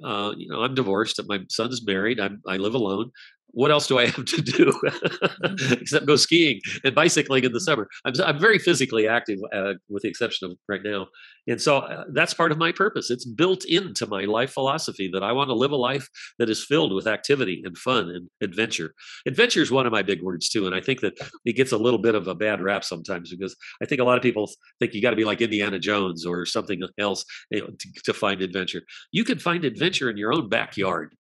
Uh, 0.04 0.34
you 0.36 0.50
know, 0.50 0.62
I'm 0.62 0.76
divorced. 0.76 1.20
My 1.28 1.40
son's 1.50 1.86
married. 1.86 2.20
I'm, 2.20 2.42
I 2.48 2.58
live 2.58 2.74
alone 2.74 3.12
what 3.56 3.72
else 3.72 3.88
do 3.88 3.98
I 3.98 4.08
have 4.08 4.26
to 4.26 4.42
do 4.42 4.66
mm-hmm. 4.66 5.74
except 5.82 6.06
go 6.06 6.18
skiing 6.18 6.60
and 6.84 6.94
bicycling 6.94 7.46
in 7.46 7.54
the 7.54 7.62
summer? 7.62 7.88
I'm, 8.04 8.14
I'm 8.24 8.40
very 8.40 8.60
physically 8.60 9.08
active, 9.08 9.40
uh, 9.54 9.74
with 9.90 10.04
the 10.04 10.10
exception 10.10 10.52
of 10.52 10.58
right 10.68 10.82
now. 10.84 11.08
And 11.48 11.62
so 11.62 11.78
uh, 11.78 12.04
that's 12.12 12.34
part 12.34 12.52
of 12.52 12.58
my 12.58 12.72
purpose. 12.72 13.10
It's 13.10 13.26
built 13.26 13.66
into 13.66 14.08
my 14.08 14.26
life 14.26 14.52
philosophy 14.52 15.10
that 15.14 15.24
I 15.24 15.32
want 15.32 15.50
to 15.50 15.54
live 15.54 15.72
a 15.72 15.78
life 15.78 16.10
that 16.38 16.50
is 16.50 16.64
filled 16.64 16.94
with 16.94 17.08
activity 17.08 17.62
and 17.64 17.78
fun 17.78 18.10
and 18.10 18.30
adventure. 18.42 18.94
Adventure 19.26 19.62
is 19.62 19.72
one 19.72 19.86
of 19.86 19.92
my 19.92 20.02
big 20.02 20.22
words 20.22 20.50
too. 20.50 20.66
And 20.66 20.76
I 20.76 20.82
think 20.82 21.02
that 21.02 21.14
it 21.46 21.56
gets 21.56 21.72
a 21.72 21.78
little 21.78 22.00
bit 22.00 22.16
of 22.16 22.28
a 22.28 22.36
bad 22.36 22.62
rap 22.62 22.84
sometimes 22.84 23.32
because 23.32 23.56
I 23.82 23.86
think 23.86 24.02
a 24.02 24.04
lot 24.04 24.18
of 24.18 24.24
people 24.24 24.50
think 24.80 24.94
you 24.94 25.02
got 25.02 25.12
to 25.12 25.16
be 25.16 25.26
like 25.26 25.42
Indiana 25.42 25.80
Jones 25.80 26.26
or 26.26 26.46
something 26.46 26.82
else 27.00 27.24
you 27.52 27.62
know, 27.62 27.68
to, 27.68 27.90
to 28.04 28.14
find 28.14 28.42
adventure. 28.42 28.82
You 29.12 29.24
can 29.24 29.40
find 29.40 29.64
adventure 29.64 30.10
in 30.10 30.18
your 30.18 30.34
own 30.34 30.50
backyard. 30.50 31.16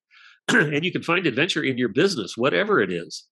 and 0.49 0.85
you 0.85 0.91
can 0.91 1.03
find 1.03 1.25
adventure 1.27 1.63
in 1.63 1.77
your 1.77 1.89
business, 1.89 2.37
whatever 2.37 2.79
it 2.81 2.91
is. 2.91 3.25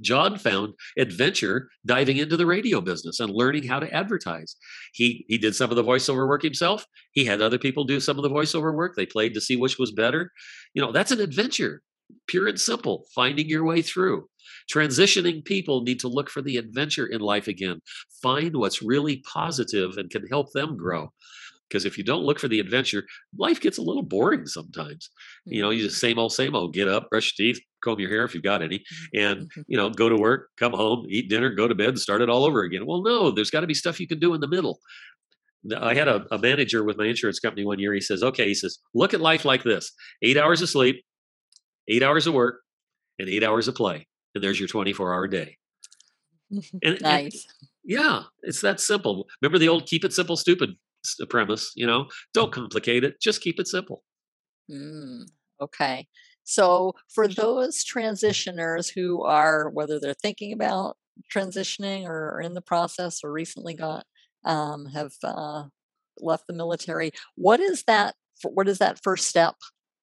John 0.00 0.38
found 0.38 0.74
adventure 0.98 1.68
diving 1.86 2.16
into 2.16 2.36
the 2.36 2.46
radio 2.46 2.80
business 2.80 3.20
and 3.20 3.32
learning 3.32 3.64
how 3.64 3.78
to 3.78 3.92
advertise. 3.94 4.56
He 4.92 5.24
he 5.28 5.38
did 5.38 5.54
some 5.54 5.70
of 5.70 5.76
the 5.76 5.84
voiceover 5.84 6.26
work 6.28 6.42
himself. 6.42 6.84
He 7.12 7.24
had 7.24 7.40
other 7.40 7.58
people 7.58 7.84
do 7.84 8.00
some 8.00 8.18
of 8.18 8.24
the 8.24 8.30
voiceover 8.30 8.74
work. 8.74 8.94
They 8.96 9.06
played 9.06 9.34
to 9.34 9.40
see 9.40 9.56
which 9.56 9.78
was 9.78 9.92
better. 9.92 10.32
You 10.74 10.82
know, 10.82 10.90
that's 10.92 11.12
an 11.12 11.20
adventure. 11.20 11.82
pure 12.26 12.48
and 12.48 12.60
simple, 12.60 13.06
finding 13.14 13.48
your 13.48 13.64
way 13.64 13.82
through. 13.82 14.28
Transitioning 14.72 15.44
people 15.44 15.82
need 15.82 16.00
to 16.00 16.08
look 16.08 16.30
for 16.30 16.42
the 16.42 16.56
adventure 16.56 17.06
in 17.06 17.20
life 17.20 17.48
again. 17.48 17.80
Find 18.22 18.56
what's 18.56 18.82
really 18.82 19.22
positive 19.32 19.96
and 19.98 20.10
can 20.10 20.26
help 20.26 20.52
them 20.52 20.76
grow. 20.76 21.12
Because 21.68 21.84
if 21.84 21.98
you 21.98 22.04
don't 22.04 22.22
look 22.24 22.38
for 22.38 22.48
the 22.48 22.60
adventure, 22.60 23.04
life 23.36 23.60
gets 23.60 23.78
a 23.78 23.82
little 23.82 24.02
boring 24.02 24.46
sometimes. 24.46 25.10
You 25.48 25.62
know, 25.62 25.70
you 25.70 25.82
just 25.82 25.96
Mm-hmm. 25.96 26.06
same 26.08 26.18
old, 26.18 26.32
same 26.32 26.54
old. 26.54 26.74
Get 26.74 26.88
up, 26.88 27.10
brush 27.10 27.34
your 27.38 27.52
teeth, 27.54 27.62
comb 27.82 27.98
your 28.00 28.10
hair 28.10 28.24
if 28.24 28.34
you've 28.34 28.42
got 28.44 28.62
any, 28.62 28.84
and 29.14 29.48
Mhm. 29.56 29.64
you 29.66 29.76
know, 29.76 29.90
go 29.90 30.08
to 30.08 30.16
work, 30.16 30.50
come 30.56 30.72
home, 30.72 31.06
eat 31.08 31.28
dinner, 31.28 31.50
go 31.50 31.66
to 31.66 31.74
bed, 31.74 31.88
and 31.90 31.98
start 31.98 32.20
it 32.22 32.30
all 32.30 32.44
over 32.44 32.62
again. 32.62 32.86
Well, 32.86 33.02
no, 33.02 33.30
there's 33.30 33.50
got 33.50 33.60
to 33.60 33.66
be 33.66 33.74
stuff 33.74 33.98
you 34.00 34.06
can 34.06 34.18
do 34.20 34.34
in 34.34 34.40
the 34.40 34.48
middle. 34.48 34.78
I 35.78 35.94
had 35.94 36.08
a, 36.08 36.26
a 36.30 36.38
manager 36.38 36.84
with 36.84 36.98
my 36.98 37.06
insurance 37.06 37.40
company 37.40 37.64
one 37.64 37.78
year. 37.78 37.94
He 37.94 38.00
says, 38.00 38.22
"Okay," 38.22 38.46
he 38.48 38.54
says, 38.54 38.78
"look 38.94 39.14
at 39.14 39.20
life 39.20 39.44
like 39.44 39.62
this: 39.62 39.92
eight 40.22 40.36
hours 40.36 40.60
of 40.62 40.68
sleep, 40.68 41.04
eight 41.88 42.02
hours 42.02 42.26
of 42.26 42.34
work, 42.34 42.62
and 43.18 43.28
eight 43.28 43.44
hours 43.44 43.68
of 43.68 43.74
play, 43.76 44.08
and 44.34 44.44
there's 44.44 44.60
your 44.60 44.68
24-hour 44.68 45.28
day." 45.28 45.58
And, 46.82 47.00
and 47.06 47.22
nice. 47.24 47.46
yeah, 47.84 48.24
it's 48.42 48.60
that 48.62 48.80
simple. 48.80 49.26
Remember 49.42 49.58
the 49.58 49.68
old 49.68 49.86
"keep 49.86 50.04
it 50.04 50.12
simple, 50.12 50.36
stupid" 50.36 50.76
premise? 51.28 51.72
You 51.76 51.86
know, 51.86 52.06
don't 52.32 52.52
complicate 52.52 53.04
it; 53.04 53.20
just 53.20 53.40
keep 53.40 53.58
it 53.60 53.68
simple. 53.68 54.02
Mm, 54.70 55.24
okay. 55.60 56.06
So, 56.44 56.94
for 57.14 57.26
those 57.26 57.84
transitioners 57.84 58.92
who 58.94 59.22
are, 59.22 59.70
whether 59.70 59.98
they're 59.98 60.14
thinking 60.14 60.52
about 60.52 60.96
transitioning 61.34 62.06
or 62.06 62.40
in 62.40 62.54
the 62.54 62.60
process 62.60 63.20
or 63.24 63.32
recently 63.32 63.74
got, 63.74 64.04
um, 64.44 64.86
have 64.86 65.12
uh, 65.22 65.64
left 66.18 66.46
the 66.46 66.52
military, 66.54 67.12
what 67.36 67.60
is 67.60 67.84
that? 67.84 68.14
What 68.42 68.68
is 68.68 68.78
that 68.78 69.02
first 69.02 69.26
step 69.26 69.54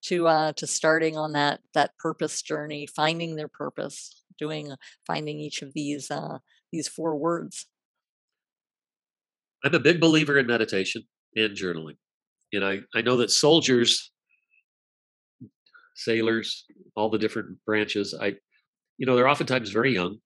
to 0.06 0.28
uh, 0.28 0.54
to 0.54 0.68
starting 0.68 1.18
on 1.18 1.34
that 1.34 1.62
that 1.74 1.98
purpose 2.00 2.42
journey, 2.42 2.88
finding 2.88 3.36
their 3.36 3.48
purpose, 3.48 4.24
doing 4.40 4.74
finding 5.06 5.40
each 5.40 5.62
of 5.62 5.74
these 5.74 6.10
uh, 6.10 6.40
these 6.72 6.88
four 6.88 7.16
words? 7.16 7.68
I'm 9.64 9.76
a 9.76 9.80
big 9.80 10.00
believer 10.00 10.38
in 10.38 10.48
meditation 10.48 11.04
and 11.36 11.56
journaling, 11.56 11.98
and 12.54 12.66
I 12.66 12.80
I 12.96 13.02
know 13.02 13.18
that 13.18 13.32
soldiers, 13.32 14.12
sailors, 15.96 16.66
all 16.96 17.10
the 17.10 17.20
different 17.20 17.58
branches, 17.66 18.14
I 18.20 18.36
you 18.98 19.08
know, 19.08 19.16
they're 19.16 19.28
oftentimes 19.28 19.72
very 19.72 19.94
young, 19.94 20.18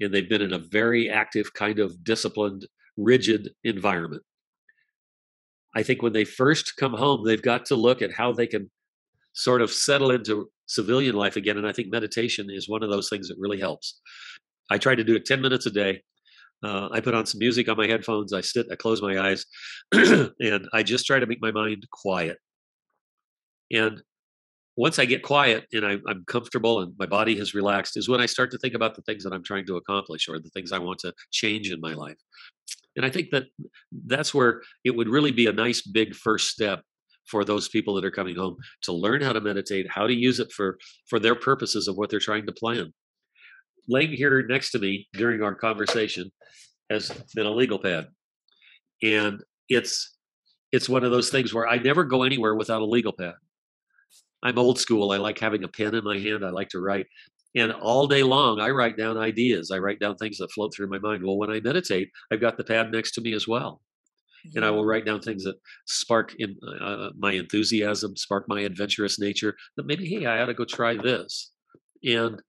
and 0.00 0.14
they've 0.14 0.28
been 0.28 0.40
in 0.40 0.52
a 0.52 0.58
very 0.58 1.10
active, 1.10 1.52
kind 1.52 1.80
of 1.80 2.04
disciplined, 2.04 2.64
rigid 2.96 3.50
environment. 3.64 4.22
I 5.74 5.82
think 5.82 6.02
when 6.02 6.12
they 6.12 6.24
first 6.24 6.76
come 6.76 6.94
home, 6.94 7.24
they've 7.24 7.42
got 7.42 7.66
to 7.66 7.74
look 7.74 8.02
at 8.02 8.12
how 8.12 8.32
they 8.32 8.46
can 8.46 8.70
sort 9.32 9.62
of 9.62 9.72
settle 9.72 10.12
into 10.12 10.48
civilian 10.66 11.16
life 11.16 11.34
again. 11.34 11.58
And 11.58 11.66
I 11.66 11.72
think 11.72 11.90
meditation 11.90 12.48
is 12.50 12.68
one 12.68 12.84
of 12.84 12.90
those 12.90 13.08
things 13.08 13.26
that 13.26 13.36
really 13.36 13.58
helps. 13.58 14.00
I 14.70 14.78
try 14.78 14.94
to 14.94 15.02
do 15.04 15.16
it 15.16 15.26
10 15.26 15.40
minutes 15.40 15.66
a 15.66 15.70
day. 15.70 16.02
Uh, 16.62 16.88
I 16.90 17.00
put 17.00 17.14
on 17.14 17.26
some 17.26 17.38
music 17.38 17.68
on 17.68 17.76
my 17.76 17.86
headphones. 17.86 18.32
I 18.32 18.40
sit, 18.40 18.66
I 18.70 18.76
close 18.76 19.02
my 19.02 19.18
eyes, 19.18 19.44
and 19.92 20.68
I 20.72 20.82
just 20.82 21.06
try 21.06 21.18
to 21.18 21.26
make 21.26 21.42
my 21.42 21.50
mind 21.50 21.86
quiet. 21.90 22.38
And 23.70 24.02
once 24.76 24.98
I 24.98 25.04
get 25.04 25.22
quiet 25.22 25.66
and 25.72 25.86
I, 25.86 25.98
I'm 26.08 26.24
comfortable 26.26 26.80
and 26.80 26.94
my 26.98 27.06
body 27.06 27.36
has 27.38 27.54
relaxed, 27.54 27.96
is 27.96 28.08
when 28.08 28.20
I 28.20 28.26
start 28.26 28.50
to 28.50 28.58
think 28.58 28.74
about 28.74 28.94
the 28.94 29.02
things 29.02 29.22
that 29.24 29.32
I'm 29.32 29.44
trying 29.44 29.66
to 29.66 29.76
accomplish 29.76 30.28
or 30.28 30.38
the 30.38 30.50
things 30.50 30.72
I 30.72 30.78
want 30.78 30.98
to 31.00 31.12
change 31.30 31.70
in 31.70 31.80
my 31.80 31.94
life. 31.94 32.16
And 32.96 33.04
I 33.04 33.10
think 33.10 33.30
that 33.30 33.44
that's 34.06 34.34
where 34.34 34.62
it 34.84 34.94
would 34.94 35.08
really 35.08 35.32
be 35.32 35.46
a 35.46 35.52
nice 35.52 35.82
big 35.82 36.14
first 36.14 36.48
step 36.48 36.82
for 37.26 37.44
those 37.44 37.68
people 37.68 37.94
that 37.94 38.04
are 38.04 38.10
coming 38.10 38.36
home 38.36 38.56
to 38.82 38.92
learn 38.92 39.22
how 39.22 39.32
to 39.32 39.40
meditate, 39.40 39.90
how 39.90 40.06
to 40.06 40.14
use 40.14 40.40
it 40.40 40.52
for 40.52 40.78
for 41.08 41.18
their 41.18 41.34
purposes 41.34 41.88
of 41.88 41.96
what 41.96 42.10
they're 42.10 42.20
trying 42.20 42.46
to 42.46 42.52
plan. 42.52 42.92
Laying 43.88 44.12
here 44.12 44.44
next 44.46 44.70
to 44.72 44.78
me 44.78 45.08
during 45.12 45.42
our 45.42 45.54
conversation 45.54 46.30
has 46.90 47.10
been 47.34 47.46
a 47.46 47.50
legal 47.50 47.78
pad, 47.78 48.08
and 49.02 49.42
it's 49.68 50.16
it's 50.72 50.88
one 50.88 51.04
of 51.04 51.10
those 51.10 51.30
things 51.30 51.54
where 51.54 51.68
I 51.68 51.78
never 51.78 52.04
go 52.04 52.22
anywhere 52.22 52.54
without 52.54 52.82
a 52.82 52.86
legal 52.86 53.12
pad. 53.12 53.34
I'm 54.42 54.58
old 54.58 54.78
school. 54.78 55.12
I 55.12 55.18
like 55.18 55.38
having 55.38 55.64
a 55.64 55.68
pen 55.68 55.94
in 55.94 56.04
my 56.04 56.18
hand. 56.18 56.44
I 56.44 56.50
like 56.50 56.68
to 56.70 56.80
write. 56.80 57.06
And 57.54 57.72
all 57.72 58.08
day 58.08 58.24
long, 58.24 58.60
I 58.60 58.70
write 58.70 58.96
down 58.96 59.16
ideas. 59.16 59.70
I 59.70 59.78
write 59.78 60.00
down 60.00 60.16
things 60.16 60.38
that 60.38 60.50
float 60.50 60.74
through 60.74 60.88
my 60.88 60.98
mind. 60.98 61.22
Well, 61.22 61.38
when 61.38 61.50
I 61.50 61.60
meditate, 61.60 62.10
I've 62.32 62.40
got 62.40 62.56
the 62.56 62.64
pad 62.64 62.90
next 62.90 63.12
to 63.12 63.20
me 63.20 63.32
as 63.32 63.46
well 63.46 63.80
and 64.54 64.64
I 64.64 64.70
will 64.70 64.84
write 64.84 65.06
down 65.06 65.20
things 65.20 65.44
that 65.44 65.56
spark 65.86 66.34
in 66.38 66.56
uh, 66.80 67.10
my 67.16 67.32
enthusiasm, 67.32 68.16
spark 68.16 68.44
my 68.48 68.60
adventurous 68.60 69.18
nature. 69.18 69.56
That 69.76 69.86
maybe, 69.86 70.06
hey, 70.06 70.26
I 70.26 70.42
ought 70.42 70.46
to 70.46 70.54
go 70.54 70.64
try 70.64 70.96
this, 70.96 71.52
and 72.04 72.40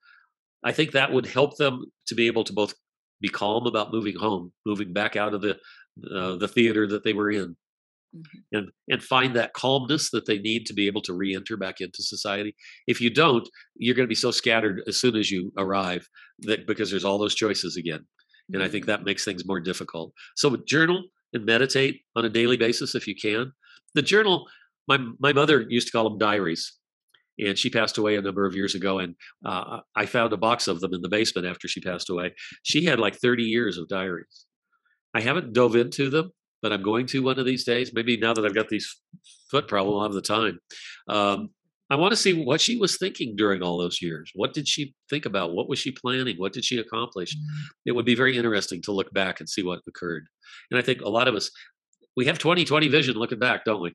I 0.66 0.72
think 0.74 0.92
that 0.92 1.14
would 1.14 1.26
help 1.28 1.58
them 1.58 1.86
to 2.08 2.16
be 2.16 2.28
able 2.28 2.44
to 2.46 2.54
both 2.54 2.74
be 3.22 3.30
calm 3.30 3.66
about 3.68 3.94
moving 3.94 4.16
home, 4.18 4.52
moving 4.66 4.92
back 4.94 5.16
out 5.16 5.34
of 5.34 5.42
the 5.42 5.58
uh, 6.14 6.36
the 6.36 6.48
theater 6.48 6.86
that 6.88 7.04
they 7.06 7.14
were 7.14 7.32
in, 7.32 7.56
Mhm. 8.16 8.24
and 8.52 8.72
and 8.90 9.04
find 9.04 9.36
that 9.36 9.54
calmness 9.54 10.10
that 10.12 10.26
they 10.26 10.40
need 10.40 10.66
to 10.68 10.74
be 10.74 10.88
able 10.88 11.02
to 11.04 11.14
re-enter 11.14 11.58
back 11.58 11.82
into 11.82 12.04
society. 12.04 12.56
If 12.88 13.00
you 13.02 13.10
don't, 13.10 13.48
you're 13.76 13.96
going 13.96 14.08
to 14.08 14.16
be 14.18 14.24
so 14.26 14.32
scattered 14.32 14.82
as 14.88 14.98
soon 14.98 15.16
as 15.16 15.32
you 15.32 15.52
arrive 15.58 16.08
that 16.40 16.66
because 16.68 16.90
there's 16.92 17.06
all 17.06 17.18
those 17.20 17.36
choices 17.36 17.78
again 17.78 18.06
and 18.54 18.62
I 18.64 18.68
think 18.70 18.84
Mm. 18.86 18.88
that 18.88 19.04
makes 19.06 19.26
things 19.26 19.46
more 19.46 19.60
difficult. 19.60 20.14
So 20.36 20.56
journal 20.58 21.00
and 21.34 21.46
meditate 21.46 22.02
on 22.16 22.26
a 22.26 22.30
daily 22.30 22.58
basis 22.58 22.94
if 22.96 23.08
you 23.08 23.16
can. 23.16 23.52
The 23.96 24.02
journal, 24.14 24.48
my 24.88 24.98
my 25.20 25.34
mother 25.34 25.66
used 25.70 25.88
to 25.88 25.92
call 25.92 26.08
them 26.10 26.20
diaries, 26.20 26.64
and 27.40 27.58
she 27.58 27.70
passed 27.70 27.98
away 27.98 28.16
a 28.16 28.22
number 28.22 28.46
of 28.46 28.56
years 28.56 28.76
ago. 28.76 29.00
And 29.00 29.16
uh, 29.46 29.80
I 29.96 30.06
found 30.06 30.34
a 30.34 30.38
box 30.38 30.68
of 30.68 30.80
them 30.80 30.94
in 30.94 31.02
the 31.02 31.10
basement 31.10 31.48
after 31.48 31.68
she 31.68 31.82
passed 31.82 32.10
away. 32.10 32.34
She 32.64 32.86
had 32.86 33.00
like 33.00 33.16
30 33.16 33.44
years 33.44 33.78
of 33.78 33.88
diaries. 33.88 34.46
I 35.14 35.22
haven't 35.22 35.54
dove 35.54 35.76
into 35.76 36.10
them, 36.10 36.32
but 36.62 36.74
I'm 36.74 36.84
going 36.84 37.06
to 37.08 37.24
one 37.24 37.40
of 37.40 37.46
these 37.46 37.64
days. 37.64 37.92
Maybe 37.94 38.18
now 38.18 38.34
that 38.34 38.46
I've 38.46 38.56
got 38.56 38.70
these 38.70 39.02
foot 39.50 39.68
problem, 39.68 39.98
I'll 39.98 40.04
have 40.04 40.14
the 40.14 40.22
time. 40.22 40.60
Um, 41.08 41.50
I 41.90 41.96
want 41.96 42.12
to 42.12 42.18
see 42.18 42.44
what 42.44 42.62
she 42.62 42.78
was 42.78 42.98
thinking 42.98 43.36
during 43.36 43.62
all 43.62 43.78
those 43.78 44.02
years. 44.02 44.32
What 44.34 44.54
did 44.54 44.68
she 44.68 44.96
think 45.10 45.26
about? 45.26 45.54
What 45.54 45.70
was 45.70 45.78
she 45.78 45.92
planning? 45.92 46.36
What 46.38 46.52
did 46.52 46.66
she 46.66 46.80
accomplish? 46.80 47.36
It 47.86 47.92
would 47.92 48.06
be 48.06 48.16
very 48.16 48.36
interesting 48.36 48.82
to 48.84 48.92
look 48.92 49.14
back 49.14 49.40
and 49.40 49.48
see 49.48 49.62
what 49.62 49.82
occurred. 49.88 50.26
And 50.72 50.80
I 50.80 50.82
think 50.82 51.02
a 51.02 51.10
lot 51.10 51.28
of 51.28 51.36
us, 51.36 51.52
we 52.18 52.26
have 52.26 52.40
2020 52.40 52.88
vision 52.88 53.16
looking 53.16 53.38
back, 53.38 53.66
don't 53.66 53.82
we? 53.82 53.94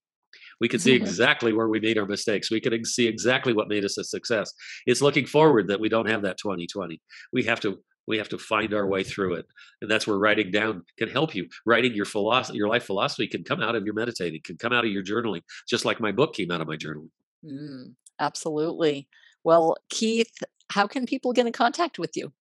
We 0.60 0.68
can 0.68 0.78
see 0.78 0.92
exactly 0.92 1.52
where 1.52 1.68
we 1.68 1.80
made 1.80 1.98
our 1.98 2.06
mistakes. 2.06 2.50
We 2.50 2.60
can 2.60 2.84
see 2.84 3.06
exactly 3.06 3.52
what 3.52 3.68
made 3.68 3.84
us 3.84 3.96
a 3.96 4.04
success. 4.04 4.52
It's 4.86 5.00
looking 5.00 5.26
forward 5.26 5.68
that 5.68 5.80
we 5.80 5.88
don't 5.88 6.08
have 6.08 6.22
that 6.22 6.36
2020. 6.38 7.00
We 7.32 7.44
have 7.44 7.60
to 7.60 7.78
we 8.06 8.18
have 8.18 8.28
to 8.30 8.38
find 8.38 8.74
our 8.74 8.86
way 8.86 9.04
through 9.04 9.34
it, 9.34 9.46
and 9.80 9.90
that's 9.90 10.06
where 10.06 10.18
writing 10.18 10.50
down 10.50 10.82
can 10.98 11.08
help 11.08 11.34
you. 11.34 11.48
Writing 11.64 11.94
your 11.94 12.04
philosophy, 12.04 12.58
your 12.58 12.68
life 12.68 12.84
philosophy, 12.84 13.28
can 13.28 13.44
come 13.44 13.60
out 13.62 13.76
of 13.76 13.84
your 13.84 13.94
meditating, 13.94 14.40
can 14.42 14.56
come 14.56 14.72
out 14.72 14.84
of 14.84 14.90
your 14.90 15.04
journaling, 15.04 15.42
just 15.68 15.84
like 15.84 16.00
my 16.00 16.10
book 16.10 16.34
came 16.34 16.50
out 16.50 16.60
of 16.60 16.66
my 16.66 16.76
journaling. 16.76 17.10
Mm, 17.44 17.94
absolutely. 18.18 19.06
Well, 19.44 19.76
Keith, 19.90 20.32
how 20.70 20.86
can 20.86 21.06
people 21.06 21.32
get 21.32 21.46
in 21.46 21.52
contact 21.52 21.98
with 21.98 22.16
you? 22.16 22.32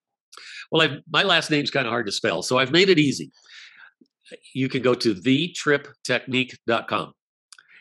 Well, 0.72 0.82
I've, 0.82 0.98
my 1.10 1.22
last 1.22 1.50
name's 1.50 1.70
kind 1.70 1.86
of 1.86 1.90
hard 1.90 2.06
to 2.06 2.12
spell, 2.12 2.42
so 2.42 2.58
I've 2.58 2.72
made 2.72 2.88
it 2.88 2.98
easy. 2.98 3.30
You 4.54 4.68
can 4.68 4.82
go 4.82 4.94
to 4.94 5.14
thetriptechnique.com. 5.14 7.12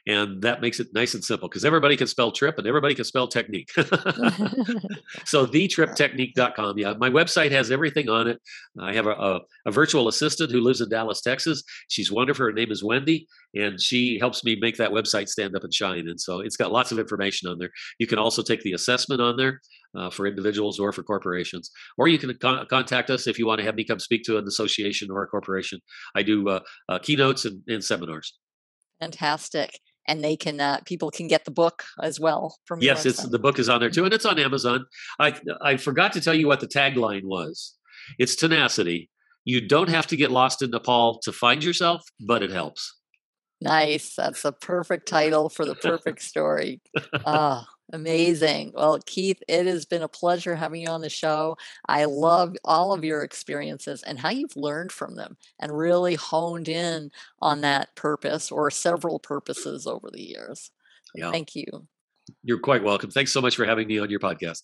And 0.07 0.41
that 0.41 0.61
makes 0.61 0.79
it 0.79 0.87
nice 0.93 1.13
and 1.13 1.23
simple 1.23 1.49
because 1.49 1.65
everybody 1.65 1.97
can 1.97 2.07
spell 2.07 2.31
trip 2.31 2.57
and 2.57 2.67
everybody 2.67 2.95
can 2.95 3.05
spell 3.05 3.27
technique. 3.27 3.69
so 3.75 3.85
thetriptechnique.com. 5.45 6.77
Yeah, 6.77 6.93
my 6.99 7.09
website 7.09 7.51
has 7.51 7.71
everything 7.71 8.09
on 8.09 8.27
it. 8.27 8.41
I 8.79 8.93
have 8.93 9.07
a, 9.07 9.11
a, 9.11 9.39
a 9.65 9.71
virtual 9.71 10.07
assistant 10.07 10.51
who 10.51 10.61
lives 10.61 10.81
in 10.81 10.89
Dallas, 10.89 11.21
Texas. 11.21 11.63
She's 11.89 12.11
wonderful. 12.11 12.45
Her 12.45 12.53
name 12.53 12.71
is 12.71 12.83
Wendy, 12.83 13.27
and 13.53 13.79
she 13.79 14.17
helps 14.19 14.43
me 14.43 14.57
make 14.59 14.77
that 14.77 14.91
website 14.91 15.27
stand 15.27 15.55
up 15.55 15.63
and 15.63 15.73
shine. 15.73 16.07
And 16.07 16.19
so 16.19 16.39
it's 16.39 16.57
got 16.57 16.71
lots 16.71 16.91
of 16.91 16.99
information 16.99 17.49
on 17.49 17.57
there. 17.59 17.71
You 17.99 18.07
can 18.07 18.19
also 18.19 18.41
take 18.41 18.61
the 18.61 18.73
assessment 18.73 19.21
on 19.21 19.37
there 19.37 19.61
uh, 19.95 20.09
for 20.09 20.27
individuals 20.27 20.79
or 20.79 20.91
for 20.91 21.03
corporations, 21.03 21.71
or 21.97 22.07
you 22.07 22.17
can 22.17 22.33
con- 22.39 22.65
contact 22.69 23.09
us 23.09 23.27
if 23.27 23.39
you 23.39 23.47
want 23.47 23.59
to 23.59 23.65
have 23.65 23.75
me 23.75 23.83
come 23.83 23.99
speak 23.99 24.23
to 24.23 24.37
an 24.37 24.47
association 24.47 25.09
or 25.11 25.23
a 25.23 25.27
corporation. 25.27 25.79
I 26.15 26.23
do 26.23 26.47
uh, 26.47 26.59
uh, 26.87 26.99
keynotes 26.99 27.45
and, 27.45 27.61
and 27.67 27.83
seminars. 27.83 28.37
Fantastic. 28.99 29.79
And 30.09 30.23
they 30.23 30.35
can 30.35 30.59
uh, 30.59 30.79
people 30.85 31.11
can 31.11 31.27
get 31.27 31.45
the 31.45 31.51
book 31.51 31.83
as 32.01 32.19
well 32.19 32.57
from 32.65 32.81
Yes, 32.81 33.05
it's 33.05 33.21
the 33.21 33.37
book 33.37 33.59
is 33.59 33.69
on 33.69 33.79
there 33.79 33.91
too, 33.91 34.05
and 34.05 34.13
it's 34.13 34.25
on 34.25 34.39
Amazon. 34.39 34.85
I 35.19 35.35
I 35.61 35.77
forgot 35.77 36.13
to 36.13 36.21
tell 36.21 36.33
you 36.33 36.47
what 36.47 36.59
the 36.59 36.67
tagline 36.67 37.25
was. 37.25 37.75
It's 38.17 38.35
tenacity. 38.35 39.11
You 39.45 39.61
don't 39.61 39.89
have 39.89 40.07
to 40.07 40.17
get 40.17 40.31
lost 40.31 40.63
in 40.63 40.71
Nepal 40.71 41.19
to 41.19 41.31
find 41.31 41.63
yourself, 41.63 42.03
but 42.19 42.41
it 42.41 42.49
helps. 42.49 42.95
Nice. 43.61 44.15
That's 44.15 44.45
a 44.45 44.51
perfect 44.51 45.07
title 45.07 45.49
for 45.49 45.65
the 45.65 45.75
perfect 45.75 46.21
story. 46.23 46.81
Ah, 47.25 47.67
amazing. 47.93 48.71
Well, 48.75 48.99
Keith, 49.05 49.41
it 49.47 49.65
has 49.65 49.85
been 49.85 50.01
a 50.01 50.07
pleasure 50.07 50.55
having 50.55 50.81
you 50.81 50.89
on 50.89 51.01
the 51.01 51.09
show. 51.09 51.57
I 51.87 52.05
love 52.05 52.55
all 52.63 52.93
of 52.93 53.03
your 53.03 53.23
experiences 53.23 54.03
and 54.03 54.19
how 54.19 54.29
you've 54.29 54.55
learned 54.55 54.91
from 54.91 55.15
them 55.15 55.37
and 55.59 55.77
really 55.77 56.15
honed 56.15 56.69
in 56.69 57.11
on 57.41 57.61
that 57.61 57.95
purpose 57.95 58.51
or 58.51 58.71
several 58.71 59.19
purposes 59.19 59.87
over 59.87 60.09
the 60.11 60.21
years. 60.21 60.71
Yeah. 61.15 61.31
Thank 61.31 61.55
you. 61.55 61.65
You're 62.43 62.59
quite 62.59 62.83
welcome. 62.83 63.09
Thanks 63.09 63.31
so 63.31 63.41
much 63.41 63.55
for 63.55 63.65
having 63.65 63.87
me 63.87 63.99
on 63.99 64.09
your 64.09 64.19
podcast. 64.19 64.63